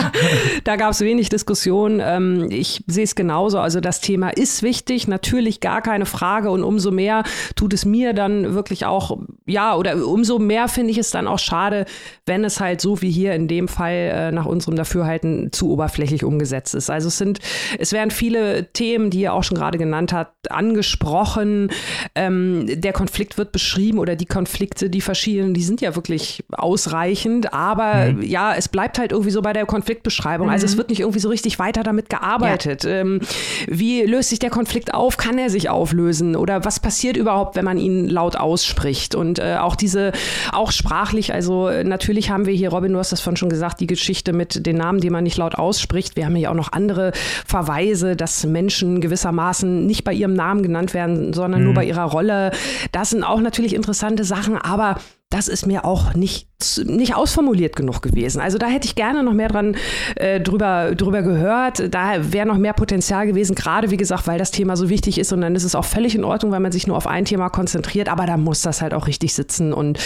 da 0.64 0.76
gab 0.76 0.90
es 0.90 1.00
wenig 1.00 1.30
Diskussion. 1.30 2.02
Ähm, 2.04 2.48
ich 2.50 2.84
sehe 2.86 3.04
es 3.04 3.14
genauso. 3.14 3.60
Also 3.60 3.80
das 3.80 4.02
Thema 4.02 4.28
ist 4.28 4.62
wichtig, 4.62 5.08
natürlich 5.08 5.60
gar 5.60 5.80
keine 5.80 6.04
Frage. 6.04 6.50
Und 6.50 6.62
umso 6.62 6.90
mehr 6.90 7.22
tut 7.56 7.72
es 7.72 7.86
mir 7.86 8.12
dann 8.12 8.52
wirklich 8.52 8.84
auch, 8.84 9.16
ja, 9.46 9.74
oder 9.74 10.06
umso 10.06 10.38
mehr 10.38 10.68
finde 10.68 10.90
ich 10.90 10.98
es 10.98 11.10
dann 11.10 11.28
auch 11.28 11.38
schade, 11.38 11.86
wenn 12.26 12.44
es 12.44 12.60
halt 12.60 12.82
so 12.82 13.00
wie 13.00 13.10
hier 13.10 13.32
in 13.32 13.48
dem 13.48 13.68
Fall 13.68 13.94
äh, 13.94 14.32
nach 14.32 14.44
unserem 14.44 14.76
Dafürhalten 14.76 15.50
zu 15.50 15.70
oberflächlich 15.70 16.24
umgesetzt 16.24 16.74
ist. 16.74 16.90
Also 16.90 17.08
es 17.08 17.16
sind, 17.16 17.38
es 17.78 17.94
werden 17.94 18.10
viele 18.10 18.70
Themen, 18.74 19.08
die 19.08 19.20
ihr 19.20 19.32
auch 19.32 19.44
schon 19.44 19.56
gerade 19.56 19.78
genannt 19.78 20.12
habt, 20.12 20.50
angesprochen. 20.50 21.70
Ähm, 22.14 22.66
der 22.88 22.94
Konflikt 22.94 23.36
wird 23.36 23.52
beschrieben 23.52 23.98
oder 23.98 24.16
die 24.16 24.24
Konflikte, 24.24 24.88
die 24.88 25.02
verschiedenen, 25.02 25.52
die 25.52 25.62
sind 25.62 25.82
ja 25.82 25.94
wirklich 25.94 26.42
ausreichend, 26.52 27.52
aber 27.52 28.12
mhm. 28.12 28.22
ja, 28.22 28.54
es 28.54 28.68
bleibt 28.68 28.98
halt 28.98 29.12
irgendwie 29.12 29.30
so 29.30 29.42
bei 29.42 29.52
der 29.52 29.66
Konfliktbeschreibung. 29.66 30.46
Mhm. 30.46 30.52
Also 30.54 30.64
es 30.64 30.72
mhm. 30.72 30.78
wird 30.78 30.88
nicht 30.88 31.00
irgendwie 31.00 31.18
so 31.18 31.28
richtig 31.28 31.58
weiter 31.58 31.82
damit 31.82 32.08
gearbeitet. 32.08 32.84
Ja. 32.84 33.00
Ähm, 33.00 33.20
wie 33.66 34.04
löst 34.04 34.30
sich 34.30 34.38
der 34.38 34.48
Konflikt 34.48 34.94
auf? 34.94 35.18
Kann 35.18 35.36
er 35.36 35.50
sich 35.50 35.68
auflösen? 35.68 36.34
Oder 36.34 36.64
was 36.64 36.80
passiert 36.80 37.18
überhaupt, 37.18 37.56
wenn 37.56 37.64
man 37.66 37.76
ihn 37.76 38.08
laut 38.08 38.36
ausspricht? 38.36 39.14
Und 39.14 39.38
äh, 39.38 39.56
auch 39.60 39.76
diese, 39.76 40.12
auch 40.52 40.72
sprachlich, 40.72 41.34
also 41.34 41.68
natürlich 41.84 42.30
haben 42.30 42.46
wir 42.46 42.54
hier, 42.54 42.70
Robin, 42.70 42.94
du 42.94 42.98
hast 42.98 43.12
das 43.12 43.20
von 43.20 43.36
schon 43.36 43.50
gesagt, 43.50 43.80
die 43.80 43.86
Geschichte 43.86 44.32
mit 44.32 44.64
den 44.64 44.76
Namen, 44.76 45.02
die 45.02 45.10
man 45.10 45.24
nicht 45.24 45.36
laut 45.36 45.56
ausspricht. 45.56 46.16
Wir 46.16 46.24
haben 46.24 46.36
hier 46.36 46.50
auch 46.50 46.54
noch 46.54 46.72
andere 46.72 47.12
Verweise, 47.44 48.16
dass 48.16 48.46
Menschen 48.46 49.02
gewissermaßen 49.02 49.84
nicht 49.84 50.04
bei 50.04 50.14
ihrem 50.14 50.32
Namen 50.32 50.62
genannt 50.62 50.94
werden, 50.94 51.34
sondern 51.34 51.60
mhm. 51.60 51.66
nur 51.66 51.74
bei 51.74 51.84
ihrer 51.84 52.04
Rolle. 52.04 52.52
Das 52.92 53.10
sind 53.10 53.24
auch 53.24 53.40
natürlich 53.40 53.74
interessante 53.74 54.24
Sachen, 54.24 54.56
aber 54.56 54.98
das 55.30 55.46
ist 55.46 55.66
mir 55.66 55.84
auch 55.84 56.14
nicht, 56.14 56.48
nicht 56.86 57.14
ausformuliert 57.14 57.76
genug 57.76 58.00
gewesen. 58.00 58.40
Also 58.40 58.56
da 58.56 58.66
hätte 58.66 58.86
ich 58.86 58.94
gerne 58.94 59.22
noch 59.22 59.34
mehr 59.34 59.48
dran 59.48 59.76
äh, 60.16 60.40
drüber, 60.40 60.94
drüber 60.94 61.20
gehört. 61.20 61.92
Da 61.92 62.32
wäre 62.32 62.46
noch 62.46 62.56
mehr 62.56 62.72
Potenzial 62.72 63.26
gewesen, 63.26 63.54
gerade 63.54 63.90
wie 63.90 63.98
gesagt, 63.98 64.26
weil 64.26 64.38
das 64.38 64.52
Thema 64.52 64.74
so 64.74 64.88
wichtig 64.88 65.18
ist 65.18 65.30
und 65.34 65.42
dann 65.42 65.54
ist 65.54 65.64
es 65.64 65.74
auch 65.74 65.84
völlig 65.84 66.14
in 66.14 66.24
Ordnung, 66.24 66.50
weil 66.50 66.60
man 66.60 66.72
sich 66.72 66.86
nur 66.86 66.96
auf 66.96 67.06
ein 67.06 67.26
Thema 67.26 67.50
konzentriert, 67.50 68.08
aber 68.08 68.24
da 68.24 68.38
muss 68.38 68.62
das 68.62 68.80
halt 68.80 68.94
auch 68.94 69.06
richtig 69.06 69.34
sitzen 69.34 69.74
und 69.74 69.98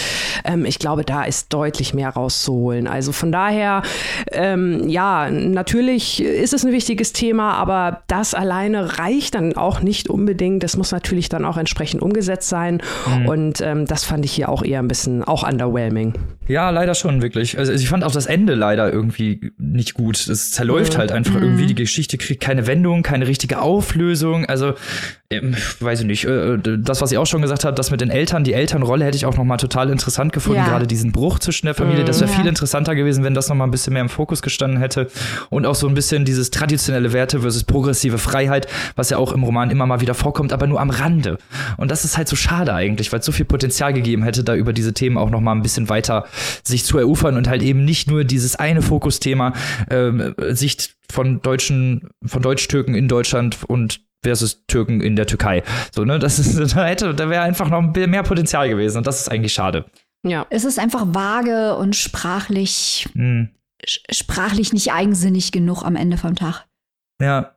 ähm, 0.43 0.65
ich 0.65 0.77
glaube, 0.77 1.05
da 1.05 1.23
ist 1.23 1.53
deutlich 1.53 1.93
mehr 1.93 2.09
rauszuholen. 2.09 2.87
Also 2.87 3.13
von 3.13 3.31
daher, 3.31 3.81
ähm, 4.33 4.89
ja, 4.89 5.31
natürlich 5.31 6.21
ist 6.21 6.53
es 6.53 6.65
ein 6.65 6.73
wichtiges 6.73 7.13
Thema, 7.13 7.53
aber 7.53 8.03
das 8.07 8.33
alleine 8.33 8.99
reicht 8.99 9.35
dann 9.35 9.55
auch 9.55 9.79
nicht 9.79 10.09
unbedingt. 10.09 10.63
Das 10.63 10.75
muss 10.75 10.91
natürlich 10.91 11.29
dann 11.29 11.45
auch 11.45 11.55
entsprechend 11.55 12.01
umgesetzt 12.01 12.49
sein 12.49 12.81
mhm. 13.07 13.29
und 13.29 13.61
ähm, 13.61 13.85
das 13.85 14.03
fand 14.03 14.25
ich 14.25 14.33
hier 14.33 14.49
auch 14.49 14.63
eher 14.63 14.79
ein 14.79 14.89
bisschen 14.89 15.12
auch 15.21 15.47
underwhelming. 15.47 16.13
Ja, 16.47 16.71
leider 16.71 16.95
schon, 16.95 17.21
wirklich. 17.21 17.57
Also 17.57 17.71
ich 17.71 17.87
fand 17.87 18.03
auch 18.03 18.11
das 18.11 18.25
Ende 18.25 18.55
leider 18.55 18.91
irgendwie 18.91 19.51
nicht 19.57 19.93
gut. 19.93 20.27
Es 20.27 20.51
zerläuft 20.51 20.93
Mhm. 20.95 20.97
halt 20.97 21.11
einfach 21.11 21.35
Mhm. 21.35 21.43
irgendwie. 21.43 21.65
Die 21.67 21.75
Geschichte 21.75 22.17
kriegt 22.17 22.41
keine 22.41 22.65
Wendung, 22.67 23.03
keine 23.03 23.27
richtige 23.27 23.61
Auflösung. 23.61 24.45
Also, 24.45 24.73
ähm, 25.29 25.55
weiß 25.79 26.01
ich 26.01 26.05
nicht. 26.05 26.25
Äh, 26.25 26.57
das, 26.79 27.01
was 27.01 27.11
ich 27.11 27.17
auch 27.17 27.25
schon 27.25 27.41
gesagt 27.41 27.63
habe, 27.65 27.75
das 27.75 27.91
mit 27.91 28.01
den 28.01 28.09
Eltern, 28.09 28.43
die 28.43 28.53
Elternrolle 28.53 29.05
hätte 29.05 29.15
ich 29.15 29.25
auch 29.25 29.37
noch 29.37 29.43
mal 29.45 29.57
total 29.57 29.89
interessant 29.89 30.33
gefunden. 30.33 30.59
Ja. 30.59 30.67
Gerade 30.67 30.85
diesen 30.87 31.11
Bruch 31.11 31.39
zwischen 31.39 31.65
der 31.67 31.75
Familie. 31.75 32.03
Das 32.03 32.19
wäre 32.19 32.29
Mhm. 32.31 32.35
viel 32.35 32.47
interessanter 32.47 32.95
gewesen, 32.95 33.23
wenn 33.23 33.33
das 33.33 33.47
noch 33.49 33.55
mal 33.55 33.63
ein 33.65 33.71
bisschen 33.71 33.93
mehr 33.93 34.01
im 34.01 34.09
Fokus 34.09 34.41
gestanden 34.41 34.79
hätte. 34.79 35.07
Und 35.49 35.65
auch 35.65 35.75
so 35.75 35.87
ein 35.87 35.93
bisschen 35.93 36.25
dieses 36.25 36.51
traditionelle 36.51 37.13
Werte 37.13 37.39
versus 37.39 37.63
progressive 37.63 38.17
Freiheit, 38.17 38.67
was 38.95 39.09
ja 39.09 39.17
auch 39.17 39.31
im 39.31 39.43
Roman 39.43 39.69
immer 39.71 39.85
mal 39.85 40.01
wieder 40.01 40.13
vorkommt, 40.13 40.51
aber 40.51 40.67
nur 40.67 40.81
am 40.81 40.89
Rande. 40.89 41.37
Und 41.77 41.89
das 41.89 42.03
ist 42.05 42.17
halt 42.17 42.27
so 42.27 42.35
schade 42.35 42.73
eigentlich, 42.73 43.11
weil 43.13 43.19
es 43.21 43.25
so 43.25 43.31
viel 43.31 43.45
Potenzial 43.45 43.93
gegeben 43.93 44.23
hätte, 44.23 44.43
da 44.43 44.55
über 44.55 44.73
diese 44.73 44.93
Themen 44.93 45.02
auch 45.17 45.29
noch 45.29 45.41
mal 45.41 45.53
ein 45.53 45.61
bisschen 45.61 45.89
weiter 45.89 46.25
sich 46.63 46.85
zu 46.85 46.97
erufern 46.97 47.37
und 47.37 47.47
halt 47.47 47.61
eben 47.61 47.85
nicht 47.85 48.09
nur 48.09 48.23
dieses 48.23 48.55
eine 48.55 48.81
Fokusthema 48.81 49.53
ähm, 49.89 50.33
Sicht 50.49 50.95
von 51.11 51.41
Deutschen, 51.41 52.09
von 52.25 52.41
Deutsch-Türken 52.41 52.95
in 52.95 53.07
Deutschland 53.07 53.59
und 53.67 54.01
versus 54.23 54.65
Türken 54.67 55.01
in 55.01 55.15
der 55.15 55.27
Türkei. 55.27 55.63
So, 55.93 56.05
ne, 56.05 56.17
das 56.17 56.39
ist, 56.39 56.57
da 56.75 56.85
hätte, 56.85 57.13
da 57.13 57.29
wäre 57.29 57.43
einfach 57.43 57.69
noch 57.69 57.79
ein 57.79 57.93
bisschen 57.93 58.11
mehr 58.11 58.23
Potenzial 58.23 58.69
gewesen 58.69 58.97
und 58.99 59.07
das 59.07 59.21
ist 59.21 59.29
eigentlich 59.31 59.53
schade. 59.53 59.85
Ja. 60.25 60.47
Es 60.49 60.63
ist 60.63 60.79
einfach 60.79 61.05
vage 61.07 61.75
und 61.75 61.95
sprachlich, 61.95 63.07
Hm. 63.13 63.49
sprachlich 63.85 64.71
nicht 64.71 64.93
eigensinnig 64.93 65.51
genug 65.51 65.83
am 65.83 65.95
Ende 65.97 66.17
vom 66.17 66.35
Tag. 66.35 66.65
Ja. 67.21 67.55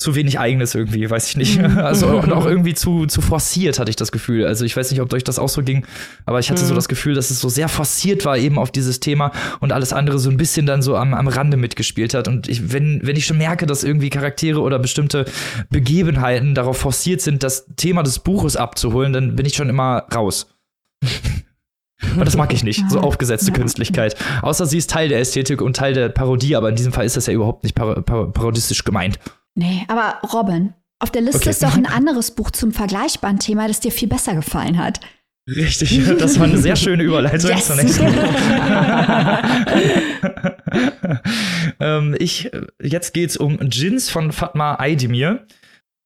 Zu 0.00 0.14
wenig 0.14 0.38
eigenes 0.38 0.76
irgendwie, 0.76 1.10
weiß 1.10 1.28
ich 1.28 1.36
nicht. 1.36 1.58
Mhm. 1.58 1.76
Also 1.78 2.06
und 2.06 2.32
auch 2.32 2.46
irgendwie 2.46 2.74
zu, 2.74 3.06
zu 3.06 3.20
forciert 3.20 3.80
hatte 3.80 3.90
ich 3.90 3.96
das 3.96 4.12
Gefühl. 4.12 4.46
Also 4.46 4.64
ich 4.64 4.76
weiß 4.76 4.92
nicht, 4.92 5.00
ob 5.00 5.12
euch 5.12 5.24
das 5.24 5.40
auch 5.40 5.48
so 5.48 5.60
ging, 5.62 5.84
aber 6.24 6.38
ich 6.38 6.50
hatte 6.50 6.64
so 6.64 6.72
Mhm. 6.72 6.76
das 6.76 6.88
Gefühl, 6.88 7.14
dass 7.14 7.30
es 7.30 7.40
so 7.40 7.48
sehr 7.48 7.68
forciert 7.68 8.24
war 8.24 8.38
eben 8.38 8.58
auf 8.60 8.70
dieses 8.70 9.00
Thema 9.00 9.32
und 9.58 9.72
alles 9.72 9.92
andere 9.92 10.20
so 10.20 10.30
ein 10.30 10.36
bisschen 10.36 10.66
dann 10.66 10.82
so 10.82 10.94
am, 10.96 11.14
am 11.14 11.26
Rande 11.26 11.56
mitgespielt 11.56 12.14
hat. 12.14 12.28
Und 12.28 12.48
ich, 12.48 12.72
wenn, 12.72 13.00
wenn 13.02 13.16
ich 13.16 13.26
schon 13.26 13.38
merke, 13.38 13.66
dass 13.66 13.82
irgendwie 13.82 14.08
Charaktere 14.10 14.60
oder 14.60 14.78
bestimmte 14.78 15.24
Begebenheiten 15.70 16.54
darauf 16.54 16.78
forciert 16.78 17.20
sind, 17.20 17.42
das 17.42 17.66
Thema 17.74 18.04
des 18.04 18.20
Buches 18.20 18.54
abzuholen, 18.56 19.12
dann 19.12 19.34
bin 19.34 19.46
ich 19.46 19.56
schon 19.56 19.68
immer 19.68 20.04
raus. 20.14 20.46
Und 22.16 22.24
das 22.24 22.36
mag 22.36 22.52
ich 22.52 22.62
nicht, 22.62 22.88
so 22.88 23.00
aufgesetzte. 23.00 23.50
Künstlichkeit. 23.50 24.14
Außer 24.42 24.66
sie 24.66 24.78
ist 24.78 24.90
Teil 24.90 25.08
der 25.08 25.18
Ästhetik 25.18 25.60
und 25.60 25.74
Teil 25.74 25.94
der 25.94 26.08
Parodie, 26.08 26.54
aber 26.54 26.68
in 26.68 26.76
diesem 26.76 26.92
Fall 26.92 27.04
ist 27.04 27.16
das 27.16 27.26
ja 27.26 27.32
überhaupt 27.32 27.64
nicht 27.64 27.74
par 27.74 28.00
par 28.02 28.32
parodistisch 28.32 28.84
gemeint. 28.84 29.18
Nee, 29.58 29.84
aber 29.88 30.20
Robin, 30.32 30.72
auf 31.00 31.10
der 31.10 31.20
Liste 31.22 31.38
Okay. 31.40 31.50
ist 31.50 31.64
doch 31.64 31.76
ein 31.76 31.86
anderes 31.86 32.30
Buch 32.30 32.52
zum 32.52 32.70
vergleichbaren 32.72 33.40
Thema, 33.40 33.66
das 33.66 33.80
dir 33.80 33.90
viel 33.90 34.06
besser 34.06 34.34
gefallen 34.36 34.78
hat. 34.78 35.00
Richtig, 35.50 36.00
das 36.18 36.38
war 36.38 36.46
eine 36.46 36.58
sehr 36.58 36.76
schöne 36.76 37.02
Überleitung 37.02 37.50
Yes. 37.50 37.66
zur 37.66 37.74
nächsten. 37.76 38.06
ähm, 41.80 42.14
ich, 42.18 42.50
jetzt 42.80 43.14
geht's 43.14 43.36
um 43.36 43.58
Jins 43.70 44.10
von 44.10 44.30
Fatma 44.30 44.76
Aydemir. 44.78 45.46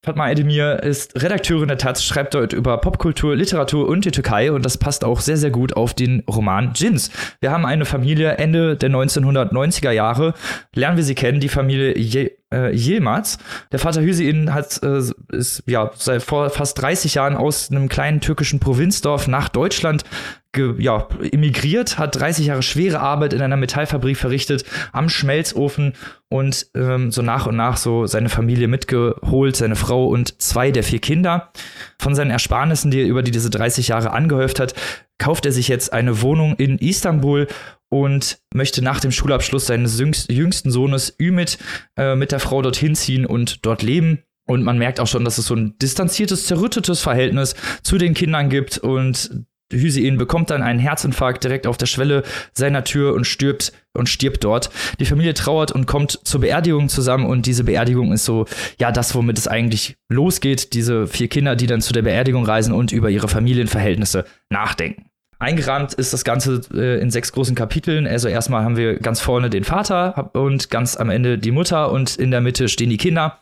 Fatma 0.04 0.24
Aydemir 0.26 0.82
ist 0.82 1.20
Redakteurin 1.22 1.68
der 1.68 1.78
Taz, 1.78 2.02
schreibt 2.02 2.34
dort 2.34 2.52
über 2.52 2.78
Popkultur, 2.78 3.36
Literatur 3.36 3.86
und 3.88 4.04
die 4.04 4.10
Türkei 4.10 4.50
und 4.50 4.64
das 4.64 4.78
passt 4.78 5.04
auch 5.04 5.20
sehr, 5.20 5.36
sehr 5.36 5.50
gut 5.50 5.76
auf 5.76 5.94
den 5.94 6.20
Roman 6.28 6.72
Jins. 6.74 7.10
Wir 7.40 7.50
haben 7.52 7.64
eine 7.66 7.84
Familie 7.84 8.32
Ende 8.32 8.76
der 8.76 8.90
1990er 8.90 9.90
Jahre, 9.92 10.34
lernen 10.74 10.96
wir 10.96 11.04
sie 11.04 11.14
kennen, 11.14 11.38
die 11.38 11.48
Familie 11.48 11.96
Je 11.98 12.32
äh, 12.52 12.76
Yilmaz. 12.76 13.38
Der 13.72 13.78
Vater 13.78 14.02
Hüseyin 14.02 14.52
hat, 14.52 14.80
äh, 14.82 15.02
ist 15.32 15.62
ja 15.66 15.90
seit 15.94 16.22
vor 16.22 16.50
fast 16.50 16.80
30 16.80 17.14
Jahren 17.14 17.36
aus 17.36 17.70
einem 17.70 17.88
kleinen 17.88 18.20
türkischen 18.20 18.60
Provinzdorf 18.60 19.28
nach 19.28 19.48
Deutschland 19.48 20.04
ge, 20.52 20.74
ja, 20.78 21.08
emigriert, 21.32 21.98
hat 21.98 22.18
30 22.18 22.46
Jahre 22.46 22.62
schwere 22.62 23.00
Arbeit 23.00 23.32
in 23.32 23.40
einer 23.40 23.56
Metallfabrik 23.56 24.16
verrichtet, 24.16 24.64
am 24.92 25.08
Schmelzofen 25.08 25.94
und 26.28 26.66
ähm, 26.74 27.10
so 27.10 27.22
nach 27.22 27.46
und 27.46 27.56
nach 27.56 27.76
so 27.76 28.06
seine 28.06 28.28
Familie 28.28 28.68
mitgeholt, 28.68 29.56
seine 29.56 29.76
Frau 29.76 30.06
und 30.06 30.40
zwei 30.40 30.70
der 30.70 30.82
vier 30.82 31.00
Kinder. 31.00 31.50
Von 31.98 32.14
seinen 32.14 32.30
Ersparnissen, 32.30 32.90
die 32.90 33.00
er 33.00 33.06
über 33.06 33.22
die 33.22 33.30
diese 33.30 33.50
30 33.50 33.88
Jahre 33.88 34.12
angehäuft 34.12 34.60
hat, 34.60 34.74
kauft 35.18 35.46
er 35.46 35.52
sich 35.52 35.68
jetzt 35.68 35.92
eine 35.92 36.20
Wohnung 36.20 36.56
in 36.56 36.78
Istanbul 36.78 37.46
und 37.92 38.38
möchte 38.54 38.80
nach 38.80 39.00
dem 39.00 39.12
Schulabschluss 39.12 39.66
seines 39.66 40.00
jüngst- 40.00 40.32
jüngsten 40.32 40.70
Sohnes 40.70 41.14
Ümit 41.20 41.58
äh, 41.98 42.16
mit 42.16 42.32
der 42.32 42.40
Frau 42.40 42.62
dorthin 42.62 42.94
ziehen 42.94 43.26
und 43.26 43.66
dort 43.66 43.82
leben. 43.82 44.22
Und 44.48 44.64
man 44.64 44.78
merkt 44.78 44.98
auch 44.98 45.06
schon, 45.06 45.26
dass 45.26 45.36
es 45.36 45.46
so 45.46 45.54
ein 45.54 45.76
distanziertes, 45.80 46.46
zerrüttetes 46.46 47.00
Verhältnis 47.00 47.54
zu 47.82 47.98
den 47.98 48.14
Kindern 48.14 48.48
gibt 48.48 48.78
und 48.78 49.44
Hüseyin 49.70 50.16
bekommt 50.16 50.50
dann 50.50 50.62
einen 50.62 50.78
Herzinfarkt 50.78 51.44
direkt 51.44 51.66
auf 51.66 51.76
der 51.76 51.86
Schwelle 51.86 52.22
seiner 52.54 52.84
Tür 52.84 53.12
und 53.12 53.26
stirbt 53.26 53.72
und 53.92 54.08
stirbt 54.08 54.42
dort. 54.42 54.70
Die 54.98 55.06
Familie 55.06 55.34
trauert 55.34 55.70
und 55.70 55.86
kommt 55.86 56.18
zur 56.24 56.40
Beerdigung 56.40 56.88
zusammen 56.88 57.26
und 57.26 57.44
diese 57.44 57.64
Beerdigung 57.64 58.12
ist 58.12 58.24
so, 58.24 58.46
ja, 58.80 58.90
das, 58.90 59.14
womit 59.14 59.36
es 59.36 59.48
eigentlich 59.48 59.96
losgeht. 60.10 60.72
Diese 60.72 61.06
vier 61.06 61.28
Kinder, 61.28 61.56
die 61.56 61.66
dann 61.66 61.82
zu 61.82 61.92
der 61.92 62.02
Beerdigung 62.02 62.46
reisen 62.46 62.72
und 62.72 62.90
über 62.90 63.10
ihre 63.10 63.28
Familienverhältnisse 63.28 64.24
nachdenken. 64.50 65.11
Eingerahmt 65.42 65.94
ist 65.94 66.12
das 66.12 66.22
Ganze 66.22 66.60
äh, 66.72 67.00
in 67.00 67.10
sechs 67.10 67.32
großen 67.32 67.56
Kapiteln. 67.56 68.06
Also 68.06 68.28
erstmal 68.28 68.62
haben 68.62 68.76
wir 68.76 69.00
ganz 69.00 69.20
vorne 69.20 69.50
den 69.50 69.64
Vater 69.64 70.30
und 70.34 70.70
ganz 70.70 70.96
am 70.96 71.10
Ende 71.10 71.36
die 71.36 71.50
Mutter 71.50 71.90
und 71.90 72.14
in 72.14 72.30
der 72.30 72.40
Mitte 72.40 72.68
stehen 72.68 72.90
die 72.90 72.96
Kinder. 72.96 73.38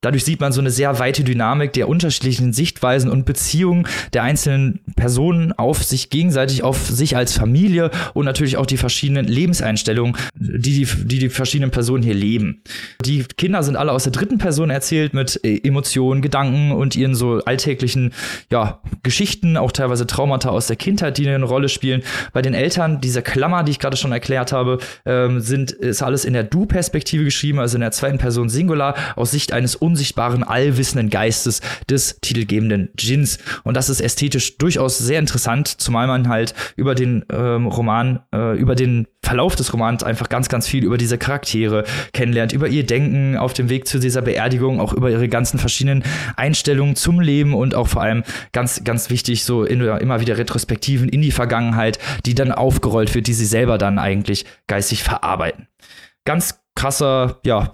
Dadurch 0.00 0.24
sieht 0.24 0.40
man 0.40 0.52
so 0.52 0.60
eine 0.60 0.70
sehr 0.70 0.98
weite 0.98 1.24
Dynamik 1.24 1.74
der 1.74 1.90
unterschiedlichen 1.90 2.54
Sichtweisen 2.54 3.10
und 3.10 3.26
Beziehungen 3.26 3.86
der 4.14 4.22
einzelnen 4.22 4.80
Personen 4.96 5.52
auf 5.52 5.84
sich 5.84 6.08
gegenseitig, 6.08 6.62
auf 6.62 6.88
sich 6.88 7.16
als 7.16 7.34
Familie 7.34 7.90
und 8.14 8.24
natürlich 8.24 8.56
auch 8.56 8.66
die 8.66 8.78
verschiedenen 8.78 9.26
Lebenseinstellungen, 9.26 10.16
die 10.34 10.84
die, 10.84 10.88
die, 11.04 11.18
die 11.18 11.28
verschiedenen 11.28 11.70
Personen 11.70 12.02
hier 12.02 12.14
leben. 12.14 12.62
Die 13.04 13.24
Kinder 13.24 13.62
sind 13.62 13.76
alle 13.76 13.92
aus 13.92 14.04
der 14.04 14.12
dritten 14.12 14.38
Person 14.38 14.70
erzählt 14.70 15.12
mit 15.12 15.38
äh, 15.44 15.60
Emotionen, 15.62 16.22
Gedanken 16.22 16.72
und 16.72 16.96
ihren 16.96 17.14
so 17.14 17.44
alltäglichen 17.44 18.14
ja, 18.50 18.80
Geschichten, 19.02 19.58
auch 19.58 19.70
teilweise 19.70 20.06
Traumata 20.06 20.48
aus 20.48 20.66
der 20.66 20.76
Kindheit, 20.76 21.18
die 21.18 21.24
eine 21.42 21.50
Rolle 21.50 21.68
spielen. 21.68 22.02
Bei 22.32 22.42
den 22.42 22.54
Eltern, 22.54 23.00
diese 23.00 23.22
Klammer, 23.22 23.62
die 23.64 23.72
ich 23.72 23.78
gerade 23.78 23.96
schon 23.96 24.12
erklärt 24.12 24.52
habe, 24.52 24.78
ähm, 25.04 25.40
sind, 25.40 25.70
ist 25.72 26.02
alles 26.02 26.24
in 26.24 26.32
der 26.32 26.44
Du-Perspektive 26.44 27.24
geschrieben, 27.24 27.58
also 27.58 27.76
in 27.76 27.80
der 27.80 27.92
zweiten 27.92 28.18
Person 28.18 28.48
Singular, 28.48 28.94
aus 29.16 29.30
Sicht 29.30 29.52
eines 29.52 29.76
unsichtbaren, 29.76 30.44
allwissenden 30.44 31.10
Geistes 31.10 31.60
des 31.88 32.18
titelgebenden 32.20 32.90
Djinns. 32.94 33.38
Und 33.64 33.76
das 33.76 33.88
ist 33.88 34.00
ästhetisch 34.00 34.58
durchaus 34.58 34.98
sehr 34.98 35.18
interessant, 35.18 35.68
zumal 35.68 36.06
man 36.06 36.28
halt 36.28 36.54
über 36.76 36.94
den 36.94 37.24
ähm, 37.32 37.66
Roman, 37.66 38.20
äh, 38.32 38.56
über 38.56 38.74
den 38.74 39.06
Verlauf 39.24 39.54
des 39.54 39.72
Romans 39.72 40.02
einfach 40.02 40.28
ganz, 40.28 40.48
ganz 40.48 40.66
viel 40.66 40.84
über 40.84 40.98
diese 40.98 41.16
Charaktere 41.16 41.84
kennenlernt, 42.12 42.52
über 42.52 42.66
ihr 42.66 42.84
Denken 42.84 43.36
auf 43.36 43.52
dem 43.52 43.68
Weg 43.68 43.86
zu 43.86 44.00
dieser 44.00 44.20
Beerdigung, 44.20 44.80
auch 44.80 44.92
über 44.92 45.10
ihre 45.10 45.28
ganzen 45.28 45.60
verschiedenen 45.60 46.02
Einstellungen 46.36 46.96
zum 46.96 47.20
Leben 47.20 47.54
und 47.54 47.76
auch 47.76 47.86
vor 47.86 48.02
allem 48.02 48.24
ganz, 48.52 48.82
ganz 48.82 49.10
wichtig, 49.10 49.44
so 49.44 49.62
in, 49.62 49.80
immer 49.80 50.20
wieder 50.20 50.38
Retrospektiven 50.38 51.08
in 51.08 51.21
die 51.22 51.30
Vergangenheit, 51.30 51.98
die 52.26 52.34
dann 52.34 52.52
aufgerollt 52.52 53.14
wird, 53.14 53.26
die 53.26 53.34
sie 53.34 53.46
selber 53.46 53.78
dann 53.78 53.98
eigentlich 53.98 54.44
geistig 54.66 55.02
verarbeiten. 55.02 55.68
Ganz 56.24 56.61
krasser, 56.74 57.38
ja, 57.44 57.70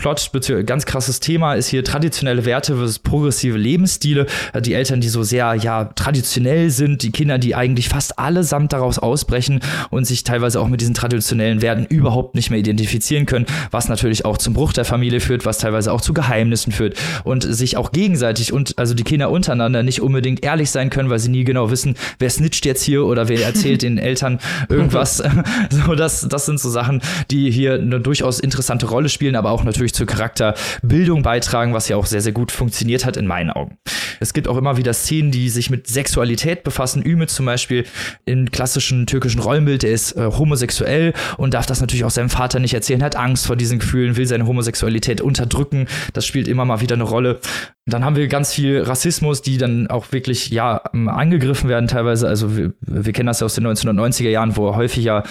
Plot, 0.00 0.30
ganz 0.64 0.86
krasses 0.86 1.20
Thema 1.20 1.54
ist 1.54 1.66
hier 1.68 1.82
traditionelle 1.82 2.44
Werte 2.44 2.76
versus 2.76 3.00
progressive 3.00 3.58
Lebensstile. 3.58 4.26
Äh, 4.52 4.62
Die 4.62 4.72
Eltern, 4.72 5.00
die 5.00 5.08
so 5.08 5.22
sehr, 5.24 5.54
ja, 5.54 5.84
traditionell 5.84 6.70
sind, 6.70 7.02
die 7.02 7.10
Kinder, 7.10 7.38
die 7.38 7.54
eigentlich 7.54 7.88
fast 7.88 8.18
allesamt 8.18 8.72
daraus 8.72 8.98
ausbrechen 8.98 9.60
und 9.90 10.06
sich 10.06 10.24
teilweise 10.24 10.60
auch 10.60 10.68
mit 10.68 10.80
diesen 10.80 10.94
traditionellen 10.94 11.60
Werten 11.60 11.84
überhaupt 11.86 12.34
nicht 12.34 12.50
mehr 12.50 12.58
identifizieren 12.58 13.26
können, 13.26 13.46
was 13.70 13.88
natürlich 13.88 14.24
auch 14.24 14.38
zum 14.38 14.54
Bruch 14.54 14.72
der 14.72 14.84
Familie 14.84 15.20
führt, 15.20 15.44
was 15.44 15.58
teilweise 15.58 15.92
auch 15.92 16.00
zu 16.00 16.14
Geheimnissen 16.14 16.72
führt 16.72 16.96
und 17.24 17.42
sich 17.42 17.76
auch 17.76 17.92
gegenseitig 17.92 18.52
und 18.52 18.78
also 18.78 18.94
die 18.94 19.04
Kinder 19.04 19.30
untereinander 19.30 19.82
nicht 19.82 20.00
unbedingt 20.00 20.44
ehrlich 20.44 20.70
sein 20.70 20.88
können, 20.90 21.10
weil 21.10 21.18
sie 21.18 21.30
nie 21.30 21.44
genau 21.44 21.70
wissen, 21.70 21.96
wer 22.18 22.30
snitcht 22.30 22.64
jetzt 22.64 22.82
hier 22.82 23.04
oder 23.04 23.28
wer 23.28 23.44
erzählt 23.44 23.82
den 23.82 23.98
Eltern 24.06 24.38
irgendwas. 24.68 25.22
so, 25.70 25.94
das, 25.94 26.26
das 26.28 26.46
sind 26.46 26.60
so 26.60 26.70
Sachen, 26.70 27.02
die 27.30 27.50
hier 27.50 27.74
eine 27.74 28.00
durchaus 28.00 28.35
interessante 28.40 28.86
Rolle 28.86 29.08
spielen, 29.08 29.36
aber 29.36 29.50
auch 29.50 29.64
natürlich 29.64 29.94
zur 29.94 30.06
Charakterbildung 30.06 31.22
beitragen, 31.22 31.74
was 31.74 31.88
ja 31.88 31.96
auch 31.96 32.06
sehr, 32.06 32.20
sehr 32.20 32.32
gut 32.32 32.52
funktioniert 32.52 33.04
hat 33.04 33.16
in 33.16 33.26
meinen 33.26 33.50
Augen. 33.50 33.78
Es 34.20 34.32
gibt 34.32 34.48
auch 34.48 34.56
immer 34.56 34.76
wieder 34.76 34.92
Szenen, 34.92 35.30
die 35.30 35.48
sich 35.48 35.70
mit 35.70 35.86
Sexualität 35.86 36.64
befassen. 36.64 37.04
Ümit 37.04 37.30
zum 37.30 37.46
Beispiel 37.46 37.84
im 38.24 38.50
klassischen 38.50 39.06
türkischen 39.06 39.40
Rollenbild, 39.40 39.82
der 39.82 39.92
ist 39.92 40.12
äh, 40.12 40.26
homosexuell 40.26 41.12
und 41.36 41.54
darf 41.54 41.66
das 41.66 41.80
natürlich 41.80 42.04
auch 42.04 42.10
seinem 42.10 42.30
Vater 42.30 42.58
nicht 42.58 42.74
erzählen, 42.74 43.02
hat 43.02 43.16
Angst 43.16 43.46
vor 43.46 43.56
diesen 43.56 43.78
Gefühlen, 43.78 44.16
will 44.16 44.26
seine 44.26 44.46
Homosexualität 44.46 45.20
unterdrücken. 45.20 45.86
Das 46.12 46.26
spielt 46.26 46.48
immer 46.48 46.64
mal 46.64 46.80
wieder 46.80 46.94
eine 46.94 47.04
Rolle. 47.04 47.40
Dann 47.88 48.04
haben 48.04 48.16
wir 48.16 48.26
ganz 48.26 48.52
viel 48.52 48.82
Rassismus, 48.82 49.42
die 49.42 49.58
dann 49.58 49.86
auch 49.88 50.10
wirklich, 50.10 50.50
ja, 50.50 50.82
ähm, 50.92 51.08
angegriffen 51.08 51.68
werden 51.68 51.86
teilweise. 51.86 52.26
Also 52.26 52.56
wir, 52.56 52.72
wir 52.80 53.12
kennen 53.12 53.28
das 53.28 53.40
ja 53.40 53.44
aus 53.44 53.54
den 53.54 53.66
1990er 53.66 54.28
Jahren, 54.28 54.56
wo 54.56 54.74
häufig 54.74 55.04
ja, 55.04 55.22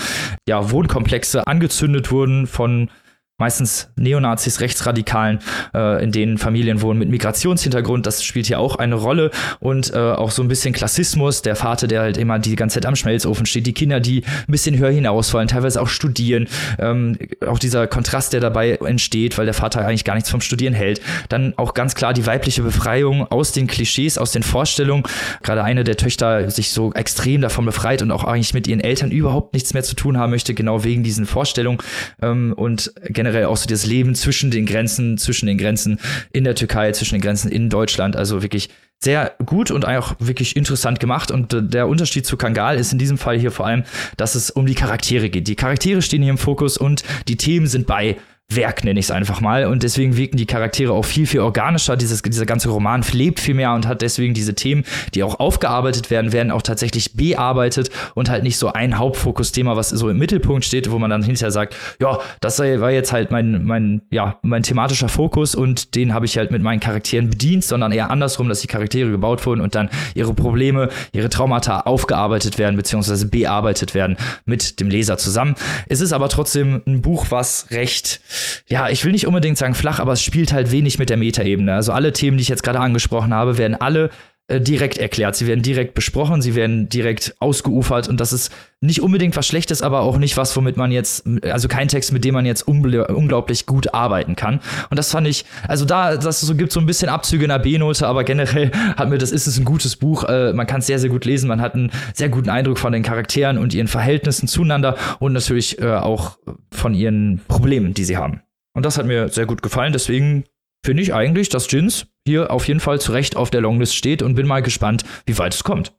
ja 0.48 0.72
Wohnkomplexe 0.72 1.48
angezündet 1.48 2.12
wurden 2.12 2.48
von 2.48 2.90
meistens 3.38 3.90
Neonazis, 3.98 4.62
Rechtsradikalen, 4.62 5.40
äh, 5.74 6.02
in 6.02 6.14
denen 6.14 6.38
Familien 6.38 6.82
wohnen 6.82 7.00
mit 7.00 7.10
Migrationshintergrund. 7.10 8.06
Das 8.06 8.24
spielt 8.24 8.46
hier 8.46 8.60
auch 8.60 8.78
eine 8.78 8.96
Rolle 8.96 9.30
und 9.60 9.94
äh, 9.94 9.98
auch 9.98 10.32
so 10.32 10.42
ein 10.42 10.48
bisschen 10.48 10.74
Klassismus. 10.74 11.42
Der 11.42 11.58
Vater, 11.58 11.88
der 11.88 12.02
halt 12.02 12.18
immer 12.18 12.40
die 12.40 12.56
ganze 12.56 12.76
Zeit 12.76 12.86
am 12.86 12.96
Schmelzofen 12.96 13.46
steht, 13.46 13.68
die 13.68 13.74
Kinder, 13.74 14.00
die 14.00 14.24
ein 14.48 14.52
bisschen 14.52 14.78
höher 14.78 14.92
hinausfallen, 14.92 15.50
teilweise 15.50 15.82
auch 15.82 15.90
studieren. 15.90 16.48
Ähm, 16.80 17.18
auch 17.46 17.60
dieser 17.60 17.88
Kontrast, 17.88 18.32
der 18.32 18.40
dabei 18.40 18.76
entsteht, 18.76 19.38
weil 19.38 19.46
der 19.46 19.54
Vater 19.54 19.86
eigentlich 19.86 20.06
gar 20.06 20.16
nichts 20.16 20.30
vom 20.30 20.40
Studieren 20.40 20.74
hält. 20.74 21.02
Dann 21.28 21.54
auch 21.58 21.74
ganz 21.74 21.94
klar 21.94 22.14
die 22.14 22.26
weibliche 22.26 22.62
Befreiung 22.62 23.30
aus 23.30 23.52
den 23.52 23.68
Klischees, 23.68 24.18
aus 24.18 24.32
den 24.32 24.44
Vorstellungen. 24.44 25.04
Gerade 25.44 25.62
eine 25.62 25.84
der 25.84 25.98
Töchter 25.98 26.50
sich 26.50 26.72
so 26.72 26.94
extrem 26.94 27.42
davon 27.42 27.66
befreit 27.66 28.02
und 28.02 28.12
auch 28.12 28.24
eigentlich 28.24 28.54
mit 28.54 28.66
ihren 28.68 28.80
Eltern 28.80 29.12
überhaupt 29.12 29.54
nichts 29.54 29.74
mehr 29.74 29.84
zu 29.84 29.96
tun 29.96 30.18
haben 30.18 30.30
möchte, 30.30 30.54
genau 30.54 30.86
wegen 30.86 31.04
diesen 31.04 31.26
Vorstellungen. 31.26 31.80
Ähm, 32.22 32.54
und 32.56 32.94
generell 33.10 33.25
auch 33.48 33.58
so 33.58 33.68
das 33.68 33.86
Leben 33.86 34.16
zwischen 34.16 34.52
den 34.52 34.66
Grenzen, 34.66 35.18
zwischen 35.18 35.48
den 35.48 35.58
Grenzen 35.58 36.00
in 36.32 36.44
der 36.44 36.56
Türkei, 36.56 36.92
zwischen 36.92 37.16
den 37.16 37.22
Grenzen 37.22 37.52
in 37.52 37.70
Deutschland. 37.70 38.16
Also 38.16 38.42
wirklich 38.42 38.70
sehr 39.04 39.36
gut 39.46 39.72
und 39.72 39.86
auch 39.86 40.16
wirklich 40.20 40.56
interessant 40.56 41.00
gemacht. 41.00 41.32
Und 41.32 41.54
äh, 41.54 41.64
der 41.64 41.88
Unterschied 41.88 42.26
zu 42.26 42.38
Kangal 42.38 42.78
ist 42.78 42.92
in 42.92 43.00
diesem 43.00 43.18
Fall 43.18 43.38
hier 43.38 43.52
vor 43.52 43.66
allem, 43.68 43.84
dass 44.18 44.36
es 44.36 44.50
um 44.50 44.66
die 44.66 44.76
Charaktere 44.76 45.30
geht. 45.30 45.48
Die 45.48 45.56
Charaktere 45.56 46.02
stehen 46.02 46.22
hier 46.22 46.32
im 46.32 46.38
Fokus 46.38 46.78
und 46.78 47.04
die 47.28 47.38
Themen 47.38 47.68
sind 47.68 47.88
bei 47.88 48.18
Werk, 48.56 48.84
nenne 48.84 49.00
ich 49.00 49.08
es 49.08 49.12
einfach 49.12 49.42
mal. 49.42 49.66
Und 49.66 49.84
deswegen 49.84 50.18
wirken 50.18 50.38
die 50.38 50.46
Charaktere 50.46 50.94
auch 50.94 51.04
viel, 51.04 51.26
viel 51.26 51.40
organischer. 51.40 51.98
Dieses, 51.98 52.22
dieser 52.22 52.46
ganze 52.46 52.70
Roman 52.70 53.04
lebt 53.12 53.40
viel 53.40 53.56
mehr 53.56 53.74
und 53.74 53.88
hat 53.88 54.02
deswegen 54.02 54.34
diese 54.34 54.54
Themen, 54.54 54.84
die 55.14 55.24
auch 55.24 55.40
aufgearbeitet 55.40 56.12
werden, 56.12 56.32
werden 56.32 56.52
auch 56.52 56.62
tatsächlich 56.62 57.16
bearbeitet 57.16 57.90
und 58.14 58.30
halt 58.30 58.44
nicht 58.44 58.58
so 58.58 58.72
ein 58.72 58.98
Hauptfokusthema, 58.98 59.76
was 59.76 59.90
so 59.90 60.10
im 60.10 60.18
Mittelpunkt 60.18 60.64
steht, 60.64 60.92
wo 60.92 61.00
man 61.00 61.10
dann 61.10 61.24
hinterher 61.24 61.52
sagt, 61.52 61.76
ja, 62.00 62.20
das 62.40 62.60
war 62.60 62.92
jetzt 62.92 63.12
halt 63.12 63.32
mein, 63.32 63.66
mein, 63.66 64.02
ja, 64.12 64.38
mein 64.44 64.64
thematischer 64.64 65.10
Fokus 65.10 65.56
und 65.56 65.96
den 65.96 66.14
habe 66.14 66.26
ich 66.26 66.38
halt 66.38 66.52
mit 66.52 66.62
meinen 66.62 66.80
Charakteren 66.80 67.30
bedient, 67.30 67.64
sondern 67.64 67.92
eher 67.92 68.12
andersrum, 68.12 68.48
dass 68.48 68.62
die 68.62 68.68
Charaktere 68.68 69.10
gebaut 69.10 69.46
wurden 69.46 69.62
und 69.62 69.76
dann 69.76 69.90
ihre 70.14 70.34
Probleme, 70.34 70.90
ihre 71.14 71.30
Traumata 71.30 71.82
aufgearbeitet 71.82 72.58
werden, 72.58 72.78
beziehungsweise 72.78 73.28
bearbeitet 73.28 73.96
werden 73.96 74.18
mit 74.46 74.80
dem 74.80 74.90
Leser 74.90 75.18
zusammen. 75.18 75.56
Es 75.90 76.00
ist 76.00 76.14
aber 76.14 76.30
trotzdem 76.30 76.84
ein 76.86 77.02
Buch, 77.02 77.28
was 77.30 77.68
recht 77.72 78.22
ja, 78.68 78.90
ich 78.90 79.04
will 79.06 79.12
nicht 79.12 79.28
unbedingt 79.28 79.58
sagen 79.58 79.76
flach, 79.76 80.00
aber 80.00 80.14
es 80.14 80.24
spielt 80.24 80.54
halt 80.54 80.72
wenig 80.72 81.00
mit 81.00 81.10
der 81.10 81.18
Metaebene. 81.18 81.74
Also 81.74 81.92
alle 81.92 82.14
Themen, 82.14 82.38
die 82.38 82.42
ich 82.42 82.50
jetzt 82.50 82.64
gerade 82.64 82.80
angesprochen 82.80 83.34
habe, 83.34 83.58
werden 83.58 83.76
alle 83.80 84.10
äh, 84.48 84.62
direkt 84.62 85.00
erklärt. 85.00 85.36
Sie 85.36 85.48
werden 85.48 85.64
direkt 85.64 85.96
besprochen, 85.96 86.40
sie 86.40 86.54
werden 86.54 86.88
direkt 86.88 87.36
ausgeufert 87.40 88.08
und 88.08 88.20
das 88.20 88.32
ist 88.32 88.52
nicht 88.80 89.02
unbedingt 89.02 89.36
was 89.36 89.48
Schlechtes, 89.48 89.82
aber 89.82 90.02
auch 90.02 90.20
nicht 90.20 90.38
was, 90.38 90.56
womit 90.56 90.78
man 90.78 90.92
jetzt, 90.92 91.26
also 91.44 91.68
kein 91.68 91.88
Text, 91.88 92.14
mit 92.14 92.24
dem 92.24 92.36
man 92.36 92.46
jetzt 92.46 92.68
unglaublich 92.68 93.66
gut 93.66 93.96
arbeiten 93.96 94.36
kann. 94.36 94.60
Und 94.92 95.00
das 95.00 95.10
fand 95.10 95.28
ich, 95.28 95.46
also 95.68 95.84
da, 95.84 96.18
das 96.18 96.42
so 96.42 96.54
gibt 96.54 96.72
so 96.72 96.80
ein 96.80 96.86
bisschen 96.86 97.10
Abzüge 97.10 97.46
in 97.46 97.50
der 97.50 97.58
B-Note, 97.58 98.06
aber 98.06 98.24
generell 98.24 98.72
hat 98.98 99.10
mir 99.10 99.18
das 99.18 99.32
ist 99.32 99.48
es 99.48 99.58
ein 99.58 99.66
gutes 99.66 99.96
Buch. 99.96 100.24
Äh, 100.26 100.54
man 100.54 100.68
kann 100.68 100.82
es 100.82 100.86
sehr, 100.86 101.00
sehr 101.00 101.10
gut 101.10 101.26
lesen. 101.26 101.48
Man 101.48 101.60
hat 101.60 101.74
einen 101.74 101.92
sehr 102.14 102.30
guten 102.30 102.50
Eindruck 102.50 102.78
von 102.78 102.94
den 102.94 103.02
Charakteren 103.02 103.58
und 103.58 103.74
ihren 103.74 103.88
Verhältnissen 103.88 104.48
zueinander 104.48 104.96
und 105.20 105.34
natürlich 105.34 105.80
äh, 105.80 105.96
auch 105.96 106.38
von 106.72 106.94
ihren 106.94 107.42
Problemen, 107.48 107.96
die 107.96 108.04
sie 108.04 108.18
haben. 108.18 108.42
Und 108.76 108.86
das 108.86 109.00
hat 109.00 109.08
mir 109.08 109.30
sehr 109.30 109.48
gut 109.48 109.64
gefallen. 109.64 109.92
Deswegen 109.92 110.44
finde 110.86 111.02
ich 111.02 111.16
eigentlich, 111.16 111.50
dass 111.50 111.72
Jins 111.72 112.06
hier 112.28 112.52
auf 112.52 112.68
jeden 112.68 112.80
Fall 112.80 113.00
zu 113.00 113.12
Recht 113.12 113.36
auf 113.36 113.50
der 113.50 113.62
Longlist 113.62 113.96
steht 113.96 114.22
und 114.22 114.36
bin 114.36 114.48
mal 114.48 114.62
gespannt, 114.62 115.04
wie 115.26 115.38
weit 115.38 115.54
es 115.54 115.64
kommt. 115.64 115.94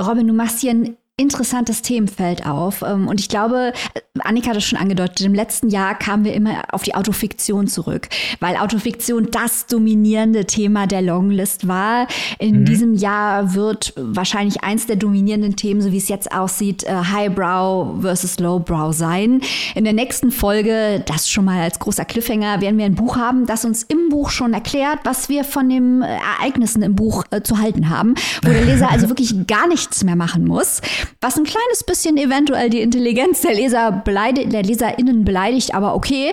Robin, 0.00 0.26
du 0.26 0.32
machst 0.32 0.60
hier 0.60 0.70
einen 0.70 0.96
interessantes 1.18 1.80
Themenfeld 1.80 2.44
auf. 2.44 2.82
Ähm, 2.82 3.08
und 3.08 3.20
ich 3.20 3.30
glaube, 3.30 3.72
Annika 4.18 4.50
hat 4.50 4.56
es 4.58 4.64
schon 4.64 4.78
angedeutet, 4.78 5.22
im 5.22 5.32
letzten 5.32 5.70
Jahr 5.70 5.98
kamen 5.98 6.26
wir 6.26 6.34
immer 6.34 6.62
auf 6.72 6.82
die 6.82 6.94
Autofiktion 6.94 7.68
zurück, 7.68 8.08
weil 8.38 8.56
Autofiktion 8.56 9.28
das 9.30 9.66
dominierende 9.66 10.44
Thema 10.44 10.86
der 10.86 11.00
Longlist 11.00 11.66
war. 11.68 12.06
In 12.38 12.60
mhm. 12.60 12.64
diesem 12.66 12.94
Jahr 12.94 13.54
wird 13.54 13.94
wahrscheinlich 13.96 14.62
eins 14.62 14.86
der 14.86 14.96
dominierenden 14.96 15.56
Themen, 15.56 15.80
so 15.80 15.90
wie 15.90 15.96
es 15.96 16.08
jetzt 16.08 16.32
aussieht, 16.32 16.84
äh, 16.84 16.92
Highbrow 16.94 18.02
versus 18.02 18.38
Lowbrow 18.38 18.94
sein. 18.94 19.40
In 19.74 19.84
der 19.84 19.94
nächsten 19.94 20.30
Folge, 20.30 21.02
das 21.06 21.30
schon 21.30 21.46
mal 21.46 21.62
als 21.62 21.78
großer 21.78 22.04
Cliffhanger, 22.04 22.60
werden 22.60 22.76
wir 22.76 22.84
ein 22.84 22.94
Buch 22.94 23.16
haben, 23.16 23.46
das 23.46 23.64
uns 23.64 23.84
im 23.84 24.10
Buch 24.10 24.28
schon 24.28 24.52
erklärt, 24.52 24.98
was 25.04 25.30
wir 25.30 25.44
von 25.44 25.70
den 25.70 26.02
äh, 26.02 26.18
Ereignissen 26.40 26.82
im 26.82 26.94
Buch 26.94 27.24
äh, 27.30 27.40
zu 27.40 27.56
halten 27.56 27.88
haben, 27.88 28.16
wo 28.42 28.50
der 28.50 28.66
Leser 28.66 28.90
also 28.90 29.08
wirklich 29.08 29.34
gar 29.46 29.66
nichts 29.66 30.04
mehr 30.04 30.16
machen 30.16 30.44
muss 30.44 30.82
was 31.20 31.36
ein 31.36 31.44
kleines 31.44 31.84
bisschen 31.84 32.16
eventuell 32.16 32.70
die 32.70 32.80
Intelligenz 32.80 33.40
der 33.40 33.54
Leser 33.54 33.92
beleidigt, 33.92 34.52
der 34.52 34.62
LeserInnen 34.62 35.24
beleidigt, 35.24 35.74
aber 35.74 35.94
okay. 35.94 36.32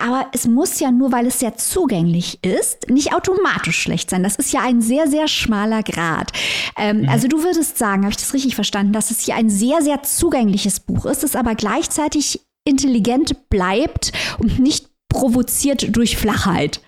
Aber 0.00 0.26
es 0.32 0.46
muss 0.46 0.80
ja 0.80 0.90
nur, 0.90 1.12
weil 1.12 1.26
es 1.26 1.38
sehr 1.38 1.56
zugänglich 1.56 2.42
ist, 2.44 2.88
nicht 2.90 3.14
automatisch 3.14 3.78
schlecht 3.78 4.10
sein. 4.10 4.22
Das 4.22 4.36
ist 4.36 4.52
ja 4.52 4.60
ein 4.60 4.80
sehr, 4.80 5.08
sehr 5.08 5.28
schmaler 5.28 5.82
Grad. 5.82 6.32
Ähm, 6.76 7.02
mhm. 7.02 7.08
Also 7.08 7.28
du 7.28 7.42
würdest 7.42 7.78
sagen, 7.78 8.02
habe 8.02 8.12
ich 8.12 8.18
das 8.18 8.34
richtig 8.34 8.54
verstanden, 8.54 8.92
dass 8.92 9.10
es 9.10 9.20
hier 9.20 9.34
ein 9.34 9.50
sehr, 9.50 9.82
sehr 9.82 10.02
zugängliches 10.02 10.80
Buch 10.80 11.06
ist, 11.06 11.24
es 11.24 11.36
aber 11.36 11.54
gleichzeitig 11.54 12.40
intelligent 12.64 13.48
bleibt 13.48 14.12
und 14.38 14.58
nicht 14.58 14.88
provoziert 15.08 15.96
durch 15.96 16.16
Flachheit. 16.16 16.80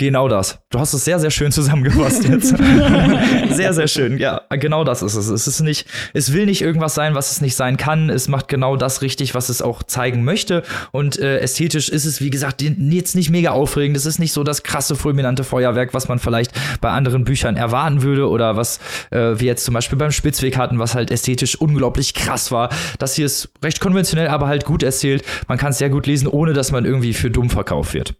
Genau 0.00 0.28
das. 0.28 0.60
Du 0.70 0.80
hast 0.80 0.94
es 0.94 1.04
sehr, 1.04 1.20
sehr 1.20 1.30
schön 1.30 1.52
zusammengefasst 1.52 2.24
jetzt. 2.26 2.56
sehr, 3.50 3.74
sehr 3.74 3.86
schön. 3.86 4.16
Ja, 4.16 4.40
genau 4.48 4.82
das 4.82 5.02
ist 5.02 5.14
es. 5.14 5.28
Es 5.28 5.46
ist 5.46 5.60
nicht, 5.60 5.86
es 6.14 6.32
will 6.32 6.46
nicht 6.46 6.62
irgendwas 6.62 6.94
sein, 6.94 7.14
was 7.14 7.30
es 7.30 7.42
nicht 7.42 7.54
sein 7.54 7.76
kann. 7.76 8.08
Es 8.08 8.26
macht 8.26 8.48
genau 8.48 8.76
das 8.76 9.02
richtig, 9.02 9.34
was 9.34 9.50
es 9.50 9.60
auch 9.60 9.82
zeigen 9.82 10.24
möchte. 10.24 10.62
Und 10.90 11.18
äh, 11.18 11.40
ästhetisch 11.40 11.90
ist 11.90 12.06
es, 12.06 12.22
wie 12.22 12.30
gesagt, 12.30 12.62
jetzt 12.62 13.14
nicht 13.14 13.28
mega 13.28 13.50
aufregend. 13.50 13.94
Es 13.94 14.06
ist 14.06 14.18
nicht 14.18 14.32
so 14.32 14.42
das 14.42 14.62
krasse, 14.62 14.96
fulminante 14.96 15.44
Feuerwerk, 15.44 15.92
was 15.92 16.08
man 16.08 16.18
vielleicht 16.18 16.52
bei 16.80 16.88
anderen 16.88 17.24
Büchern 17.24 17.58
erwarten 17.58 18.00
würde 18.00 18.26
oder 18.30 18.56
was 18.56 18.80
äh, 19.10 19.18
wir 19.18 19.48
jetzt 19.48 19.66
zum 19.66 19.74
Beispiel 19.74 19.98
beim 19.98 20.12
Spitzweg 20.12 20.56
hatten, 20.56 20.78
was 20.78 20.94
halt 20.94 21.10
ästhetisch 21.10 21.56
unglaublich 21.56 22.14
krass 22.14 22.50
war. 22.50 22.70
Das 22.98 23.16
hier 23.16 23.26
ist 23.26 23.50
recht 23.62 23.80
konventionell, 23.80 24.28
aber 24.28 24.46
halt 24.46 24.64
gut 24.64 24.82
erzählt. 24.82 25.24
Man 25.46 25.58
kann 25.58 25.72
es 25.72 25.78
sehr 25.78 25.90
gut 25.90 26.06
lesen, 26.06 26.26
ohne 26.26 26.54
dass 26.54 26.72
man 26.72 26.86
irgendwie 26.86 27.12
für 27.12 27.30
dumm 27.30 27.50
verkauft 27.50 27.92
wird. 27.92 28.14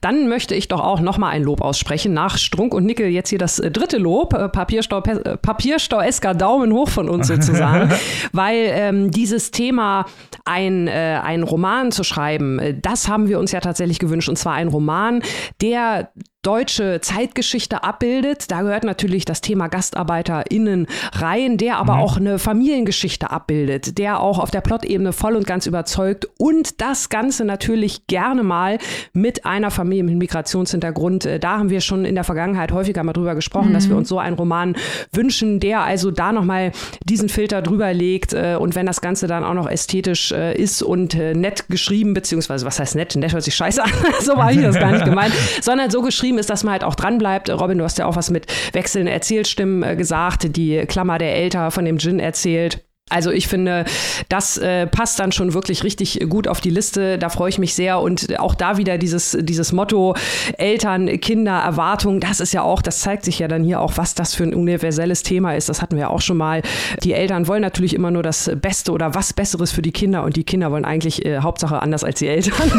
Dann 0.00 0.28
möchte 0.28 0.54
ich 0.54 0.68
doch 0.68 0.80
auch 0.80 1.00
noch 1.00 1.18
mal 1.18 1.30
ein 1.30 1.42
Lob 1.42 1.60
aussprechen. 1.60 2.12
Nach 2.14 2.38
Strunk 2.38 2.74
und 2.74 2.84
Nickel 2.84 3.08
jetzt 3.08 3.30
hier 3.30 3.38
das 3.38 3.58
äh, 3.58 3.70
dritte 3.70 3.98
Lob. 3.98 4.32
Äh, 4.32 4.48
Papierstau, 4.48 5.00
äh, 5.02 5.36
Papierstau 5.36 6.00
Esker 6.00 6.34
Daumen 6.34 6.72
hoch 6.72 6.88
von 6.88 7.08
uns 7.08 7.28
sozusagen. 7.28 7.92
weil 8.32 8.70
ähm, 8.70 9.10
dieses 9.10 9.50
Thema, 9.50 10.06
ein, 10.44 10.86
äh, 10.88 11.20
ein 11.22 11.42
Roman 11.42 11.92
zu 11.92 12.04
schreiben, 12.04 12.78
das 12.82 13.08
haben 13.08 13.28
wir 13.28 13.38
uns 13.38 13.52
ja 13.52 13.60
tatsächlich 13.60 13.98
gewünscht. 13.98 14.28
Und 14.28 14.36
zwar 14.36 14.54
ein 14.54 14.68
Roman, 14.68 15.22
der 15.60 16.10
deutsche 16.48 17.02
Zeitgeschichte 17.02 17.84
abbildet. 17.84 18.50
Da 18.50 18.62
gehört 18.62 18.82
natürlich 18.82 19.26
das 19.26 19.42
Thema 19.42 19.68
GastarbeiterInnen 19.68 20.86
rein, 21.12 21.58
der 21.58 21.76
aber 21.76 21.96
mhm. 21.96 22.00
auch 22.00 22.16
eine 22.16 22.38
Familiengeschichte 22.38 23.30
abbildet, 23.30 23.98
der 23.98 24.20
auch 24.20 24.38
auf 24.38 24.50
der 24.50 24.62
Plot-Ebene 24.62 25.12
voll 25.12 25.36
und 25.36 25.46
ganz 25.46 25.66
überzeugt 25.66 26.26
und 26.38 26.80
das 26.80 27.10
Ganze 27.10 27.44
natürlich 27.44 28.06
gerne 28.06 28.42
mal 28.42 28.78
mit 29.12 29.44
einer 29.44 29.70
Familie 29.70 30.04
mit 30.04 30.16
Migrationshintergrund. 30.16 31.26
Äh, 31.26 31.38
da 31.38 31.58
haben 31.58 31.68
wir 31.68 31.82
schon 31.82 32.06
in 32.06 32.14
der 32.14 32.24
Vergangenheit 32.24 32.72
häufiger 32.72 33.04
mal 33.04 33.12
drüber 33.12 33.34
gesprochen, 33.34 33.68
mhm. 33.68 33.74
dass 33.74 33.88
wir 33.88 33.92
mhm. 33.92 33.98
uns 33.98 34.08
so 34.08 34.18
einen 34.18 34.34
Roman 34.34 34.74
wünschen, 35.12 35.60
der 35.60 35.82
also 35.82 36.10
da 36.10 36.32
nochmal 36.32 36.72
diesen 37.04 37.28
Filter 37.28 37.60
drüber 37.60 37.92
legt 37.92 38.32
äh, 38.32 38.56
und 38.58 38.74
wenn 38.74 38.86
das 38.86 39.02
Ganze 39.02 39.26
dann 39.26 39.44
auch 39.44 39.52
noch 39.52 39.68
ästhetisch 39.68 40.32
äh, 40.32 40.56
ist 40.56 40.82
und 40.82 41.14
nett 41.14 41.68
geschrieben, 41.68 42.14
beziehungsweise 42.14 42.64
was 42.64 42.80
heißt 42.80 42.94
nett? 42.94 43.16
Nett 43.16 43.34
hört 43.34 43.44
sich 43.44 43.54
scheiße 43.54 43.84
an, 43.84 43.90
so 44.22 44.34
war 44.34 44.50
ich 44.50 44.62
das 44.62 44.76
gar 44.76 44.92
nicht 44.92 45.04
gemeint, 45.04 45.34
sondern 45.60 45.90
so 45.90 46.00
geschrieben, 46.00 46.37
ist, 46.38 46.50
dass 46.50 46.64
man 46.64 46.72
halt 46.72 46.84
auch 46.84 46.94
dran 46.94 47.18
bleibt. 47.18 47.50
Robin, 47.50 47.78
du 47.78 47.84
hast 47.84 47.98
ja 47.98 48.06
auch 48.06 48.16
was 48.16 48.30
mit 48.30 48.46
wechselnden 48.72 49.12
Erzählstimmen 49.12 49.82
äh, 49.82 49.96
gesagt, 49.96 50.56
die 50.56 50.78
Klammer 50.86 51.18
der 51.18 51.36
Elter 51.36 51.70
von 51.70 51.84
dem 51.84 51.98
Gin 51.98 52.20
erzählt. 52.20 52.87
Also 53.08 53.30
ich 53.30 53.48
finde, 53.48 53.84
das 54.28 54.58
äh, 54.58 54.86
passt 54.86 55.18
dann 55.18 55.32
schon 55.32 55.54
wirklich 55.54 55.84
richtig 55.84 56.20
gut 56.28 56.48
auf 56.48 56.60
die 56.60 56.70
Liste. 56.70 57.18
Da 57.18 57.28
freue 57.28 57.48
ich 57.48 57.58
mich 57.58 57.74
sehr. 57.74 58.00
Und 58.00 58.38
auch 58.38 58.54
da 58.54 58.76
wieder 58.76 58.98
dieses, 58.98 59.36
dieses 59.40 59.72
Motto 59.72 60.14
Eltern, 60.56 61.20
Kinder, 61.20 61.58
Erwartungen, 61.58 62.20
das 62.20 62.40
ist 62.40 62.52
ja 62.52 62.62
auch, 62.62 62.82
das 62.82 63.00
zeigt 63.00 63.24
sich 63.24 63.38
ja 63.38 63.48
dann 63.48 63.64
hier 63.64 63.80
auch, 63.80 63.96
was 63.96 64.14
das 64.14 64.34
für 64.34 64.44
ein 64.44 64.54
universelles 64.54 65.22
Thema 65.22 65.54
ist. 65.54 65.68
Das 65.68 65.82
hatten 65.82 65.96
wir 65.96 66.02
ja 66.02 66.08
auch 66.08 66.20
schon 66.20 66.36
mal. 66.36 66.62
Die 67.02 67.12
Eltern 67.12 67.48
wollen 67.48 67.62
natürlich 67.62 67.94
immer 67.94 68.10
nur 68.10 68.22
das 68.22 68.50
Beste 68.60 68.92
oder 68.92 69.14
was 69.14 69.32
Besseres 69.32 69.72
für 69.72 69.82
die 69.82 69.92
Kinder 69.92 70.22
und 70.22 70.36
die 70.36 70.44
Kinder 70.44 70.70
wollen 70.70 70.84
eigentlich 70.84 71.24
äh, 71.24 71.38
Hauptsache 71.38 71.80
anders 71.80 72.04
als 72.04 72.18
die 72.18 72.28
Eltern. 72.28 72.70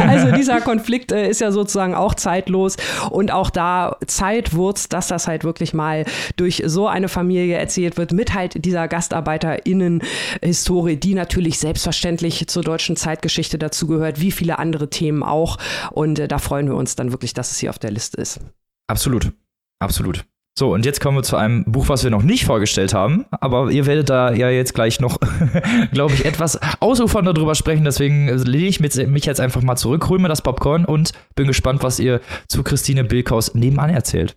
also 0.08 0.32
dieser 0.32 0.60
Konflikt 0.60 1.12
äh, 1.12 1.28
ist 1.28 1.40
ja 1.40 1.52
sozusagen 1.52 1.94
auch 1.94 2.14
zeitlos 2.14 2.76
und 3.10 3.32
auch 3.32 3.50
da 3.50 3.96
Zeitwurz, 4.06 4.88
dass 4.88 5.08
das 5.08 5.26
halt 5.26 5.44
wirklich 5.44 5.74
mal 5.74 6.04
durch 6.36 6.62
so 6.66 6.86
eine 6.88 7.08
Familie 7.08 7.56
erzählt 7.56 7.96
wird 7.96 8.12
mit 8.12 8.34
halt 8.34 8.64
dieser 8.64 8.88
Gastarbeiter 8.88 9.49
HistorikerInnen-Historie, 9.50 10.96
die 10.96 11.14
natürlich 11.14 11.58
selbstverständlich 11.58 12.46
zur 12.48 12.62
deutschen 12.62 12.96
Zeitgeschichte 12.96 13.58
dazugehört, 13.58 14.20
wie 14.20 14.32
viele 14.32 14.58
andere 14.58 14.90
Themen 14.90 15.22
auch. 15.22 15.58
Und 15.90 16.18
äh, 16.18 16.28
da 16.28 16.38
freuen 16.38 16.66
wir 16.66 16.76
uns 16.76 16.96
dann 16.96 17.12
wirklich, 17.12 17.34
dass 17.34 17.50
es 17.50 17.58
hier 17.58 17.70
auf 17.70 17.78
der 17.78 17.90
Liste 17.90 18.20
ist. 18.20 18.40
Absolut. 18.88 19.32
Absolut. 19.78 20.24
So, 20.58 20.74
und 20.74 20.84
jetzt 20.84 21.00
kommen 21.00 21.16
wir 21.16 21.22
zu 21.22 21.36
einem 21.36 21.64
Buch, 21.64 21.88
was 21.88 22.04
wir 22.04 22.10
noch 22.10 22.22
nicht 22.22 22.44
vorgestellt 22.44 22.92
haben. 22.92 23.24
Aber 23.30 23.70
ihr 23.70 23.86
werdet 23.86 24.10
da 24.10 24.32
ja 24.32 24.50
jetzt 24.50 24.74
gleich 24.74 25.00
noch, 25.00 25.18
glaube 25.92 26.14
ich, 26.14 26.24
etwas 26.24 26.58
ausufernder 26.80 27.32
drüber 27.32 27.54
sprechen. 27.54 27.84
Deswegen 27.84 28.28
lege 28.28 28.66
ich 28.66 28.80
mich 28.80 29.24
jetzt 29.24 29.40
einfach 29.40 29.62
mal 29.62 29.76
zurück, 29.76 30.08
hole 30.08 30.20
mir 30.20 30.28
das 30.28 30.42
Popcorn 30.42 30.84
und 30.84 31.12
bin 31.34 31.46
gespannt, 31.46 31.82
was 31.82 31.98
ihr 31.98 32.20
zu 32.48 32.62
Christine 32.62 33.04
Bilkaus 33.04 33.54
nebenan 33.54 33.90
erzählt. 33.90 34.36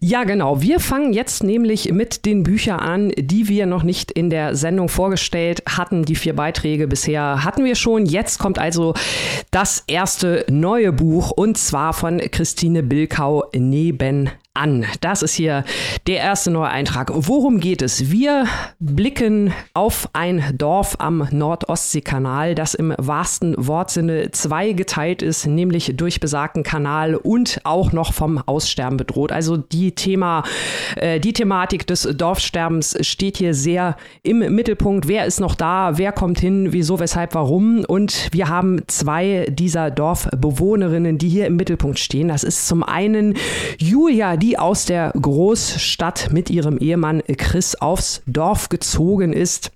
Ja, 0.00 0.24
genau. 0.24 0.62
Wir 0.62 0.78
fangen 0.80 1.12
jetzt 1.12 1.42
nämlich 1.42 1.92
mit 1.92 2.24
den 2.24 2.44
Büchern 2.44 2.78
an, 2.78 3.12
die 3.16 3.48
wir 3.48 3.66
noch 3.66 3.82
nicht 3.82 4.12
in 4.12 4.30
der 4.30 4.54
Sendung 4.54 4.88
vorgestellt 4.88 5.62
hatten. 5.66 6.04
Die 6.04 6.14
vier 6.14 6.36
Beiträge 6.36 6.86
bisher 6.86 7.44
hatten 7.44 7.64
wir 7.64 7.74
schon. 7.74 8.06
Jetzt 8.06 8.38
kommt 8.38 8.58
also 8.58 8.94
das 9.50 9.82
erste 9.86 10.46
neue 10.48 10.92
Buch 10.92 11.30
und 11.30 11.58
zwar 11.58 11.92
von 11.92 12.18
Christine 12.18 12.82
Bilkau 12.82 13.44
Neben 13.54 14.30
an. 14.54 14.84
Das 15.00 15.22
ist 15.22 15.34
hier 15.34 15.64
der 16.06 16.18
erste 16.18 16.50
neue 16.50 16.68
Eintrag. 16.68 17.10
Worum 17.14 17.58
geht 17.58 17.80
es? 17.80 18.10
Wir 18.10 18.46
blicken 18.80 19.52
auf 19.72 20.10
ein 20.12 20.44
Dorf 20.58 20.96
am 20.98 21.26
Nordostseekanal, 21.30 22.54
das 22.54 22.74
im 22.74 22.94
wahrsten 22.98 23.54
Wortsinne 23.56 24.30
zweigeteilt 24.32 25.22
ist, 25.22 25.46
nämlich 25.46 25.94
durch 25.96 26.20
besagten 26.20 26.64
Kanal 26.64 27.14
und 27.14 27.60
auch 27.64 27.92
noch 27.92 28.12
vom 28.12 28.36
Aussterben 28.38 28.98
bedroht. 28.98 29.32
Also 29.32 29.56
die 29.56 29.94
Thema, 29.94 30.42
äh, 30.96 31.18
die 31.18 31.32
Thematik 31.32 31.86
des 31.86 32.02
Dorfsterbens 32.02 32.98
steht 33.00 33.38
hier 33.38 33.54
sehr 33.54 33.96
im 34.22 34.40
Mittelpunkt. 34.54 35.08
Wer 35.08 35.24
ist 35.24 35.40
noch 35.40 35.54
da? 35.54 35.96
Wer 35.96 36.12
kommt 36.12 36.40
hin? 36.40 36.72
Wieso, 36.72 37.00
weshalb, 37.00 37.34
warum? 37.34 37.86
Und 37.86 38.28
wir 38.32 38.48
haben 38.48 38.82
zwei 38.86 39.46
dieser 39.48 39.90
Dorfbewohnerinnen, 39.90 41.16
die 41.16 41.30
hier 41.30 41.46
im 41.46 41.56
Mittelpunkt 41.56 41.98
stehen. 41.98 42.28
Das 42.28 42.44
ist 42.44 42.68
zum 42.68 42.82
einen 42.82 43.34
Julia, 43.78 44.36
die 44.42 44.58
aus 44.58 44.86
der 44.86 45.12
Großstadt 45.12 46.32
mit 46.32 46.50
ihrem 46.50 46.76
Ehemann 46.76 47.22
Chris 47.38 47.76
aufs 47.76 48.22
Dorf 48.26 48.68
gezogen 48.68 49.32
ist. 49.32 49.70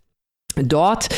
Dort 0.56 1.08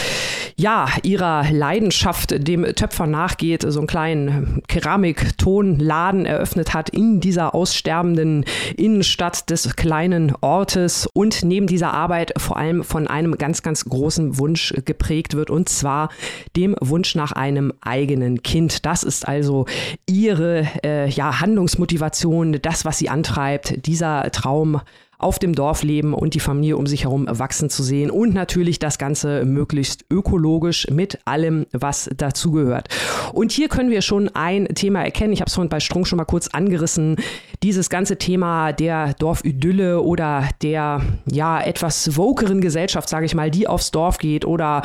ja, 0.60 0.88
ihrer 1.04 1.44
Leidenschaft 1.52 2.34
dem 2.48 2.64
Töpfer 2.74 3.06
nachgeht, 3.06 3.64
so 3.66 3.78
einen 3.78 3.86
kleinen 3.86 4.62
Keramiktonladen 4.66 6.26
eröffnet 6.26 6.74
hat 6.74 6.88
in 6.90 7.20
dieser 7.20 7.54
aussterbenden 7.54 8.44
Innenstadt 8.76 9.48
des 9.50 9.76
kleinen 9.76 10.34
Ortes 10.40 11.08
und 11.12 11.44
neben 11.44 11.68
dieser 11.68 11.94
Arbeit 11.94 12.32
vor 12.38 12.56
allem 12.56 12.82
von 12.82 13.06
einem 13.06 13.38
ganz, 13.38 13.62
ganz 13.62 13.84
großen 13.84 14.38
Wunsch 14.38 14.74
geprägt 14.84 15.34
wird 15.34 15.48
und 15.48 15.68
zwar 15.68 16.08
dem 16.56 16.74
Wunsch 16.80 17.14
nach 17.14 17.30
einem 17.30 17.72
eigenen 17.80 18.42
Kind. 18.42 18.84
Das 18.84 19.04
ist 19.04 19.28
also 19.28 19.66
ihre 20.06 20.66
äh, 20.84 21.08
ja, 21.08 21.38
Handlungsmotivation, 21.40 22.58
das, 22.60 22.84
was 22.84 22.98
sie 22.98 23.08
antreibt, 23.08 23.86
dieser 23.86 24.28
Traum 24.32 24.80
auf 25.18 25.40
dem 25.40 25.54
Dorf 25.54 25.82
leben 25.82 26.14
und 26.14 26.34
die 26.34 26.40
Familie 26.40 26.76
um 26.76 26.86
sich 26.86 27.04
herum 27.04 27.26
wachsen 27.28 27.70
zu 27.70 27.82
sehen 27.82 28.10
und 28.10 28.34
natürlich 28.34 28.78
das 28.78 28.98
Ganze 28.98 29.44
möglichst 29.44 30.04
ökologisch 30.10 30.86
mit 30.90 31.18
allem, 31.24 31.66
was 31.72 32.08
dazugehört. 32.16 32.88
Und 33.32 33.50
hier 33.50 33.68
können 33.68 33.90
wir 33.90 34.02
schon 34.02 34.28
ein 34.34 34.66
Thema 34.68 35.02
erkennen. 35.02 35.32
Ich 35.32 35.40
habe 35.40 35.48
es 35.48 35.54
vorhin 35.54 35.68
bei 35.68 35.80
Strunk 35.80 36.06
schon 36.06 36.18
mal 36.18 36.24
kurz 36.24 36.48
angerissen. 36.48 37.16
Dieses 37.64 37.90
ganze 37.90 38.16
Thema 38.16 38.72
der 38.72 39.14
Dorfidylle 39.14 40.00
oder 40.00 40.48
der 40.62 41.02
ja 41.26 41.60
etwas 41.60 42.16
wokeren 42.16 42.60
Gesellschaft, 42.60 43.08
sage 43.08 43.26
ich 43.26 43.34
mal, 43.34 43.50
die 43.50 43.66
aufs 43.66 43.90
Dorf 43.90 44.18
geht 44.18 44.44
oder 44.44 44.82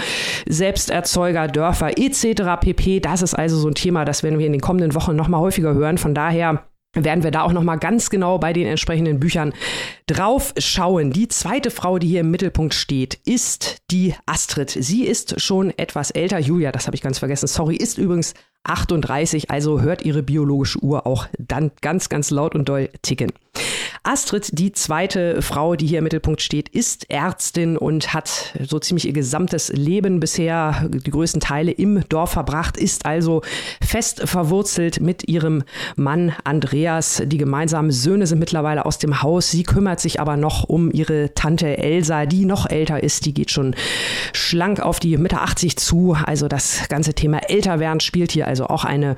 Selbsterzeuger, 0.48 1.48
Dörfer 1.48 1.98
etc. 1.98 2.60
pp. 2.60 3.00
Das 3.00 3.22
ist 3.22 3.36
also 3.36 3.58
so 3.58 3.68
ein 3.68 3.76
Thema, 3.76 4.04
das 4.04 4.24
werden 4.24 4.40
wir 4.40 4.48
in 4.48 4.52
den 4.52 4.62
kommenden 4.62 4.96
Wochen 4.96 5.16
noch 5.16 5.28
mal 5.28 5.40
häufiger 5.40 5.76
hören. 5.76 6.00
Von 6.00 6.16
daher 6.16 6.64
werden 6.94 7.24
wir 7.24 7.32
da 7.32 7.42
auch 7.42 7.54
noch 7.54 7.64
mal 7.64 7.78
ganz 7.78 8.10
genau 8.10 8.38
bei 8.38 8.54
den 8.54 8.68
entsprechenden 8.68 9.20
Büchern 9.20 9.54
drauf 10.08 10.54
schauen. 10.58 11.12
Die 11.12 11.28
zweite 11.28 11.72
Frau, 11.72 11.98
die 11.98 12.08
hier 12.08 12.22
im 12.22 12.32
Mittelpunkt 12.32 12.74
steht, 12.74 13.16
ist 13.26 13.78
die 13.90 14.16
Astrid. 14.26 14.70
Sie 14.70 15.06
ist 15.06 15.42
schon 15.42 15.72
etwas 15.78 16.12
älter. 16.12 16.40
Julia, 16.40 16.72
das 16.72 16.86
habe 16.86 16.96
ich 16.96 17.02
ganz 17.02 17.20
vergessen. 17.20 17.48
Sorry, 17.48 17.76
ist 17.76 17.98
übrigens 17.98 18.34
38, 18.64 19.52
also 19.52 19.82
hört 19.82 20.04
ihre 20.06 20.24
biologische 20.24 20.82
Uhr 20.84 21.06
auch 21.06 21.28
dann 21.38 21.72
ganz, 21.82 22.10
ganz 22.10 22.32
laut 22.32 22.56
und 22.56 22.70
doll 22.70 22.90
ticken. 23.02 23.32
Astrid, 24.06 24.50
die 24.60 24.74
zweite 24.74 25.42
Frau, 25.42 25.78
die 25.78 25.88
hier 25.88 26.00
im 26.00 26.04
Mittelpunkt 26.04 26.42
steht, 26.42 26.68
ist 26.68 27.10
Ärztin 27.10 27.78
und 27.78 28.14
hat 28.14 28.54
so 28.62 28.78
ziemlich 28.78 29.08
ihr 29.08 29.14
gesamtes 29.14 29.70
Leben 29.70 30.20
bisher, 30.20 30.90
die 30.90 31.10
größten 31.10 31.40
Teile 31.40 31.72
im 31.72 32.04
Dorf 32.10 32.32
verbracht, 32.32 32.76
ist 32.76 33.06
also 33.06 33.44
fest 33.82 34.28
verwurzelt 34.28 35.00
mit 35.00 35.30
ihrem 35.30 35.64
Mann 35.96 36.34
Andreas. 36.44 37.24
Die 37.26 37.38
gemeinsamen 37.38 37.92
Söhne 37.92 38.28
sind 38.28 38.40
mittlerweile 38.40 38.86
aus 38.86 38.98
dem 38.98 39.22
Haus. 39.22 39.52
Sie 39.52 39.64
kümmert 39.64 40.02
sich 40.02 40.20
aber 40.20 40.36
noch 40.36 40.66
um 40.66 40.92
ihre 40.92 41.34
Tante 41.34 41.78
Elsa, 41.78 42.26
die 42.26 42.44
noch 42.44 42.70
älter 42.70 43.02
ist. 43.02 43.26
Die 43.26 43.34
geht 43.34 43.52
schon 43.52 43.74
schlank 44.34 44.82
auf 44.82 45.00
die 45.00 45.16
Mitte 45.16 45.40
80 45.40 45.78
zu. 45.78 46.18
Also 46.26 46.50
das 46.50 46.90
ganze 46.90 47.14
Thema 47.14 47.50
Älterwerden 47.50 48.02
spielt 48.02 48.34
hier 48.34 48.48
also 48.48 48.68
auch 48.68 48.84
eine 48.84 49.16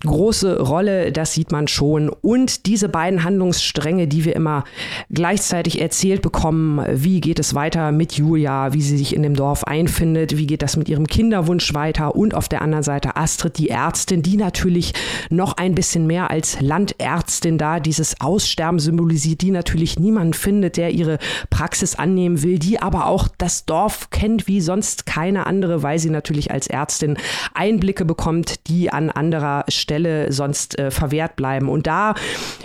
große 0.00 0.60
Rolle, 0.60 1.12
das 1.12 1.34
sieht 1.34 1.52
man 1.52 1.68
schon. 1.68 2.08
Und 2.08 2.66
diese 2.66 2.88
beiden 2.88 3.22
Handlungsstränge, 3.22 4.08
die 4.08 4.24
wir 4.24 4.34
immer 4.34 4.64
gleichzeitig 5.10 5.80
erzählt 5.80 6.22
bekommen, 6.22 6.84
wie 6.90 7.20
geht 7.20 7.38
es 7.38 7.54
weiter 7.54 7.92
mit 7.92 8.14
Julia, 8.14 8.72
wie 8.72 8.80
sie 8.80 8.96
sich 8.96 9.14
in 9.14 9.22
dem 9.22 9.34
Dorf 9.34 9.64
einfindet, 9.64 10.36
wie 10.36 10.46
geht 10.46 10.62
das 10.62 10.76
mit 10.76 10.88
ihrem 10.88 11.06
Kinderwunsch 11.06 11.74
weiter 11.74 12.16
und 12.16 12.34
auf 12.34 12.48
der 12.48 12.62
anderen 12.62 12.82
Seite 12.82 13.16
Astrid, 13.16 13.58
die 13.58 13.68
Ärztin, 13.68 14.22
die 14.22 14.36
natürlich 14.36 14.94
noch 15.28 15.58
ein 15.58 15.74
bisschen 15.74 16.06
mehr 16.06 16.30
als 16.30 16.60
Landärztin 16.60 17.58
da 17.58 17.78
dieses 17.78 18.20
Aussterben 18.20 18.78
symbolisiert, 18.78 19.42
die 19.42 19.50
natürlich 19.50 19.98
niemanden 19.98 20.32
findet, 20.32 20.78
der 20.78 20.90
ihre 20.90 21.18
Praxis 21.50 21.94
annehmen 21.94 22.42
will, 22.42 22.58
die 22.58 22.80
aber 22.80 23.06
auch 23.06 23.28
das 23.36 23.66
Dorf 23.66 24.08
kennt 24.10 24.48
wie 24.48 24.62
sonst 24.62 25.04
keine 25.04 25.46
andere, 25.46 25.82
weil 25.82 25.98
sie 25.98 26.10
natürlich 26.10 26.50
als 26.50 26.68
Ärztin 26.68 27.18
Einblicke 27.52 28.06
bekommt, 28.06 28.66
die 28.68 28.90
an 28.90 29.10
anderer 29.10 29.64
Stelle 29.68 29.89
Stelle 29.90 30.32
sonst 30.32 30.78
äh, 30.78 30.92
verwehrt 30.92 31.34
bleiben. 31.34 31.68
Und 31.68 31.88
da 31.88 32.14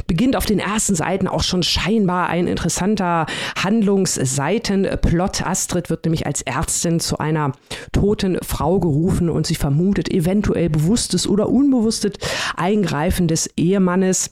beginnt 0.06 0.36
auf 0.36 0.46
den 0.46 0.60
ersten 0.60 0.94
Seiten 0.94 1.28
auch 1.28 1.42
schon 1.42 1.64
scheinbar 1.64 2.30
ein 2.30 2.46
interessanter 2.46 3.26
Handlungsseitenplot. 3.64 5.42
Astrid 5.42 5.90
wird 5.90 6.06
nämlich 6.06 6.28
als 6.28 6.44
Ärztin 6.44 7.00
zu 7.00 7.18
einer 7.18 7.54
toten 7.92 8.38
Frau 8.44 8.80
gerufen 8.80 9.32
und 9.32 9.48
sie 9.48 9.56
vermutet 9.56 10.12
eventuell 10.12 10.70
bewusstes 10.70 11.28
oder 11.28 11.50
unbewusstes 11.50 12.14
Eingreifen 12.56 13.28
des 13.28 13.50
Ehemannes. 13.58 14.30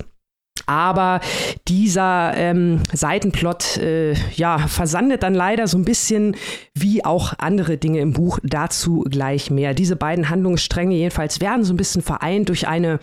Aber 0.65 1.19
dieser 1.67 2.33
ähm, 2.35 2.81
Seitenplot 2.91 3.77
äh, 3.77 4.13
ja, 4.35 4.59
versandet 4.59 5.23
dann 5.23 5.33
leider 5.33 5.67
so 5.67 5.77
ein 5.77 5.85
bisschen 5.85 6.35
wie 6.73 7.03
auch 7.03 7.33
andere 7.37 7.77
Dinge 7.77 7.99
im 7.99 8.13
Buch. 8.13 8.39
Dazu 8.43 9.05
gleich 9.09 9.51
mehr. 9.51 9.73
Diese 9.73 9.95
beiden 9.95 10.29
Handlungsstränge 10.29 10.95
jedenfalls 10.95 11.41
werden 11.41 11.63
so 11.63 11.73
ein 11.73 11.77
bisschen 11.77 12.01
vereint 12.01 12.49
durch 12.49 12.67
eine 12.67 12.99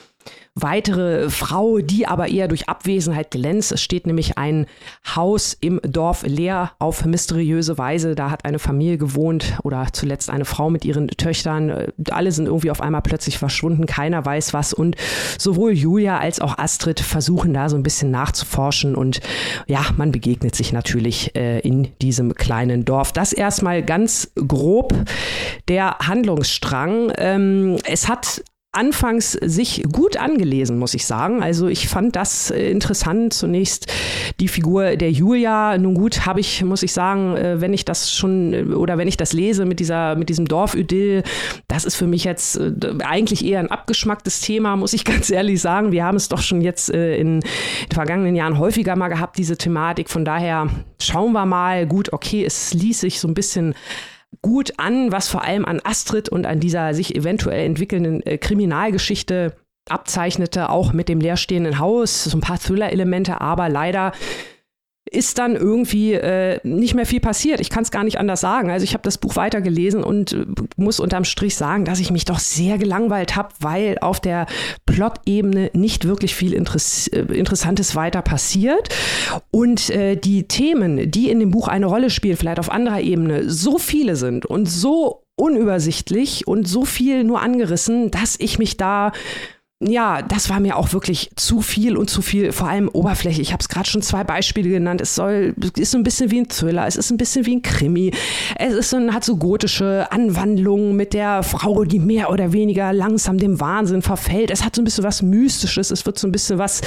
weitere 0.54 1.30
Frau, 1.30 1.78
die 1.78 2.06
aber 2.06 2.28
eher 2.28 2.48
durch 2.48 2.68
Abwesenheit 2.68 3.30
glänzt. 3.30 3.72
Es 3.72 3.82
steht 3.82 4.06
nämlich 4.06 4.36
ein 4.36 4.66
Haus 5.14 5.56
im 5.60 5.80
Dorf 5.82 6.24
leer 6.26 6.72
auf 6.78 7.04
mysteriöse 7.04 7.78
Weise. 7.78 8.14
Da 8.14 8.30
hat 8.30 8.44
eine 8.44 8.58
Familie 8.58 8.98
gewohnt 8.98 9.58
oder 9.62 9.86
zuletzt 9.92 10.28
eine 10.28 10.44
Frau 10.44 10.70
mit 10.70 10.84
ihren 10.84 11.08
Töchtern. 11.08 11.92
Alle 12.10 12.32
sind 12.32 12.46
irgendwie 12.46 12.70
auf 12.70 12.80
einmal 12.80 13.02
plötzlich 13.02 13.38
verschwunden. 13.38 13.86
Keiner 13.86 14.24
weiß 14.24 14.52
was. 14.52 14.72
Und 14.72 14.96
sowohl 15.38 15.72
Julia 15.72 16.18
als 16.18 16.40
auch 16.40 16.58
Astrid 16.58 17.00
versuchen 17.00 17.54
da 17.54 17.68
so 17.68 17.76
ein 17.76 17.82
bisschen 17.82 18.10
nachzuforschen. 18.10 18.94
Und 18.94 19.20
ja, 19.66 19.86
man 19.96 20.12
begegnet 20.12 20.54
sich 20.54 20.72
natürlich 20.72 21.34
äh, 21.36 21.60
in 21.60 21.88
diesem 22.02 22.34
kleinen 22.34 22.84
Dorf. 22.84 23.12
Das 23.12 23.32
erstmal 23.32 23.82
ganz 23.82 24.32
grob 24.34 24.94
der 25.68 25.96
Handlungsstrang. 26.00 27.12
Ähm, 27.16 27.76
es 27.84 28.08
hat 28.08 28.42
anfangs 28.72 29.32
sich 29.32 29.82
gut 29.90 30.16
angelesen, 30.16 30.78
muss 30.78 30.94
ich 30.94 31.04
sagen. 31.04 31.42
Also 31.42 31.66
ich 31.66 31.88
fand 31.88 32.14
das 32.14 32.52
äh, 32.52 32.70
interessant. 32.70 33.34
Zunächst 33.34 33.92
die 34.38 34.46
Figur 34.46 34.96
der 34.96 35.10
Julia. 35.10 35.76
Nun 35.76 35.94
gut, 35.94 36.24
habe 36.24 36.38
ich, 36.38 36.62
muss 36.62 36.84
ich 36.84 36.92
sagen, 36.92 37.36
äh, 37.36 37.60
wenn 37.60 37.72
ich 37.72 37.84
das 37.84 38.12
schon 38.12 38.52
äh, 38.52 38.62
oder 38.62 38.96
wenn 38.96 39.08
ich 39.08 39.16
das 39.16 39.32
lese 39.32 39.64
mit 39.64 39.80
dieser, 39.80 40.14
mit 40.14 40.28
diesem 40.28 40.46
Dorfidyll, 40.46 41.24
das 41.66 41.84
ist 41.84 41.96
für 41.96 42.06
mich 42.06 42.22
jetzt 42.22 42.60
eigentlich 43.04 43.44
eher 43.44 43.58
ein 43.58 43.70
abgeschmacktes 43.70 44.40
Thema, 44.40 44.76
muss 44.76 44.92
ich 44.92 45.04
ganz 45.10 45.30
ehrlich 45.30 45.60
sagen. 45.60 45.90
Wir 45.90 46.04
haben 46.04 46.16
es 46.16 46.28
doch 46.28 46.40
schon 46.40 46.60
jetzt 46.60 46.90
in 46.90 47.40
den 47.40 47.50
vergangenen 47.92 48.36
Jahren 48.36 48.58
häufiger 48.58 48.94
mal 48.94 49.08
gehabt, 49.08 49.36
diese 49.38 49.56
Thematik. 49.56 50.08
Von 50.08 50.24
daher 50.24 50.68
schauen 51.00 51.32
wir 51.32 51.44
mal. 51.44 51.86
Gut, 51.86 52.12
okay, 52.12 52.44
es 52.44 52.72
ließ 52.72 53.00
sich 53.00 53.18
so 53.18 53.26
ein 53.26 53.34
bisschen 53.34 53.74
gut 54.42 54.78
an, 54.78 55.12
was 55.12 55.28
vor 55.28 55.42
allem 55.44 55.64
an 55.64 55.80
Astrid 55.84 56.28
und 56.28 56.46
an 56.46 56.60
dieser 56.60 56.94
sich 56.94 57.14
eventuell 57.14 57.64
entwickelnden 57.64 58.22
äh, 58.24 58.38
Kriminalgeschichte 58.38 59.56
abzeichnete, 59.88 60.70
auch 60.70 60.92
mit 60.92 61.08
dem 61.08 61.20
leerstehenden 61.20 61.78
Haus, 61.78 62.24
so 62.24 62.36
ein 62.36 62.42
paar 62.42 62.58
Thriller-Elemente, 62.58 63.40
aber 63.40 63.68
leider 63.68 64.12
ist 65.10 65.38
dann 65.38 65.56
irgendwie 65.56 66.14
äh, 66.14 66.60
nicht 66.62 66.94
mehr 66.94 67.06
viel 67.06 67.20
passiert. 67.20 67.60
Ich 67.60 67.68
kann 67.68 67.82
es 67.82 67.90
gar 67.90 68.04
nicht 68.04 68.18
anders 68.18 68.40
sagen. 68.40 68.70
Also 68.70 68.84
ich 68.84 68.94
habe 68.94 69.02
das 69.02 69.18
Buch 69.18 69.36
weitergelesen 69.36 70.04
und 70.04 70.32
äh, 70.32 70.46
muss 70.76 71.00
unterm 71.00 71.24
Strich 71.24 71.56
sagen, 71.56 71.84
dass 71.84 71.98
ich 71.98 72.10
mich 72.10 72.24
doch 72.24 72.38
sehr 72.38 72.78
gelangweilt 72.78 73.34
habe, 73.34 73.48
weil 73.58 73.98
auf 74.00 74.20
der 74.20 74.46
Plot-Ebene 74.86 75.70
nicht 75.72 76.06
wirklich 76.06 76.34
viel 76.34 76.52
Interess 76.52 77.08
äh, 77.08 77.22
Interessantes 77.22 77.96
weiter 77.96 78.22
passiert. 78.22 78.88
Und 79.50 79.90
äh, 79.90 80.16
die 80.16 80.44
Themen, 80.44 81.10
die 81.10 81.28
in 81.30 81.40
dem 81.40 81.50
Buch 81.50 81.66
eine 81.66 81.86
Rolle 81.86 82.10
spielen, 82.10 82.36
vielleicht 82.36 82.60
auf 82.60 82.70
anderer 82.70 83.00
Ebene, 83.00 83.50
so 83.50 83.78
viele 83.78 84.14
sind 84.14 84.46
und 84.46 84.66
so 84.66 85.24
unübersichtlich 85.34 86.46
und 86.46 86.68
so 86.68 86.84
viel 86.84 87.24
nur 87.24 87.40
angerissen, 87.40 88.10
dass 88.10 88.36
ich 88.38 88.58
mich 88.58 88.76
da 88.76 89.12
ja, 89.82 90.20
das 90.20 90.50
war 90.50 90.60
mir 90.60 90.76
auch 90.76 90.92
wirklich 90.92 91.30
zu 91.36 91.62
viel 91.62 91.96
und 91.96 92.10
zu 92.10 92.20
viel, 92.20 92.52
vor 92.52 92.68
allem 92.68 92.90
Oberfläche. 92.90 93.40
Ich 93.40 93.54
habe 93.54 93.62
es 93.62 93.68
gerade 93.70 93.88
schon 93.88 94.02
zwei 94.02 94.24
Beispiele 94.24 94.68
genannt. 94.68 95.00
Es 95.00 95.14
soll, 95.14 95.54
ist 95.74 95.92
so 95.92 95.96
ein 95.96 96.02
bisschen 96.02 96.30
wie 96.30 96.40
ein 96.40 96.48
Thriller, 96.50 96.86
es 96.86 96.96
ist 96.96 97.10
ein 97.10 97.16
bisschen 97.16 97.46
wie 97.46 97.56
ein 97.56 97.62
Krimi. 97.62 98.10
Es 98.58 98.74
ist 98.74 98.90
so, 98.90 98.98
hat 98.98 99.24
so 99.24 99.38
gotische 99.38 100.06
Anwandlungen 100.10 100.96
mit 100.96 101.14
der 101.14 101.42
Frau, 101.42 101.84
die 101.84 101.98
mehr 101.98 102.30
oder 102.30 102.52
weniger 102.52 102.92
langsam 102.92 103.38
dem 103.38 103.58
Wahnsinn 103.58 104.02
verfällt. 104.02 104.50
Es 104.50 104.66
hat 104.66 104.76
so 104.76 104.82
ein 104.82 104.84
bisschen 104.84 105.02
was 105.02 105.22
Mystisches, 105.22 105.90
es 105.90 106.04
wird 106.04 106.18
so 106.18 106.28
ein 106.28 106.32
bisschen 106.32 106.58
was 106.58 106.82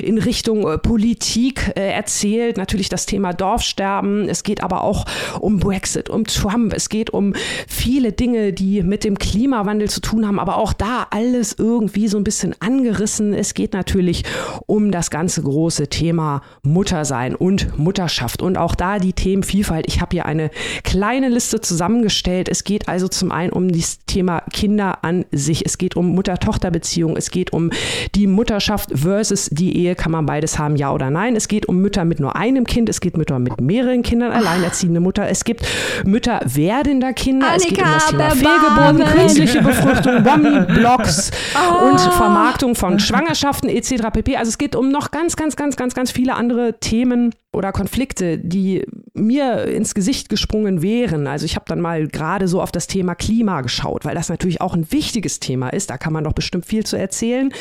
in 0.00 0.18
Richtung 0.18 0.68
äh, 0.68 0.78
Politik 0.78 1.72
äh, 1.74 1.90
erzählt. 1.90 2.58
Natürlich 2.58 2.88
das 2.88 3.06
Thema 3.06 3.32
Dorfsterben. 3.32 4.28
Es 4.28 4.44
geht 4.44 4.62
aber 4.62 4.84
auch 4.84 5.04
um 5.40 5.58
Brexit, 5.58 6.08
um 6.10 6.22
Trump. 6.22 6.72
Es 6.74 6.90
geht 6.90 7.10
um 7.10 7.34
viele 7.66 8.12
Dinge, 8.12 8.52
die 8.52 8.84
mit 8.84 9.02
dem 9.02 9.18
Klimawandel 9.18 9.90
zu 9.90 10.00
tun 10.00 10.24
haben, 10.24 10.38
aber 10.38 10.58
auch 10.58 10.72
da 10.72 11.08
alles 11.10 11.56
irgendwie 11.58 12.06
so 12.06 12.18
ein 12.18 12.22
bisschen 12.22 12.35
bisschen 12.36 12.54
angerissen. 12.60 13.32
Es 13.32 13.54
geht 13.54 13.72
natürlich 13.72 14.24
um 14.66 14.90
das 14.90 15.10
ganze 15.10 15.42
große 15.42 15.88
Thema 15.88 16.42
Muttersein 16.62 17.34
und 17.34 17.78
Mutterschaft 17.78 18.42
und 18.42 18.58
auch 18.58 18.74
da 18.74 18.98
die 18.98 19.14
Themenvielfalt. 19.14 19.86
Ich 19.88 20.02
habe 20.02 20.10
hier 20.12 20.26
eine 20.26 20.50
kleine 20.84 21.30
Liste 21.30 21.62
zusammengestellt. 21.62 22.50
Es 22.50 22.64
geht 22.64 22.88
also 22.88 23.08
zum 23.08 23.32
einen 23.32 23.52
um 23.52 23.72
das 23.72 24.04
Thema 24.04 24.42
Kinder 24.52 25.02
an 25.02 25.24
sich. 25.32 25.64
Es 25.64 25.78
geht 25.78 25.96
um 25.96 26.14
Mutter-Tochter-Beziehung. 26.14 27.16
Es 27.16 27.30
geht 27.30 27.54
um 27.54 27.70
die 28.14 28.26
Mutterschaft 28.26 28.90
versus 28.94 29.48
die 29.50 29.74
Ehe. 29.78 29.94
Kann 29.94 30.12
man 30.12 30.26
beides 30.26 30.58
haben, 30.58 30.76
ja 30.76 30.92
oder 30.92 31.10
nein? 31.10 31.36
Es 31.36 31.48
geht 31.48 31.66
um 31.66 31.78
Mütter 31.78 32.04
mit 32.04 32.20
nur 32.20 32.36
einem 32.36 32.66
Kind. 32.66 32.90
Es 32.90 33.00
geht 33.00 33.16
Mütter 33.16 33.38
mit 33.38 33.62
mehreren 33.62 34.02
Kindern, 34.02 34.32
alleinerziehende 34.32 35.00
Mutter. 35.00 35.26
Es 35.26 35.44
gibt 35.44 35.66
Mütter 36.04 36.40
werdender 36.44 37.14
Kinder. 37.14 37.46
Annika, 37.52 37.56
es 37.56 38.08
geht 38.08 38.12
um 38.12 38.18
das 38.18 38.34
Thema 38.34 38.58
Fehlgeburten, 38.58 39.18
künstliche 39.18 39.62
Befruchtung, 39.62 40.24
Womni-Blocks 40.24 41.30
oh. 41.54 41.88
und 41.88 42.00
Vermarktung 42.26 42.74
von 42.74 42.98
Schwangerschaften 42.98 43.68
etc. 43.68 44.10
pp. 44.12 44.36
Also 44.36 44.48
es 44.48 44.58
geht 44.58 44.74
um 44.76 44.90
noch 44.90 45.10
ganz, 45.10 45.36
ganz, 45.36 45.56
ganz, 45.56 45.76
ganz, 45.76 45.94
ganz 45.94 46.10
viele 46.10 46.34
andere 46.34 46.78
Themen 46.80 47.34
oder 47.52 47.72
Konflikte, 47.72 48.38
die 48.38 48.84
mir 49.14 49.64
ins 49.64 49.94
Gesicht 49.94 50.28
gesprungen 50.28 50.82
wären. 50.82 51.26
Also 51.26 51.46
ich 51.46 51.56
habe 51.56 51.66
dann 51.68 51.80
mal 51.80 52.06
gerade 52.08 52.48
so 52.48 52.60
auf 52.60 52.72
das 52.72 52.86
Thema 52.86 53.14
Klima 53.14 53.60
geschaut, 53.60 54.04
weil 54.04 54.14
das 54.14 54.28
natürlich 54.28 54.60
auch 54.60 54.74
ein 54.74 54.90
wichtiges 54.92 55.40
Thema 55.40 55.70
ist. 55.70 55.90
Da 55.90 55.98
kann 55.98 56.12
man 56.12 56.24
doch 56.24 56.32
bestimmt 56.32 56.66
viel 56.66 56.84
zu 56.84 56.96
erzählen. 56.98 57.52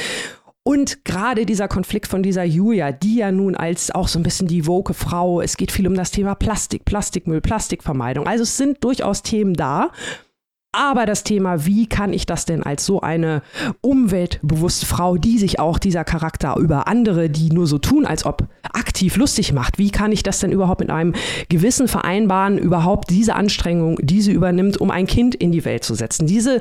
Und 0.67 1.05
gerade 1.05 1.45
dieser 1.45 1.67
Konflikt 1.67 2.07
von 2.07 2.23
dieser 2.23 2.43
Julia, 2.43 2.91
die 2.91 3.17
ja 3.17 3.31
nun 3.31 3.55
als 3.55 3.93
auch 3.93 4.07
so 4.07 4.17
ein 4.17 4.23
bisschen 4.23 4.47
die 4.47 4.65
woke 4.65 4.95
Frau, 4.95 5.39
es 5.39 5.57
geht 5.57 5.71
viel 5.71 5.85
um 5.85 5.93
das 5.93 6.09
Thema 6.09 6.33
Plastik, 6.33 6.85
Plastikmüll, 6.85 7.39
Plastikvermeidung. 7.39 8.25
Also 8.25 8.41
es 8.41 8.57
sind 8.57 8.83
durchaus 8.83 9.21
Themen 9.21 9.53
da. 9.53 9.91
Aber 10.75 11.05
das 11.05 11.23
Thema, 11.23 11.65
wie 11.65 11.87
kann 11.87 12.11
ich 12.11 12.25
das 12.25 12.45
denn 12.45 12.61
als 12.61 12.85
so 12.85 12.99
eine 12.99 13.41
umweltbewusste 13.79 14.85
Frau, 14.85 15.15
die 15.15 15.37
sich 15.37 15.57
auch 15.59 15.79
dieser 15.79 16.03
Charakter 16.03 16.57
über 16.57 16.87
andere, 16.89 17.29
die 17.29 17.49
nur 17.49 17.65
so 17.65 17.77
tun, 17.77 18.05
als 18.05 18.25
ob 18.25 18.47
aktiv 18.73 19.15
lustig 19.15 19.53
macht, 19.53 19.77
wie 19.77 19.89
kann 19.89 20.11
ich 20.11 20.21
das 20.21 20.39
denn 20.39 20.51
überhaupt 20.51 20.81
mit 20.81 20.89
einem 20.89 21.13
Gewissen 21.47 21.87
vereinbaren, 21.87 22.57
überhaupt 22.57 23.09
diese 23.09 23.35
Anstrengung, 23.35 23.97
die 24.01 24.21
sie 24.21 24.33
übernimmt, 24.33 24.77
um 24.81 24.91
ein 24.91 25.07
Kind 25.07 25.33
in 25.33 25.53
die 25.53 25.63
Welt 25.63 25.85
zu 25.85 25.95
setzen? 25.95 26.27
Diese 26.27 26.59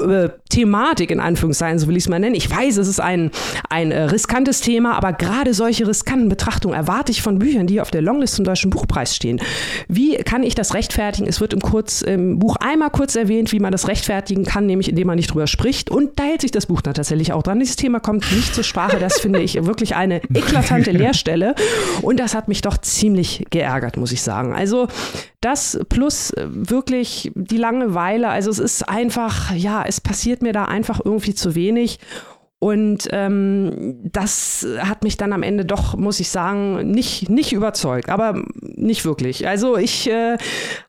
äh, 0.00 0.28
Thematik, 0.50 1.10
in 1.10 1.18
Anführungszeichen, 1.18 1.80
so 1.80 1.88
will 1.88 1.96
ich 1.96 2.04
es 2.04 2.08
mal 2.08 2.20
nennen. 2.20 2.36
Ich 2.36 2.48
weiß, 2.48 2.76
es 2.76 2.86
ist 2.86 3.00
ein, 3.00 3.32
ein 3.68 3.90
äh, 3.90 4.04
riskantes 4.04 4.60
Thema, 4.60 4.94
aber 4.94 5.12
gerade 5.12 5.52
solche 5.52 5.86
riskanten 5.88 6.28
Betrachtungen 6.28 6.76
erwarte 6.76 7.10
ich 7.10 7.22
von 7.22 7.40
Büchern, 7.40 7.66
die 7.66 7.80
auf 7.80 7.90
der 7.90 8.02
Longlist 8.02 8.36
zum 8.36 8.44
Deutschen 8.44 8.70
Buchpreis 8.70 9.16
stehen. 9.16 9.40
Wie 9.88 10.16
kann 10.18 10.44
ich 10.44 10.54
das 10.54 10.74
rechtfertigen? 10.74 11.26
Es 11.26 11.40
wird 11.40 11.52
im, 11.52 11.60
kurz, 11.60 12.02
im 12.02 12.38
Buch 12.38 12.56
einmal 12.56 12.90
kurz 12.90 13.16
erwähnt, 13.16 13.47
wie 13.52 13.60
man 13.60 13.72
das 13.72 13.88
rechtfertigen 13.88 14.44
kann, 14.44 14.66
nämlich 14.66 14.88
indem 14.88 15.06
man 15.06 15.16
nicht 15.16 15.32
drüber 15.32 15.46
spricht. 15.46 15.90
Und 15.90 16.18
da 16.18 16.24
hält 16.24 16.40
sich 16.40 16.50
das 16.50 16.66
Buch 16.66 16.80
dann 16.80 16.94
tatsächlich 16.94 17.32
auch 17.32 17.42
dran. 17.42 17.58
Dieses 17.60 17.76
Thema 17.76 18.00
kommt 18.00 18.30
nicht 18.32 18.54
zur 18.54 18.64
Sprache. 18.64 18.98
Das 18.98 19.20
finde 19.20 19.40
ich 19.40 19.64
wirklich 19.64 19.96
eine 19.96 20.22
eklatante 20.34 20.90
Leerstelle. 20.90 21.54
Und 22.02 22.20
das 22.20 22.34
hat 22.34 22.48
mich 22.48 22.62
doch 22.62 22.78
ziemlich 22.78 23.44
geärgert, 23.50 23.96
muss 23.96 24.12
ich 24.12 24.22
sagen. 24.22 24.52
Also 24.52 24.88
das 25.40 25.78
plus 25.88 26.30
äh, 26.30 26.46
wirklich 26.50 27.30
die 27.34 27.56
Langeweile. 27.56 28.28
Also 28.28 28.50
es 28.50 28.58
ist 28.58 28.88
einfach, 28.88 29.54
ja, 29.54 29.84
es 29.86 30.00
passiert 30.00 30.42
mir 30.42 30.52
da 30.52 30.64
einfach 30.64 31.00
irgendwie 31.04 31.34
zu 31.34 31.54
wenig. 31.54 31.98
Und 32.60 33.08
ähm, 33.12 34.00
das 34.02 34.66
hat 34.80 35.04
mich 35.04 35.16
dann 35.16 35.32
am 35.32 35.44
Ende 35.44 35.64
doch, 35.64 35.96
muss 35.96 36.18
ich 36.18 36.28
sagen, 36.28 36.90
nicht, 36.90 37.30
nicht 37.30 37.52
überzeugt, 37.52 38.08
aber 38.08 38.42
nicht 38.60 39.04
wirklich. 39.04 39.46
Also 39.46 39.76
ich 39.76 40.10
äh, 40.10 40.36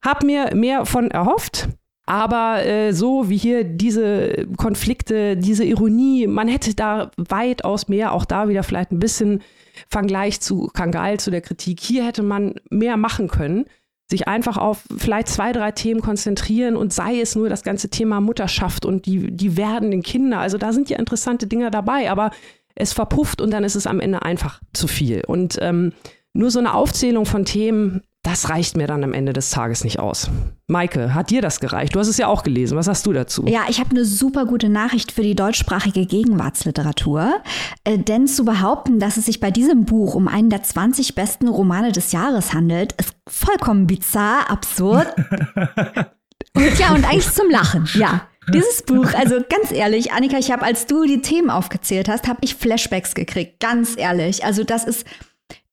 habe 0.03 0.26
mir 0.26 0.55
mehr 0.55 0.88
von 0.88 1.12
erhofft. 1.12 1.70
Aber 2.10 2.66
äh, 2.66 2.91
so 2.91 3.30
wie 3.30 3.38
hier 3.38 3.64
diese 3.64 4.47
Konflikte, 4.57 5.38
diese 5.38 5.64
Ironie, 5.64 6.26
man 6.26 6.47
hätte 6.47 6.74
da 6.74 7.12
weitaus 7.18 7.88
mehr, 7.88 8.14
auch 8.14 8.26
da 8.26 8.49
wieder 8.49 8.64
vielleicht 8.64 8.91
ein 8.91 8.97
bisschen 8.97 9.43
Vergleich 9.89 10.41
zu 10.41 10.72
Kangal, 10.74 11.20
zu 11.20 11.30
der 11.30 11.41
Kritik. 11.41 11.80
Hier 11.80 12.03
hätte 12.03 12.24
man 12.24 12.55
mehr 12.72 12.97
machen 12.97 13.28
können, 13.28 13.66
sich 14.10 14.28
einfach 14.28 14.57
auf 14.57 14.86
vielleicht 14.97 15.28
zwei, 15.28 15.51
drei 15.51 15.72
Themen 15.72 16.01
konzentrieren 16.01 16.78
und 16.78 16.91
sei 16.93 17.22
es 17.22 17.36
nur 17.36 17.47
das 17.47 17.62
ganze 17.62 17.89
Thema 17.89 18.22
Mutterschaft 18.22 18.88
und 18.88 19.05
die, 19.05 19.30
die 19.30 19.55
werdenden 19.55 20.01
Kinder. 20.01 20.39
Also 20.39 20.57
da 20.57 20.74
sind 20.74 20.89
ja 20.89 20.97
interessante 20.97 21.45
Dinge 21.45 21.70
dabei, 21.70 22.10
aber 22.10 22.32
es 22.74 22.91
verpufft 22.91 23.39
und 23.39 23.51
dann 23.51 23.64
ist 23.64 23.76
es 23.76 23.86
am 23.86 23.99
Ende 23.99 24.24
einfach 24.24 24.62
zu 24.74 24.88
viel. 24.88 25.24
Und 25.28 25.60
ähm, 25.62 25.93
nur 26.34 26.49
so 26.49 26.57
eine 26.57 26.74
Aufzählung 26.74 27.28
von 27.28 27.45
Themen 27.45 28.01
das 28.24 28.50
reicht 28.50 28.76
mir 28.76 28.86
dann 28.86 29.04
am 29.04 29.14
Ende 29.14 29.32
des 29.32 29.50
Tages 29.50 29.86
nicht 29.86 30.00
aus. 30.00 30.30
Maike, 30.68 31.14
hat 31.14 31.30
dir 31.30 31.42
das 31.42 31.62
gereicht? 31.62 31.96
Du 31.96 32.00
hast 32.00 32.10
es 32.10 32.18
ja 32.18 32.28
auch 32.28 32.44
gelesen. 32.44 32.78
Was 32.78 32.88
hast 32.88 33.06
du 33.06 33.14
dazu? 33.14 33.46
Ja, 33.48 33.62
ich 33.70 33.80
habe 33.80 33.92
eine 33.92 34.04
super 34.04 34.46
gute 34.46 34.68
Nachricht 34.68 35.14
für 35.14 35.22
die 35.22 35.36
deutschsprachige 35.36 36.06
Gegenwartsliteratur. 36.06 37.42
Äh, 37.86 37.98
denn 37.98 38.28
zu 38.28 38.44
behaupten, 38.44 39.00
dass 39.00 39.16
es 39.16 39.26
sich 39.26 39.40
bei 39.40 39.52
diesem 39.52 39.86
Buch 39.86 40.16
um 40.16 40.28
einen 40.28 40.50
der 40.50 40.64
20 40.64 41.16
besten 41.16 41.48
Romane 41.48 41.94
des 41.94 42.12
Jahres 42.12 42.54
handelt, 42.54 42.94
ist 43.00 43.16
vollkommen 43.28 43.88
bizarr, 43.88 44.50
absurd. 44.52 45.08
und 46.56 46.80
ja, 46.80 46.94
und 46.94 47.06
eigentlich 47.06 47.32
zum 47.32 47.50
Lachen, 47.50 47.88
ja. 47.94 48.28
Dieses 48.54 48.82
Buch, 48.82 49.14
also 49.14 49.36
ganz 49.48 49.72
ehrlich, 49.72 50.12
Annika, 50.12 50.38
ich 50.40 50.52
habe, 50.52 50.64
als 50.64 50.88
du 50.88 51.06
die 51.06 51.22
Themen 51.22 51.52
aufgezählt 51.52 52.10
hast, 52.10 52.28
habe 52.28 52.40
ich 52.42 52.56
Flashbacks 52.56 53.14
gekriegt. 53.14 53.60
Ganz 53.60 53.94
ehrlich. 53.96 54.44
Also 54.44 54.64
das 54.64 54.86
ist 54.86 55.06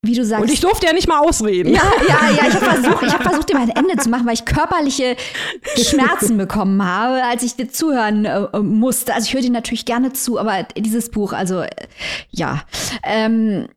wie 0.07 0.15
du 0.15 0.25
sagst. 0.25 0.41
Und 0.41 0.51
ich 0.51 0.59
durfte 0.59 0.87
ja 0.87 0.93
nicht 0.93 1.07
mal 1.07 1.19
ausreden. 1.19 1.73
Ja, 1.73 1.83
ja, 2.07 2.29
ja. 2.31 2.47
Ich 2.47 2.55
habe 2.55 2.65
versucht, 2.81 3.03
ich 3.03 3.13
hab 3.13 3.23
versucht, 3.23 3.49
ihm 3.51 3.57
ein 3.57 3.69
Ende 3.69 3.97
zu 3.97 4.09
machen, 4.09 4.25
weil 4.25 4.33
ich 4.33 4.45
körperliche 4.45 5.15
Schmerzen 5.75 6.37
bekommen 6.37 6.83
habe, 6.83 7.23
als 7.23 7.43
ich 7.43 7.55
dir 7.55 7.69
zuhören 7.69 8.25
äh, 8.25 8.59
musste. 8.59 9.13
Also 9.13 9.27
ich 9.27 9.33
höre 9.33 9.41
dir 9.41 9.51
natürlich 9.51 9.85
gerne 9.85 10.13
zu, 10.13 10.39
aber 10.39 10.63
dieses 10.75 11.11
Buch, 11.11 11.33
also 11.33 11.61
äh, 11.61 11.69
ja, 12.31 12.63
ähm, 13.03 13.67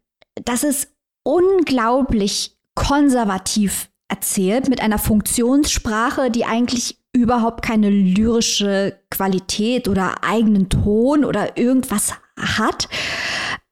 das 0.45 0.65
ist 0.65 0.89
unglaublich 1.23 2.57
konservativ 2.75 3.89
erzählt 4.09 4.69
mit 4.69 4.81
einer 4.81 4.99
Funktionssprache, 4.99 6.31
die 6.31 6.45
eigentlich 6.45 6.99
überhaupt 7.13 7.63
keine 7.63 7.91
lyrische 7.91 8.99
Qualität 9.11 9.89
oder 9.89 10.23
eigenen 10.23 10.69
Ton 10.69 11.25
oder 11.25 11.57
irgendwas 11.57 12.15
hat. 12.37 12.89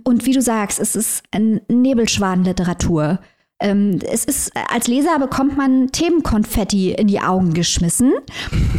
Und 0.08 0.24
wie 0.24 0.32
du 0.32 0.40
sagst, 0.40 0.80
es 0.80 0.96
ist 0.96 1.22
Nebelschwanliteratur. 1.36 3.18
Ähm, 3.60 3.98
es 4.10 4.24
ist, 4.24 4.52
als 4.70 4.88
Leser 4.88 5.18
bekommt 5.18 5.58
man 5.58 5.92
Themenkonfetti 5.92 6.92
in 6.92 7.08
die 7.08 7.20
Augen 7.20 7.52
geschmissen. 7.52 8.14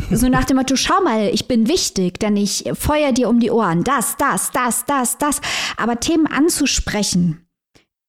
So 0.09 0.27
nach 0.27 0.45
dem 0.45 0.57
Motto, 0.57 0.75
schau 0.75 1.03
mal, 1.03 1.29
ich 1.31 1.47
bin 1.47 1.67
wichtig, 1.67 2.19
denn 2.19 2.35
ich 2.35 2.63
feuer 2.73 3.11
dir 3.11 3.29
um 3.29 3.39
die 3.39 3.51
Ohren. 3.51 3.83
Das, 3.83 4.17
das, 4.17 4.49
das, 4.49 4.85
das, 4.85 5.19
das. 5.19 5.39
Aber 5.77 5.99
Themen 5.99 6.25
anzusprechen, 6.25 7.45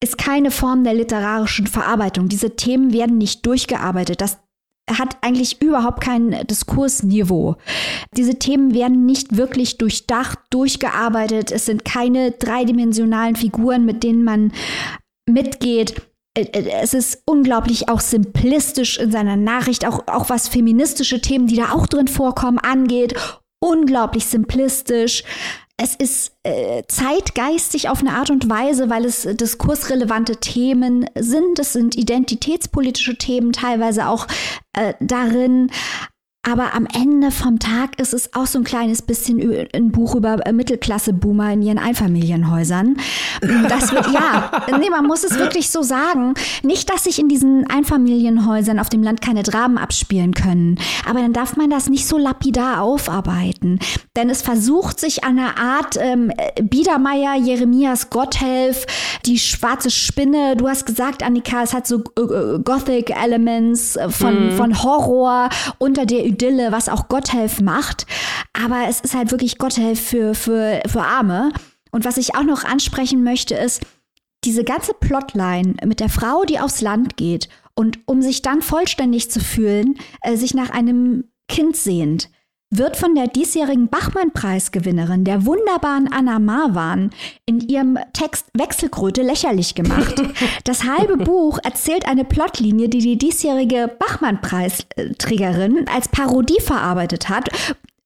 ist 0.03 0.17
keine 0.17 0.51
Form 0.51 0.83
der 0.83 0.95
literarischen 0.95 1.67
Verarbeitung. 1.67 2.31
Diese 2.31 2.57
Themen 2.57 2.95
werden 2.95 3.19
nicht 3.19 3.45
durchgearbeitet. 3.45 4.23
Das 4.23 4.39
hat 4.99 5.17
eigentlich 5.21 5.61
überhaupt 5.63 6.03
kein 6.03 6.47
Diskursniveau. 6.47 7.57
Diese 8.17 8.39
Themen 8.39 8.75
werden 8.75 9.07
nicht 9.07 9.37
wirklich 9.37 9.79
durchdacht, 9.79 10.39
durchgearbeitet. 10.51 11.53
Es 11.53 11.67
sind 11.67 11.85
keine 11.85 12.33
dreidimensionalen 12.33 13.37
Figuren, 13.37 13.85
mit 13.85 14.03
denen 14.03 14.25
man 14.25 14.53
mitgeht. 15.29 16.03
Äh, 16.37 16.43
äh, 16.43 16.71
es 16.83 16.95
ist 16.95 17.23
unglaublich 17.27 17.89
auch 17.89 18.01
simplistisch 18.01 18.99
in 18.99 19.11
seiner 19.11 19.37
Nachricht, 19.37 19.87
auch, 19.87 20.07
auch 20.07 20.31
was 20.31 20.49
feministische 20.49 21.21
Themen, 21.21 21.47
die 21.47 21.57
da 21.57 21.73
auch 21.73 21.87
drin 21.87 22.09
vorkommen, 22.09 22.59
angeht. 22.59 23.15
Unglaublich 23.63 24.27
simplistisch. 24.27 25.25
Es 25.83 25.95
ist 25.95 26.33
äh, 26.43 26.83
zeitgeistig 26.89 27.89
auf 27.89 28.01
eine 28.01 28.13
Art 28.13 28.29
und 28.29 28.51
Weise, 28.51 28.91
weil 28.91 29.07
es 29.07 29.23
diskursrelevante 29.23 30.37
Themen 30.37 31.07
sind. 31.19 31.59
Es 31.59 31.73
sind 31.73 31.97
identitätspolitische 31.97 33.17
Themen 33.17 33.53
teilweise 33.53 34.07
auch 34.07 34.27
äh, 34.75 34.93
darin. 35.01 35.71
Aber 36.43 36.73
am 36.75 36.87
Ende 36.87 37.31
vom 37.31 37.59
Tag 37.59 38.01
ist 38.01 38.15
es 38.15 38.33
auch 38.33 38.47
so 38.47 38.59
ein 38.59 38.65
kleines 38.65 39.03
bisschen 39.03 39.69
ein 39.75 39.93
Buch 39.93 40.15
über 40.15 40.39
äh, 40.47 40.55
Mittelklasse-Boomer 40.55 41.53
in 41.53 41.61
ihren 41.61 41.79
Einfamilienhäusern. 41.79 42.97
Das 43.69 43.93
wird, 43.93 44.07
ja, 44.13 44.51
nee, 44.79 44.91
man 44.91 45.07
muss 45.07 45.25
es 45.25 45.39
wirklich 45.39 45.71
so 45.71 45.83
sagen. 45.83 46.35
Nicht, 46.63 46.91
dass 46.91 47.05
sich 47.05 47.19
in 47.19 47.29
diesen 47.29 47.69
Einfamilienhäusern 47.71 48.79
auf 48.79 48.91
dem 48.91 49.03
Land 49.03 49.23
keine 49.23 49.43
Dramen 49.43 49.79
abspielen 49.79 50.35
können. 50.35 50.79
Aber 51.09 51.21
dann 51.21 51.33
darf 51.33 51.57
man 51.57 51.71
das 51.71 51.89
nicht 51.89 52.07
so 52.07 52.19
lapidar 52.19 52.83
aufarbeiten. 52.83 53.79
Denn 54.15 54.29
es 54.29 54.43
versucht 54.43 55.01
sich 55.01 55.25
an 55.25 55.39
einer 55.39 55.59
Art 55.59 55.97
ähm, 55.99 56.33
Biedermeier, 56.63 57.37
Jeremias 57.37 58.11
Gotthelf, 58.11 58.87
die 59.25 59.39
schwarze 59.39 59.91
Spinne. 59.91 60.57
Du 60.57 60.69
hast 60.69 60.85
gesagt, 60.85 61.23
Annika, 61.23 61.63
es 61.63 61.73
hat 61.73 61.87
so 61.87 62.03
äh, 62.19 62.21
äh 62.21 62.59
Gothic-Elements 62.63 63.97
äh, 63.97 64.11
von, 64.11 64.53
mhm. 64.53 64.57
von 64.57 64.83
Horror 64.83 65.49
unter 65.79 66.05
der 66.05 66.30
Idylle, 66.31 66.73
was 66.73 66.89
auch 66.89 67.09
Gotthelf 67.09 67.61
macht. 67.61 68.07
Aber 68.53 68.87
es 68.89 69.01
ist 69.01 69.15
halt 69.15 69.31
wirklich 69.31 69.59
Gotthelf 69.59 70.01
für, 70.01 70.35
für, 70.35 70.81
für 70.87 71.03
Arme. 71.03 71.53
Und 71.91 72.05
was 72.05 72.17
ich 72.17 72.35
auch 72.35 72.45
noch 72.45 72.65
ansprechen 72.65 73.25
möchte, 73.25 73.55
ist, 73.55 73.83
diese 74.45 74.65
ganze 74.65 74.95
Plotline 74.95 75.75
mit 75.85 76.01
der 76.01 76.09
Frau, 76.09 76.45
die 76.45 76.61
aufs 76.61 76.81
Land 76.81 77.17
geht 77.17 77.49
und 77.75 77.99
um 78.07 78.23
sich 78.23 78.43
dann 78.43 78.63
vollständig 78.63 79.31
zu 79.31 79.41
fühlen, 79.41 79.99
äh, 80.23 80.37
sich 80.37 80.55
nach 80.55 80.71
einem 80.71 81.25
Kind 81.49 81.77
sehnt 81.77 82.31
wird 82.71 82.97
von 82.97 83.17
der 83.17 83.27
diesjährigen 83.27 83.89
Bachmann-Preisgewinnerin, 83.89 85.25
der 85.25 85.45
wunderbaren 85.45 86.09
Anna 86.13 86.39
Marwan, 86.39 87.11
in 87.45 87.61
ihrem 87.61 87.99
Text 88.13 88.47
Wechselkröte 88.55 89.23
lächerlich 89.23 89.75
gemacht. 89.75 90.23
Das 90.65 90.85
halbe 90.85 91.17
Buch 91.17 91.59
erzählt 91.63 92.07
eine 92.07 92.25
Plotlinie, 92.25 92.89
die 92.89 92.99
die 92.99 93.19
diesjährige 93.19 93.91
Bachmann-Preisträgerin 93.99 95.87
als 95.93 96.09
Parodie 96.09 96.61
verarbeitet 96.61 97.29
hat, 97.29 97.49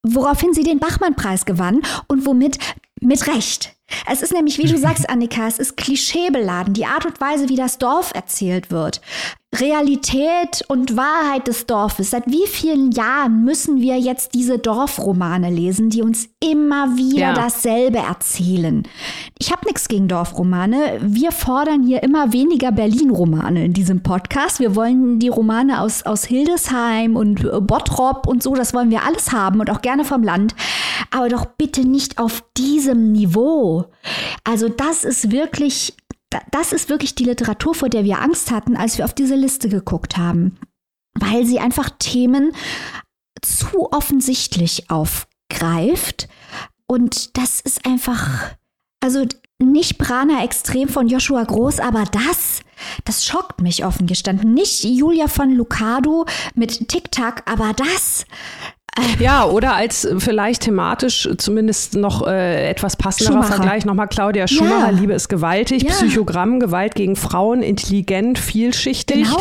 woraufhin 0.03 0.55
sie 0.55 0.63
den 0.63 0.79
Bachmann-Preis 0.79 1.45
gewann 1.45 1.83
und 2.09 2.27
womit 2.27 2.59
mit 3.01 3.27
Recht. 3.27 3.75
Es 4.11 4.23
ist 4.23 4.33
nämlich, 4.33 4.59
wie 4.59 4.67
du 4.67 4.79
sagst, 4.85 5.09
Annika, 5.09 5.47
es 5.47 5.59
ist 5.59 5.77
klischeebeladen, 5.77 6.75
die 6.75 6.87
Art 6.87 7.07
und 7.07 7.21
Weise, 7.21 7.49
wie 7.49 7.57
das 7.57 7.79
Dorf 7.79 8.13
erzählt 8.15 8.71
wird. 8.71 9.01
Realität 9.61 10.65
und 10.69 10.97
Wahrheit 10.97 11.47
des 11.47 11.67
Dorfes. 11.67 12.11
Seit 12.11 12.27
wie 12.27 12.47
vielen 12.47 12.91
Jahren 12.93 13.45
müssen 13.45 13.81
wir 13.81 13.99
jetzt 13.99 14.35
diese 14.35 14.59
Dorfromane 14.59 15.51
lesen, 15.51 15.91
die 15.91 16.03
uns 16.03 16.29
immer 16.41 16.97
wieder 16.97 17.19
ja. 17.19 17.35
dasselbe 17.35 17.99
erzählen? 17.99 18.83
Ich 19.39 19.53
habe 19.53 19.67
nichts 19.67 19.89
gegen 19.89 20.09
Dorfromane. 20.09 20.99
Wir 21.01 21.31
fordern 21.31 21.83
hier 21.83 22.03
immer 22.03 22.33
weniger 22.33 22.73
Berlin-Romane 22.73 23.65
in 23.65 23.73
diesem 23.73 24.03
Podcast. 24.03 24.61
Wir 24.61 24.75
wollen 24.75 25.19
die 25.19 25.29
Romane 25.29 25.81
aus, 25.81 26.05
aus 26.05 26.25
Hildesheim 26.25 27.17
und 27.17 27.49
Bottrop 27.67 28.27
und 28.27 28.43
so, 28.43 28.55
das 28.55 28.75
wollen 28.75 28.91
wir 28.91 29.05
alles 29.05 29.33
haben 29.33 29.61
und 29.61 29.71
auch 29.71 29.83
gerne 29.83 30.05
vom 30.05 30.23
Land. 30.23 30.55
Aber 31.11 31.29
doch 31.29 31.45
bitte 31.45 31.87
nicht 31.87 32.19
auf 32.19 32.43
diesem 32.57 33.13
Niveau. 33.13 33.84
Also 34.45 34.69
das 34.69 35.05
ist 35.05 35.31
wirklich 35.31 35.95
das 36.51 36.73
ist 36.73 36.89
wirklich 36.89 37.15
die 37.15 37.25
Literatur, 37.25 37.75
vor 37.75 37.89
der 37.89 38.05
wir 38.05 38.21
Angst 38.21 38.51
hatten, 38.51 38.77
als 38.77 38.99
wir 38.99 39.05
auf 39.05 39.15
diese 39.15 39.37
Liste 39.37 39.69
geguckt 39.69 40.17
haben. 40.17 40.59
Weil 41.15 41.47
sie 41.47 41.61
einfach 41.61 41.91
Themen 41.99 42.53
zu 43.41 43.93
offensichtlich 43.93 44.91
aufgreift. 44.91 46.29
Und 46.87 47.37
das 47.39 47.61
ist 47.61 47.87
einfach, 47.87 48.57
also 49.01 49.27
nicht 49.61 49.99
Brana 49.99 50.43
Extrem 50.43 50.89
von 50.89 51.07
Joshua 51.07 51.45
Groß, 51.45 51.79
aber 51.79 52.05
das, 52.05 52.63
das 53.05 53.25
schockt 53.25 53.61
mich 53.61 53.85
offen 53.85 54.07
gestanden. 54.07 54.55
Nicht 54.55 54.83
Julia 54.83 55.29
von 55.29 55.53
Lucado 55.53 56.27
mit 56.55 56.89
Tic-Tac, 56.89 57.49
aber 57.49 57.73
das, 57.75 58.27
ja, 59.19 59.45
oder 59.45 59.75
als 59.75 60.09
vielleicht 60.19 60.63
thematisch 60.63 61.29
zumindest 61.39 61.95
noch 61.95 62.27
äh, 62.27 62.69
etwas 62.69 62.97
passenderer. 62.97 63.43
Vergleich 63.43 63.85
nochmal 63.85 64.09
Claudia 64.09 64.47
Schumacher, 64.47 64.91
ja. 64.93 64.99
Liebe 64.99 65.13
ist 65.13 65.29
gewaltig, 65.29 65.83
ja. 65.83 65.91
Psychogramm, 65.91 66.61
Gewalt 66.61 66.95
gegen 66.95 67.17
Frauen, 67.17 67.63
intelligent, 67.63 68.39
vielschichtig. 68.39 69.25
Genau. 69.25 69.41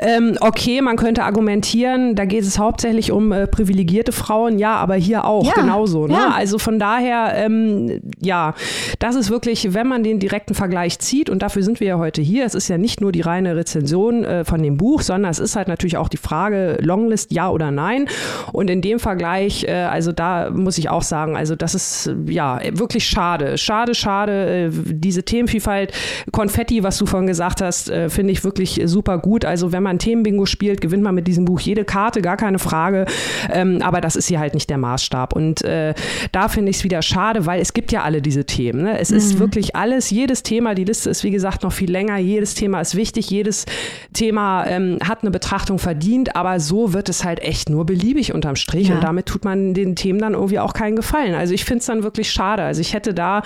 Ähm, 0.00 0.36
okay, 0.40 0.80
man 0.80 0.96
könnte 0.96 1.24
argumentieren, 1.24 2.14
da 2.14 2.24
geht 2.24 2.44
es 2.44 2.58
hauptsächlich 2.58 3.10
um 3.12 3.32
äh, 3.32 3.46
privilegierte 3.46 4.12
Frauen, 4.12 4.58
ja, 4.58 4.76
aber 4.76 4.94
hier 4.94 5.24
auch 5.24 5.44
ja. 5.44 5.54
genauso. 5.54 6.06
Ne? 6.06 6.34
Also 6.34 6.58
von 6.58 6.78
daher, 6.78 7.32
ähm, 7.34 8.00
ja, 8.20 8.54
das 8.98 9.16
ist 9.16 9.30
wirklich, 9.30 9.74
wenn 9.74 9.88
man 9.88 10.02
den 10.02 10.18
direkten 10.20 10.54
Vergleich 10.54 10.98
zieht, 11.00 11.28
und 11.28 11.42
dafür 11.42 11.62
sind 11.62 11.80
wir 11.80 11.86
ja 11.86 11.98
heute 11.98 12.22
hier, 12.22 12.44
es 12.44 12.54
ist 12.54 12.68
ja 12.68 12.78
nicht 12.78 13.00
nur 13.00 13.12
die 13.12 13.20
reine 13.20 13.56
Rezension 13.56 14.24
äh, 14.24 14.44
von 14.44 14.62
dem 14.62 14.76
Buch, 14.76 15.02
sondern 15.02 15.30
es 15.30 15.38
ist 15.38 15.56
halt 15.56 15.68
natürlich 15.68 15.96
auch 15.96 16.08
die 16.08 16.16
Frage, 16.16 16.78
Longlist 16.80 17.32
ja 17.32 17.50
oder 17.50 17.70
nein. 17.70 18.08
Und 18.52 18.70
in 18.70 18.80
dem 18.80 18.91
dem 18.92 19.00
Vergleich, 19.00 19.64
äh, 19.64 19.72
also 19.72 20.12
da 20.12 20.50
muss 20.50 20.78
ich 20.78 20.88
auch 20.88 21.02
sagen, 21.02 21.36
also 21.36 21.56
das 21.56 21.74
ist 21.74 22.10
ja 22.26 22.60
wirklich 22.72 23.06
schade. 23.06 23.58
Schade, 23.58 23.94
schade. 23.94 24.66
Äh, 24.66 24.70
diese 24.72 25.22
Themenvielfalt, 25.22 25.92
Konfetti, 26.30 26.82
was 26.82 26.98
du 26.98 27.06
vorhin 27.06 27.26
gesagt 27.26 27.60
hast, 27.60 27.90
äh, 27.90 28.08
finde 28.08 28.32
ich 28.32 28.44
wirklich 28.44 28.80
super 28.84 29.18
gut. 29.18 29.44
Also 29.44 29.72
wenn 29.72 29.82
man 29.82 29.98
Themenbingo 29.98 30.46
spielt, 30.46 30.80
gewinnt 30.80 31.02
man 31.02 31.14
mit 31.14 31.26
diesem 31.26 31.44
Buch 31.44 31.60
jede 31.60 31.84
Karte, 31.84 32.22
gar 32.22 32.36
keine 32.36 32.58
Frage. 32.58 33.06
Ähm, 33.50 33.80
aber 33.82 34.00
das 34.00 34.16
ist 34.16 34.28
hier 34.28 34.38
halt 34.38 34.54
nicht 34.54 34.70
der 34.70 34.78
Maßstab. 34.78 35.34
Und 35.34 35.62
äh, 35.62 35.94
da 36.32 36.48
finde 36.48 36.70
ich 36.70 36.76
es 36.78 36.84
wieder 36.84 37.02
schade, 37.02 37.46
weil 37.46 37.60
es 37.60 37.72
gibt 37.72 37.92
ja 37.92 38.02
alle 38.02 38.22
diese 38.22 38.44
Themen. 38.44 38.82
Ne? 38.82 38.98
Es 38.98 39.10
mhm. 39.10 39.16
ist 39.16 39.38
wirklich 39.38 39.74
alles, 39.76 40.10
jedes 40.10 40.42
Thema, 40.42 40.74
die 40.74 40.84
Liste 40.84 41.10
ist 41.10 41.24
wie 41.24 41.30
gesagt 41.30 41.62
noch 41.62 41.72
viel 41.72 41.90
länger, 41.90 42.18
jedes 42.18 42.54
Thema 42.54 42.80
ist 42.80 42.94
wichtig, 42.94 43.30
jedes 43.30 43.64
Thema 44.12 44.66
ähm, 44.66 44.98
hat 45.06 45.22
eine 45.22 45.30
Betrachtung 45.30 45.78
verdient, 45.78 46.36
aber 46.36 46.60
so 46.60 46.92
wird 46.92 47.08
es 47.08 47.24
halt 47.24 47.40
echt 47.40 47.70
nur 47.70 47.86
beliebig 47.86 48.34
unterm 48.34 48.56
Strich 48.56 48.81
nicht. 48.82 48.90
Ja. 48.90 48.96
Und 48.96 49.04
damit 49.04 49.26
tut 49.26 49.44
man 49.44 49.74
den 49.74 49.96
Themen 49.96 50.18
dann 50.18 50.34
irgendwie 50.34 50.58
auch 50.58 50.72
keinen 50.72 50.96
Gefallen. 50.96 51.34
Also 51.34 51.54
ich 51.54 51.64
finde 51.64 51.80
es 51.80 51.86
dann 51.86 52.02
wirklich 52.02 52.30
schade. 52.30 52.62
Also 52.62 52.80
ich 52.80 52.94
hätte 52.94 53.14
da 53.14 53.42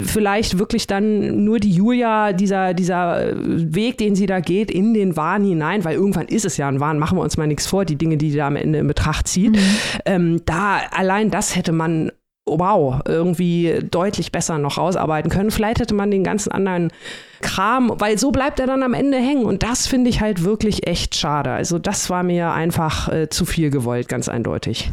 vielleicht 0.00 0.58
wirklich 0.58 0.86
dann 0.86 1.44
nur 1.44 1.58
die 1.58 1.70
Julia, 1.70 2.32
dieser, 2.32 2.74
dieser 2.74 3.32
Weg, 3.34 3.98
den 3.98 4.14
sie 4.14 4.26
da 4.26 4.40
geht, 4.40 4.70
in 4.70 4.94
den 4.94 5.16
Wahn 5.16 5.44
hinein, 5.44 5.84
weil 5.84 5.94
irgendwann 5.94 6.26
ist 6.26 6.44
es 6.44 6.56
ja 6.56 6.68
ein 6.68 6.80
Wahn, 6.80 6.98
machen 6.98 7.18
wir 7.18 7.22
uns 7.22 7.36
mal 7.36 7.46
nichts 7.46 7.66
vor, 7.66 7.84
die 7.84 7.96
Dinge, 7.96 8.16
die 8.16 8.30
sie 8.30 8.38
da 8.38 8.46
am 8.46 8.56
Ende 8.56 8.78
in 8.78 8.86
Betracht 8.86 9.28
zieht. 9.28 9.52
Mhm. 9.52 9.60
Ähm, 10.04 10.42
da 10.44 10.80
allein 10.90 11.30
das 11.30 11.56
hätte 11.56 11.72
man 11.72 12.10
wow, 12.56 13.00
irgendwie 13.06 13.80
deutlich 13.90 14.32
besser 14.32 14.58
noch 14.58 14.78
rausarbeiten 14.78 15.30
können. 15.30 15.50
Vielleicht 15.50 15.80
hätte 15.80 15.94
man 15.94 16.10
den 16.10 16.24
ganzen 16.24 16.50
anderen 16.52 16.92
Kram, 17.40 17.92
weil 17.96 18.18
so 18.18 18.30
bleibt 18.30 18.60
er 18.60 18.66
dann 18.66 18.82
am 18.82 18.94
Ende 18.94 19.18
hängen. 19.18 19.44
Und 19.44 19.62
das 19.62 19.86
finde 19.86 20.10
ich 20.10 20.20
halt 20.20 20.44
wirklich 20.44 20.86
echt 20.86 21.14
schade. 21.14 21.50
Also 21.50 21.78
das 21.78 22.10
war 22.10 22.22
mir 22.22 22.52
einfach 22.52 23.08
äh, 23.08 23.28
zu 23.28 23.44
viel 23.44 23.70
gewollt, 23.70 24.08
ganz 24.08 24.28
eindeutig. 24.28 24.90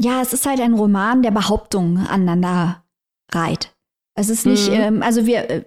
Ja, 0.00 0.20
es 0.22 0.32
ist 0.32 0.46
halt 0.46 0.60
ein 0.60 0.74
Roman, 0.74 1.22
der 1.22 1.30
Behauptungen 1.30 2.06
aneinander 2.06 2.84
reiht. 3.32 3.72
Es 4.14 4.28
ist 4.28 4.46
nicht, 4.46 4.68
mhm. 4.68 4.76
ähm, 4.76 5.02
also 5.02 5.26
wir, 5.26 5.48
äh, 5.48 5.62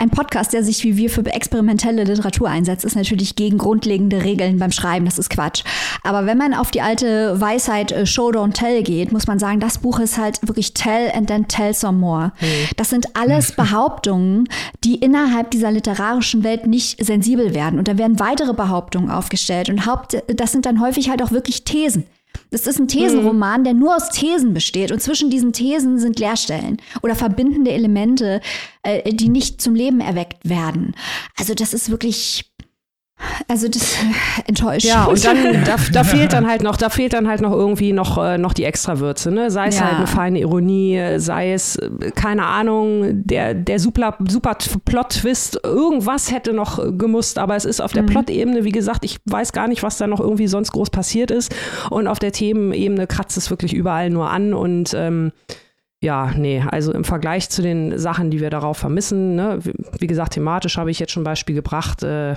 ein 0.00 0.10
Podcast, 0.10 0.52
der 0.52 0.62
sich 0.62 0.84
wie 0.84 0.96
wir 0.96 1.10
für 1.10 1.26
experimentelle 1.26 2.04
Literatur 2.04 2.48
einsetzt, 2.48 2.84
ist 2.84 2.94
natürlich 2.94 3.34
gegen 3.34 3.58
grundlegende 3.58 4.22
Regeln 4.22 4.58
beim 4.58 4.70
Schreiben. 4.70 5.04
Das 5.04 5.18
ist 5.18 5.28
Quatsch. 5.28 5.64
Aber 6.04 6.24
wenn 6.24 6.38
man 6.38 6.54
auf 6.54 6.70
die 6.70 6.80
alte 6.80 7.40
Weisheit 7.40 7.90
äh, 7.90 8.06
Show, 8.06 8.30
Don't 8.30 8.52
Tell 8.52 8.84
geht, 8.84 9.10
muss 9.10 9.26
man 9.26 9.40
sagen, 9.40 9.58
das 9.58 9.78
Buch 9.78 9.98
ist 9.98 10.16
halt 10.16 10.38
wirklich 10.46 10.72
Tell 10.72 11.10
and 11.12 11.26
then 11.26 11.48
Tell 11.48 11.74
some 11.74 11.98
more. 11.98 12.32
Mhm. 12.40 12.46
Das 12.76 12.90
sind 12.90 13.16
alles 13.16 13.52
Behauptungen, 13.56 14.48
die 14.84 14.94
innerhalb 14.94 15.50
dieser 15.50 15.72
literarischen 15.72 16.44
Welt 16.44 16.68
nicht 16.68 17.04
sensibel 17.04 17.52
werden. 17.52 17.80
Und 17.80 17.88
da 17.88 17.98
werden 17.98 18.20
weitere 18.20 18.54
Behauptungen 18.54 19.10
aufgestellt. 19.10 19.68
Und 19.68 19.84
Haupt, 19.84 20.22
das 20.28 20.52
sind 20.52 20.64
dann 20.64 20.80
häufig 20.80 21.10
halt 21.10 21.22
auch 21.22 21.32
wirklich 21.32 21.64
Thesen. 21.64 22.04
Das 22.50 22.66
ist 22.66 22.78
ein 22.78 22.88
Thesenroman, 22.88 23.64
der 23.64 23.74
nur 23.74 23.94
aus 23.94 24.10
Thesen 24.10 24.54
besteht 24.54 24.90
und 24.90 25.00
zwischen 25.00 25.30
diesen 25.30 25.52
Thesen 25.52 25.98
sind 25.98 26.18
Leerstellen 26.18 26.78
oder 27.02 27.14
verbindende 27.14 27.70
Elemente, 27.70 28.40
äh, 28.82 29.12
die 29.12 29.28
nicht 29.28 29.60
zum 29.60 29.74
Leben 29.74 30.00
erweckt 30.00 30.48
werden. 30.48 30.94
Also 31.36 31.54
das 31.54 31.74
ist 31.74 31.90
wirklich 31.90 32.44
also 33.48 33.68
das 33.68 33.96
enttäuscht. 34.46 34.86
Ja, 34.86 35.04
und 35.04 35.24
dann 35.24 35.64
da, 35.64 35.76
da, 35.92 36.04
fehlt 36.04 36.32
dann 36.32 36.46
halt 36.46 36.62
noch, 36.62 36.76
da 36.76 36.90
fehlt 36.90 37.12
dann 37.12 37.28
halt 37.28 37.40
noch 37.40 37.52
irgendwie 37.52 37.92
noch, 37.92 38.18
äh, 38.18 38.38
noch 38.38 38.52
die 38.52 38.64
Extrawürze, 38.64 39.30
ne? 39.30 39.50
Sei 39.50 39.68
es 39.68 39.78
ja. 39.78 39.86
halt 39.86 39.96
eine 39.96 40.06
feine 40.06 40.40
Ironie, 40.40 41.18
sei 41.18 41.52
es, 41.52 41.76
äh, 41.76 42.10
keine 42.14 42.46
Ahnung, 42.46 43.24
der, 43.24 43.54
der 43.54 43.80
super, 43.80 44.16
super 44.28 44.56
Plot-Twist, 44.84 45.60
irgendwas 45.64 46.30
hätte 46.32 46.52
noch 46.52 46.78
gemusst, 46.96 47.38
aber 47.38 47.56
es 47.56 47.64
ist 47.64 47.80
auf 47.80 47.92
der 47.92 48.02
mhm. 48.02 48.08
Plot-Ebene, 48.08 48.64
wie 48.64 48.72
gesagt, 48.72 49.04
ich 49.04 49.18
weiß 49.24 49.52
gar 49.52 49.68
nicht, 49.68 49.82
was 49.82 49.98
da 49.98 50.06
noch 50.06 50.20
irgendwie 50.20 50.48
sonst 50.48 50.72
groß 50.72 50.90
passiert 50.90 51.30
ist. 51.30 51.54
Und 51.90 52.06
auf 52.06 52.18
der 52.18 52.32
Themenebene 52.32 53.06
kratzt 53.06 53.36
es 53.36 53.50
wirklich 53.50 53.74
überall 53.74 54.10
nur 54.10 54.30
an 54.30 54.54
und 54.54 54.94
ähm, 54.94 55.32
ja, 56.00 56.30
nee, 56.36 56.62
also 56.70 56.92
im 56.92 57.04
Vergleich 57.04 57.50
zu 57.50 57.60
den 57.60 57.98
Sachen, 57.98 58.30
die 58.30 58.40
wir 58.40 58.50
darauf 58.50 58.78
vermissen, 58.78 59.34
ne, 59.34 59.58
wie, 59.62 59.72
wie 59.98 60.06
gesagt, 60.06 60.34
thematisch 60.34 60.78
habe 60.78 60.92
ich 60.92 61.00
jetzt 61.00 61.10
schon 61.10 61.22
ein 61.22 61.24
Beispiel 61.24 61.56
gebracht, 61.56 62.04
äh, 62.04 62.36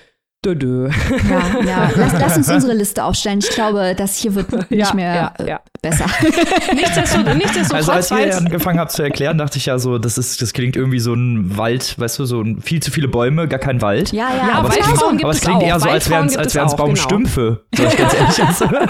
Dö, 0.43 0.55
dö. 0.55 0.89
Ja, 1.29 1.61
ja. 1.63 1.91
Lass, 1.95 2.13
lass 2.19 2.35
uns 2.37 2.49
unsere 2.49 2.73
Liste 2.73 3.03
aufstellen. 3.03 3.39
Ich 3.43 3.49
glaube, 3.49 3.93
das 3.95 4.17
hier 4.17 4.33
wird 4.33 4.51
nicht 4.71 4.71
Ja, 4.71 4.91
mehr 4.95 5.13
ja, 5.13 5.33
äh, 5.45 5.49
ja. 5.49 5.59
besser. 5.83 6.05
Nichtsdestotrotz, 6.73 7.35
nichtsdestotrotz 7.35 7.73
Also 7.89 7.91
als 7.91 8.09
ihr 8.09 8.35
angefangen 8.37 8.79
habt 8.79 8.91
zu 8.91 9.03
erklären, 9.03 9.37
dachte 9.37 9.59
ich 9.59 9.67
ja 9.67 9.77
so, 9.77 9.99
das 9.99 10.17
ist, 10.17 10.41
das 10.41 10.53
klingt 10.53 10.75
irgendwie 10.75 10.99
so 10.99 11.13
ein 11.13 11.55
Wald, 11.59 11.99
weißt 11.99 12.17
du, 12.17 12.25
so 12.25 12.41
ein, 12.41 12.59
viel 12.59 12.81
zu 12.81 12.89
viele 12.89 13.07
Bäume, 13.07 13.47
gar 13.47 13.59
kein 13.59 13.83
Wald. 13.83 14.13
Ja, 14.13 14.29
ja, 14.35 14.47
Ja, 14.47 14.53
aber, 14.55 14.69
es 14.69 14.75
genau. 14.77 14.87
klingt, 14.87 14.97
Waldfrauen 14.97 15.17
gibt 15.17 15.23
aber 15.25 15.33
es 15.33 15.41
klingt 15.41 15.61
eher 15.61 15.79
so, 15.79 15.89
als 15.89 16.09
Waldfrauen 16.09 16.11
wären 16.21 16.25
es 16.29 16.37
als 16.37 16.55
wären's 16.55 16.71
genau. 16.71 16.83
Baumstümpfe. 16.85 17.61
Soll 17.75 17.85
ich 17.85 17.97
ganz 17.97 18.13
ehrlich 18.15 18.55
sagen. 18.57 18.75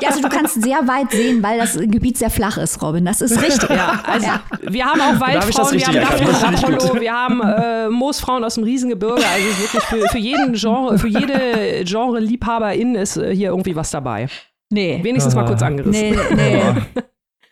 Ja, 0.00 0.08
also 0.10 0.22
du 0.22 0.28
kannst 0.28 0.62
sehr 0.62 0.78
weit 0.86 1.10
sehen, 1.10 1.42
weil 1.42 1.58
das 1.58 1.74
Gebiet 1.74 2.16
sehr 2.16 2.30
flach 2.30 2.56
ist, 2.56 2.80
Robin. 2.80 3.04
Das 3.04 3.20
ist 3.20 3.40
richtig. 3.42 3.68
Ja, 3.68 4.00
also 4.06 4.26
wir 4.62 4.86
haben 4.86 5.00
auch 5.00 5.18
Da 5.18 5.26
hab 5.26 5.44
Waldfrauen, 5.44 5.72
wir 5.74 5.86
haben 5.86 6.78
gut. 6.78 7.00
wir 7.00 7.12
haben 7.12 7.40
äh, 7.42 7.88
Moosfrauen 7.90 8.42
aus 8.44 8.54
dem 8.54 8.64
Riesengebirge. 8.64 9.16
Also 9.16 9.48
es 9.50 9.58
ist 9.58 9.74
wirklich 9.74 9.84
für, 10.04 10.08
für 10.10 10.18
jeden 10.18 10.52
Genre, 10.54 10.77
für 10.96 11.08
jede 11.08 11.84
Genre-Liebhaberin 11.84 12.94
ist 12.94 13.16
äh, 13.16 13.34
hier 13.34 13.50
irgendwie 13.50 13.76
was 13.76 13.90
dabei. 13.90 14.28
Nee. 14.70 15.00
Wenigstens 15.02 15.34
mal 15.34 15.46
kurz 15.46 15.62
angerissen. 15.62 16.10
Nee, 16.10 16.16
nee. 16.36 16.72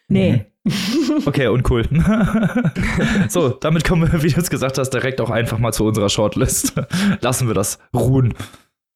Nee. 0.09 0.47
Okay, 1.25 1.47
uncool. 1.47 1.85
so, 3.29 3.51
damit 3.51 3.85
kommen 3.85 4.11
wir, 4.11 4.23
wie 4.23 4.29
du 4.31 4.41
es 4.41 4.51
gesagt 4.51 4.79
hast, 4.79 4.91
direkt 4.91 5.21
auch 5.21 5.31
einfach 5.31 5.59
mal 5.59 5.73
zu 5.73 5.85
unserer 5.85 6.09
Shortlist. 6.09 6.75
Lassen 7.21 7.47
wir 7.47 7.55
das 7.55 7.79
ruhen. 7.95 8.35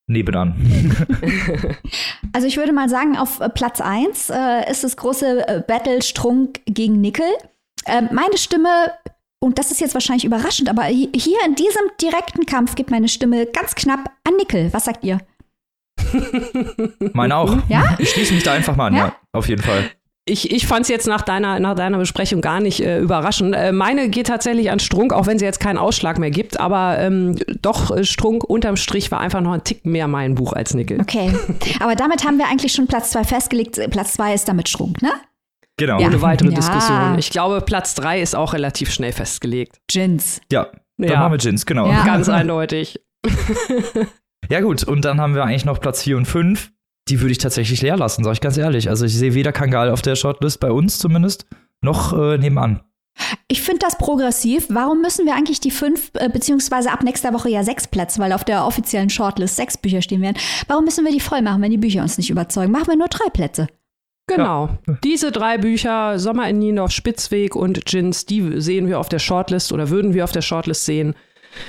Nebenan. 0.06 0.54
Also 2.32 2.46
ich 2.46 2.56
würde 2.56 2.72
mal 2.72 2.88
sagen, 2.88 3.16
auf 3.16 3.40
äh, 3.40 3.48
Platz 3.48 3.80
1 3.80 4.30
äh, 4.30 4.70
ist 4.70 4.84
das 4.84 4.96
große 4.96 5.48
äh, 5.48 5.62
Battle 5.66 6.00
Strunk 6.00 6.60
gegen 6.66 7.00
Nickel. 7.00 7.26
Ähm, 7.86 8.08
meine 8.12 8.38
Stimme, 8.38 8.92
und 9.40 9.58
das 9.58 9.70
ist 9.70 9.80
jetzt 9.80 9.94
wahrscheinlich 9.94 10.24
überraschend, 10.24 10.68
aber 10.68 10.82
hi- 10.84 11.10
hier 11.14 11.38
in 11.46 11.54
diesem 11.54 11.82
direkten 12.00 12.46
Kampf 12.46 12.74
gibt 12.74 12.90
meine 12.90 13.08
Stimme 13.08 13.46
ganz 13.46 13.74
knapp 13.74 14.10
an 14.28 14.36
Nickel. 14.36 14.72
Was 14.72 14.84
sagt 14.84 15.04
ihr? 15.04 15.18
Meine 17.12 17.36
auch. 17.36 17.56
Ja? 17.68 17.96
Ich 17.98 18.10
schließe 18.10 18.34
mich 18.34 18.42
da 18.42 18.52
einfach 18.52 18.76
mal 18.76 18.86
an, 18.88 18.94
ja, 18.96 19.06
Ja? 19.06 19.16
auf 19.32 19.48
jeden 19.48 19.62
Fall. 19.62 19.90
Ich, 20.26 20.50
ich 20.52 20.66
fand 20.66 20.82
es 20.82 20.88
jetzt 20.88 21.06
nach 21.08 21.22
deiner, 21.22 21.58
nach 21.58 21.74
deiner 21.74 21.98
Besprechung 21.98 22.40
gar 22.40 22.60
nicht 22.60 22.80
äh, 22.80 23.00
überraschend. 23.00 23.54
Äh, 23.56 23.72
meine 23.72 24.08
geht 24.10 24.28
tatsächlich 24.28 24.70
an 24.70 24.78
Strunk, 24.78 25.12
auch 25.12 25.26
wenn 25.26 25.38
sie 25.38 25.44
jetzt 25.44 25.58
keinen 25.60 25.78
Ausschlag 25.78 26.18
mehr 26.18 26.30
gibt. 26.30 26.60
Aber 26.60 26.98
ähm, 26.98 27.36
doch, 27.62 27.90
äh, 27.96 28.04
Strunk 28.04 28.44
unterm 28.44 28.76
Strich 28.76 29.10
war 29.10 29.20
einfach 29.20 29.40
noch 29.40 29.52
ein 29.52 29.64
Tick 29.64 29.84
mehr 29.84 30.06
mein 30.06 30.36
Buch 30.36 30.52
als 30.52 30.74
Nickel. 30.74 31.00
Okay. 31.00 31.32
Aber 31.80 31.96
damit 31.96 32.24
haben 32.24 32.38
wir 32.38 32.46
eigentlich 32.46 32.72
schon 32.72 32.86
Platz 32.86 33.10
2 33.10 33.24
festgelegt. 33.24 33.80
Platz 33.90 34.12
2 34.12 34.34
ist 34.34 34.46
damit 34.48 34.68
Strunk, 34.68 35.02
ne? 35.02 35.10
Genau. 35.80 35.94
Ja. 35.94 36.02
Ja, 36.02 36.08
Ohne 36.08 36.20
weitere 36.22 36.50
Ja. 36.50 36.54
Diskussion. 36.56 37.18
Ich 37.18 37.30
glaube, 37.30 37.62
Platz 37.62 37.94
drei 37.94 38.20
ist 38.20 38.36
auch 38.36 38.52
relativ 38.52 38.92
schnell 38.92 39.12
festgelegt. 39.12 39.80
Gins. 39.90 40.40
dann 40.50 40.66
Ja. 41.08 41.20
machen 41.20 41.32
wir 41.32 41.38
Gins, 41.38 41.64
genau. 41.64 41.86
Ja. 41.86 41.92
Ja. 42.00 42.04
Ganz 42.04 42.28
eindeutig. 42.28 43.00
gut, 44.60 44.84
und 44.84 45.04
dann 45.06 45.20
haben 45.20 45.34
wir 45.34 45.42
eigentlich 45.44 45.64
noch 45.64 45.80
Platz 45.80 46.02
4 46.02 46.18
und 46.18 46.26
5. 46.26 46.70
Die 47.08 47.20
würde 47.20 47.32
ich 47.32 47.38
tatsächlich 47.38 47.80
leer 47.80 47.96
lassen, 47.96 48.24
sag 48.24 48.32
ich 48.34 48.40
ganz 48.42 48.58
ehrlich. 48.58 48.90
Also 48.90 49.06
ich 49.06 49.16
sehe 49.16 49.32
weder 49.34 49.52
Kangal 49.52 49.90
auf 49.90 50.02
der 50.02 50.16
Shortlist, 50.16 50.60
bei 50.60 50.70
uns 50.70 50.98
zumindest, 50.98 51.46
noch 51.80 52.12
äh, 52.12 52.36
nebenan. 52.36 52.82
Ich 53.48 53.62
finde 53.62 53.78
das 53.80 53.96
progressiv. 53.96 54.66
Warum 54.68 55.00
müssen 55.00 55.24
wir 55.24 55.34
eigentlich 55.34 55.60
die 55.60 55.70
fünf, 55.70 56.10
äh, 56.14 56.28
beziehungsweise 56.28 56.92
ab 56.92 57.02
nächster 57.02 57.32
Woche 57.32 57.48
ja 57.48 57.64
sechs 57.64 57.88
Plätze, 57.88 58.20
weil 58.20 58.32
auf 58.32 58.44
der 58.44 58.66
offiziellen 58.66 59.10
Shortlist 59.10 59.56
sechs 59.56 59.78
Bücher 59.78 60.02
stehen 60.02 60.20
werden. 60.20 60.36
Warum 60.68 60.84
müssen 60.84 61.04
wir 61.06 61.12
die 61.12 61.20
voll 61.20 61.40
machen, 61.42 61.62
wenn 61.62 61.70
die 61.70 61.78
Bücher 61.78 62.02
uns 62.02 62.18
nicht 62.18 62.30
überzeugen? 62.30 62.70
Machen 62.70 62.88
wir 62.88 62.96
nur 62.96 63.08
drei 63.08 63.28
Plätze. 63.30 63.66
Genau. 64.36 64.70
Diese 65.04 65.32
drei 65.32 65.58
Bücher, 65.58 66.18
Sommer 66.18 66.48
in 66.48 66.58
Niendorf, 66.58 66.92
Spitzweg 66.92 67.56
und 67.56 67.84
Gins, 67.84 68.26
die 68.26 68.60
sehen 68.60 68.88
wir 68.88 68.98
auf 68.98 69.08
der 69.08 69.18
Shortlist 69.18 69.72
oder 69.72 69.90
würden 69.90 70.14
wir 70.14 70.24
auf 70.24 70.32
der 70.32 70.42
Shortlist 70.42 70.84
sehen. 70.84 71.14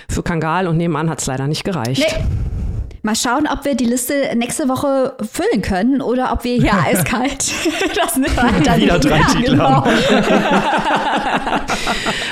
Für 0.09 0.23
Kangal 0.23 0.67
und 0.67 0.77
nebenan 0.77 1.09
hat 1.09 1.19
es 1.19 1.25
leider 1.25 1.47
nicht 1.47 1.63
gereicht. 1.63 2.05
Nee. 2.17 2.60
Mal 3.03 3.15
schauen, 3.15 3.47
ob 3.51 3.65
wir 3.65 3.73
die 3.73 3.85
Liste 3.85 4.13
nächste 4.35 4.69
Woche 4.69 5.15
füllen 5.31 5.63
können 5.63 6.01
oder 6.01 6.31
ob 6.31 6.43
wir 6.43 6.55
hier 6.55 6.73
eiskalt 6.85 7.51
das 7.95 8.15
nicht 8.17 8.37
weiter 8.37 8.77
Wieder 8.77 8.99
drei 8.99 9.19
ja, 9.19 9.25
Titel 9.25 9.51
genau. 9.51 9.83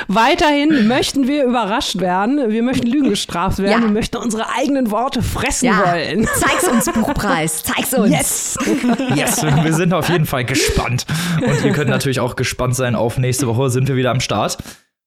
Weiterhin 0.08 0.86
möchten 0.86 1.26
wir 1.26 1.44
überrascht 1.44 1.98
werden. 2.00 2.50
Wir 2.50 2.62
möchten 2.62 2.86
Lügen 2.86 3.10
gestraft 3.10 3.58
werden. 3.58 3.82
Ja. 3.82 3.88
Wir 3.88 3.92
möchten 3.92 4.16
unsere 4.16 4.48
eigenen 4.50 4.90
Worte 4.90 5.22
fressen 5.22 5.66
Ja, 5.66 5.84
wollen. 5.86 6.28
zeig's 6.36 6.68
uns, 6.68 6.84
Buchpreis. 6.92 7.62
Zeig's 7.64 7.92
uns. 7.94 8.10
Yes! 8.10 8.58
Yes, 9.14 9.42
wir 9.42 9.72
sind 9.72 9.92
auf 9.92 10.08
jeden 10.08 10.26
Fall 10.26 10.44
gespannt. 10.44 11.04
Und 11.40 11.64
ihr 11.64 11.72
könnt 11.72 11.90
natürlich 11.90 12.20
auch 12.20 12.36
gespannt 12.36 12.76
sein 12.76 12.94
auf 12.94 13.18
nächste 13.18 13.46
Woche, 13.46 13.70
sind 13.70 13.88
wir 13.88 13.96
wieder 13.96 14.10
am 14.10 14.20
Start. 14.20 14.58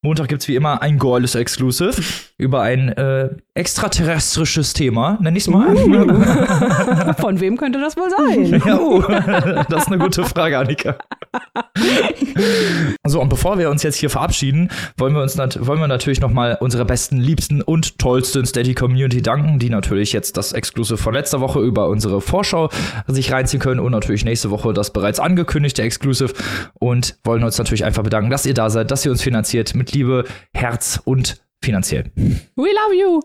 Montag 0.05 0.27
gibt's 0.27 0.49
wie 0.49 0.55
immer 0.57 0.81
ein 0.81 0.99
Gorless 0.99 1.33
Exclusive 1.33 1.93
über 2.37 2.61
ein 2.61 2.89
äh, 2.89 3.29
extraterrestrisches 3.53 4.73
Thema, 4.73 5.17
nenn 5.21 5.33
ich's 5.33 5.47
mal. 5.47 5.73
Von 7.19 7.39
wem 7.39 7.55
könnte 7.55 7.79
das 7.79 7.95
wohl 7.95 8.09
sein? 8.09 8.61
Ja, 8.65 8.79
oh, 8.79 9.01
das 9.01 9.83
ist 9.83 9.87
eine 9.87 9.99
gute 9.99 10.23
Frage, 10.25 10.57
Annika. 10.57 10.97
So, 13.05 13.21
und 13.21 13.29
bevor 13.29 13.59
wir 13.59 13.69
uns 13.69 13.83
jetzt 13.83 13.97
hier 13.97 14.09
verabschieden, 14.09 14.69
wollen 14.97 15.13
wir 15.13 15.21
uns 15.21 15.35
nat 15.35 15.65
wollen 15.65 15.79
wir 15.79 15.87
natürlich 15.87 16.21
noch 16.21 16.31
mal 16.31 16.57
unserer 16.59 16.85
besten, 16.85 17.17
liebsten 17.17 17.61
und 17.61 17.99
tollsten 17.99 18.45
Steady 18.45 18.73
Community 18.73 19.21
danken, 19.21 19.59
die 19.59 19.69
natürlich 19.69 20.13
jetzt 20.13 20.37
das 20.37 20.53
Exclusive 20.53 20.97
von 20.97 21.13
letzter 21.13 21.41
Woche 21.41 21.59
über 21.59 21.89
unsere 21.89 22.21
Vorschau 22.21 22.69
sich 23.07 23.31
reinziehen 23.31 23.61
können 23.61 23.79
und 23.79 23.91
natürlich 23.91 24.25
nächste 24.25 24.49
Woche 24.51 24.73
das 24.73 24.93
bereits 24.93 25.19
angekündigte 25.19 25.83
Exclusive 25.83 26.33
und 26.79 27.17
wollen 27.23 27.43
uns 27.43 27.57
natürlich 27.57 27.85
einfach 27.85 28.03
bedanken, 28.03 28.29
dass 28.29 28.45
ihr 28.45 28.53
da 28.53 28.69
seid, 28.69 28.89
dass 28.89 29.05
ihr 29.05 29.11
uns 29.11 29.21
finanziert 29.21 29.75
mit 29.75 29.91
Liebe, 29.91 30.23
Herz 30.53 31.01
und 31.03 31.41
finanziell. 31.61 32.11
We 32.15 32.69
love 32.71 32.95
you! 32.95 33.19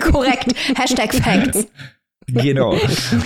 Korrekt. 0.10 0.52
Hashtag 0.76 1.14
Facts. 1.14 1.66
Genau. 2.28 2.76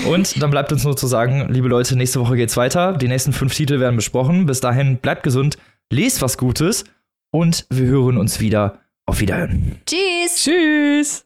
Und 0.08 0.40
dann 0.40 0.50
bleibt 0.50 0.72
uns 0.72 0.84
nur 0.84 0.96
zu 0.96 1.06
sagen, 1.06 1.48
liebe 1.52 1.68
Leute, 1.68 1.96
nächste 1.96 2.20
Woche 2.20 2.36
geht's 2.36 2.56
weiter. 2.56 2.92
Die 2.96 3.08
nächsten 3.08 3.32
fünf 3.32 3.54
Titel 3.54 3.80
werden 3.80 3.96
besprochen. 3.96 4.46
Bis 4.46 4.60
dahin 4.60 4.98
bleibt 4.98 5.22
gesund, 5.22 5.58
lest 5.90 6.22
was 6.22 6.38
Gutes 6.38 6.84
und 7.30 7.66
wir 7.70 7.86
hören 7.86 8.16
uns 8.16 8.40
wieder. 8.40 8.78
Auf 9.04 9.20
Wiederhören. 9.20 9.80
Tschüss. 9.84 10.36
Tschüss! 10.36 11.24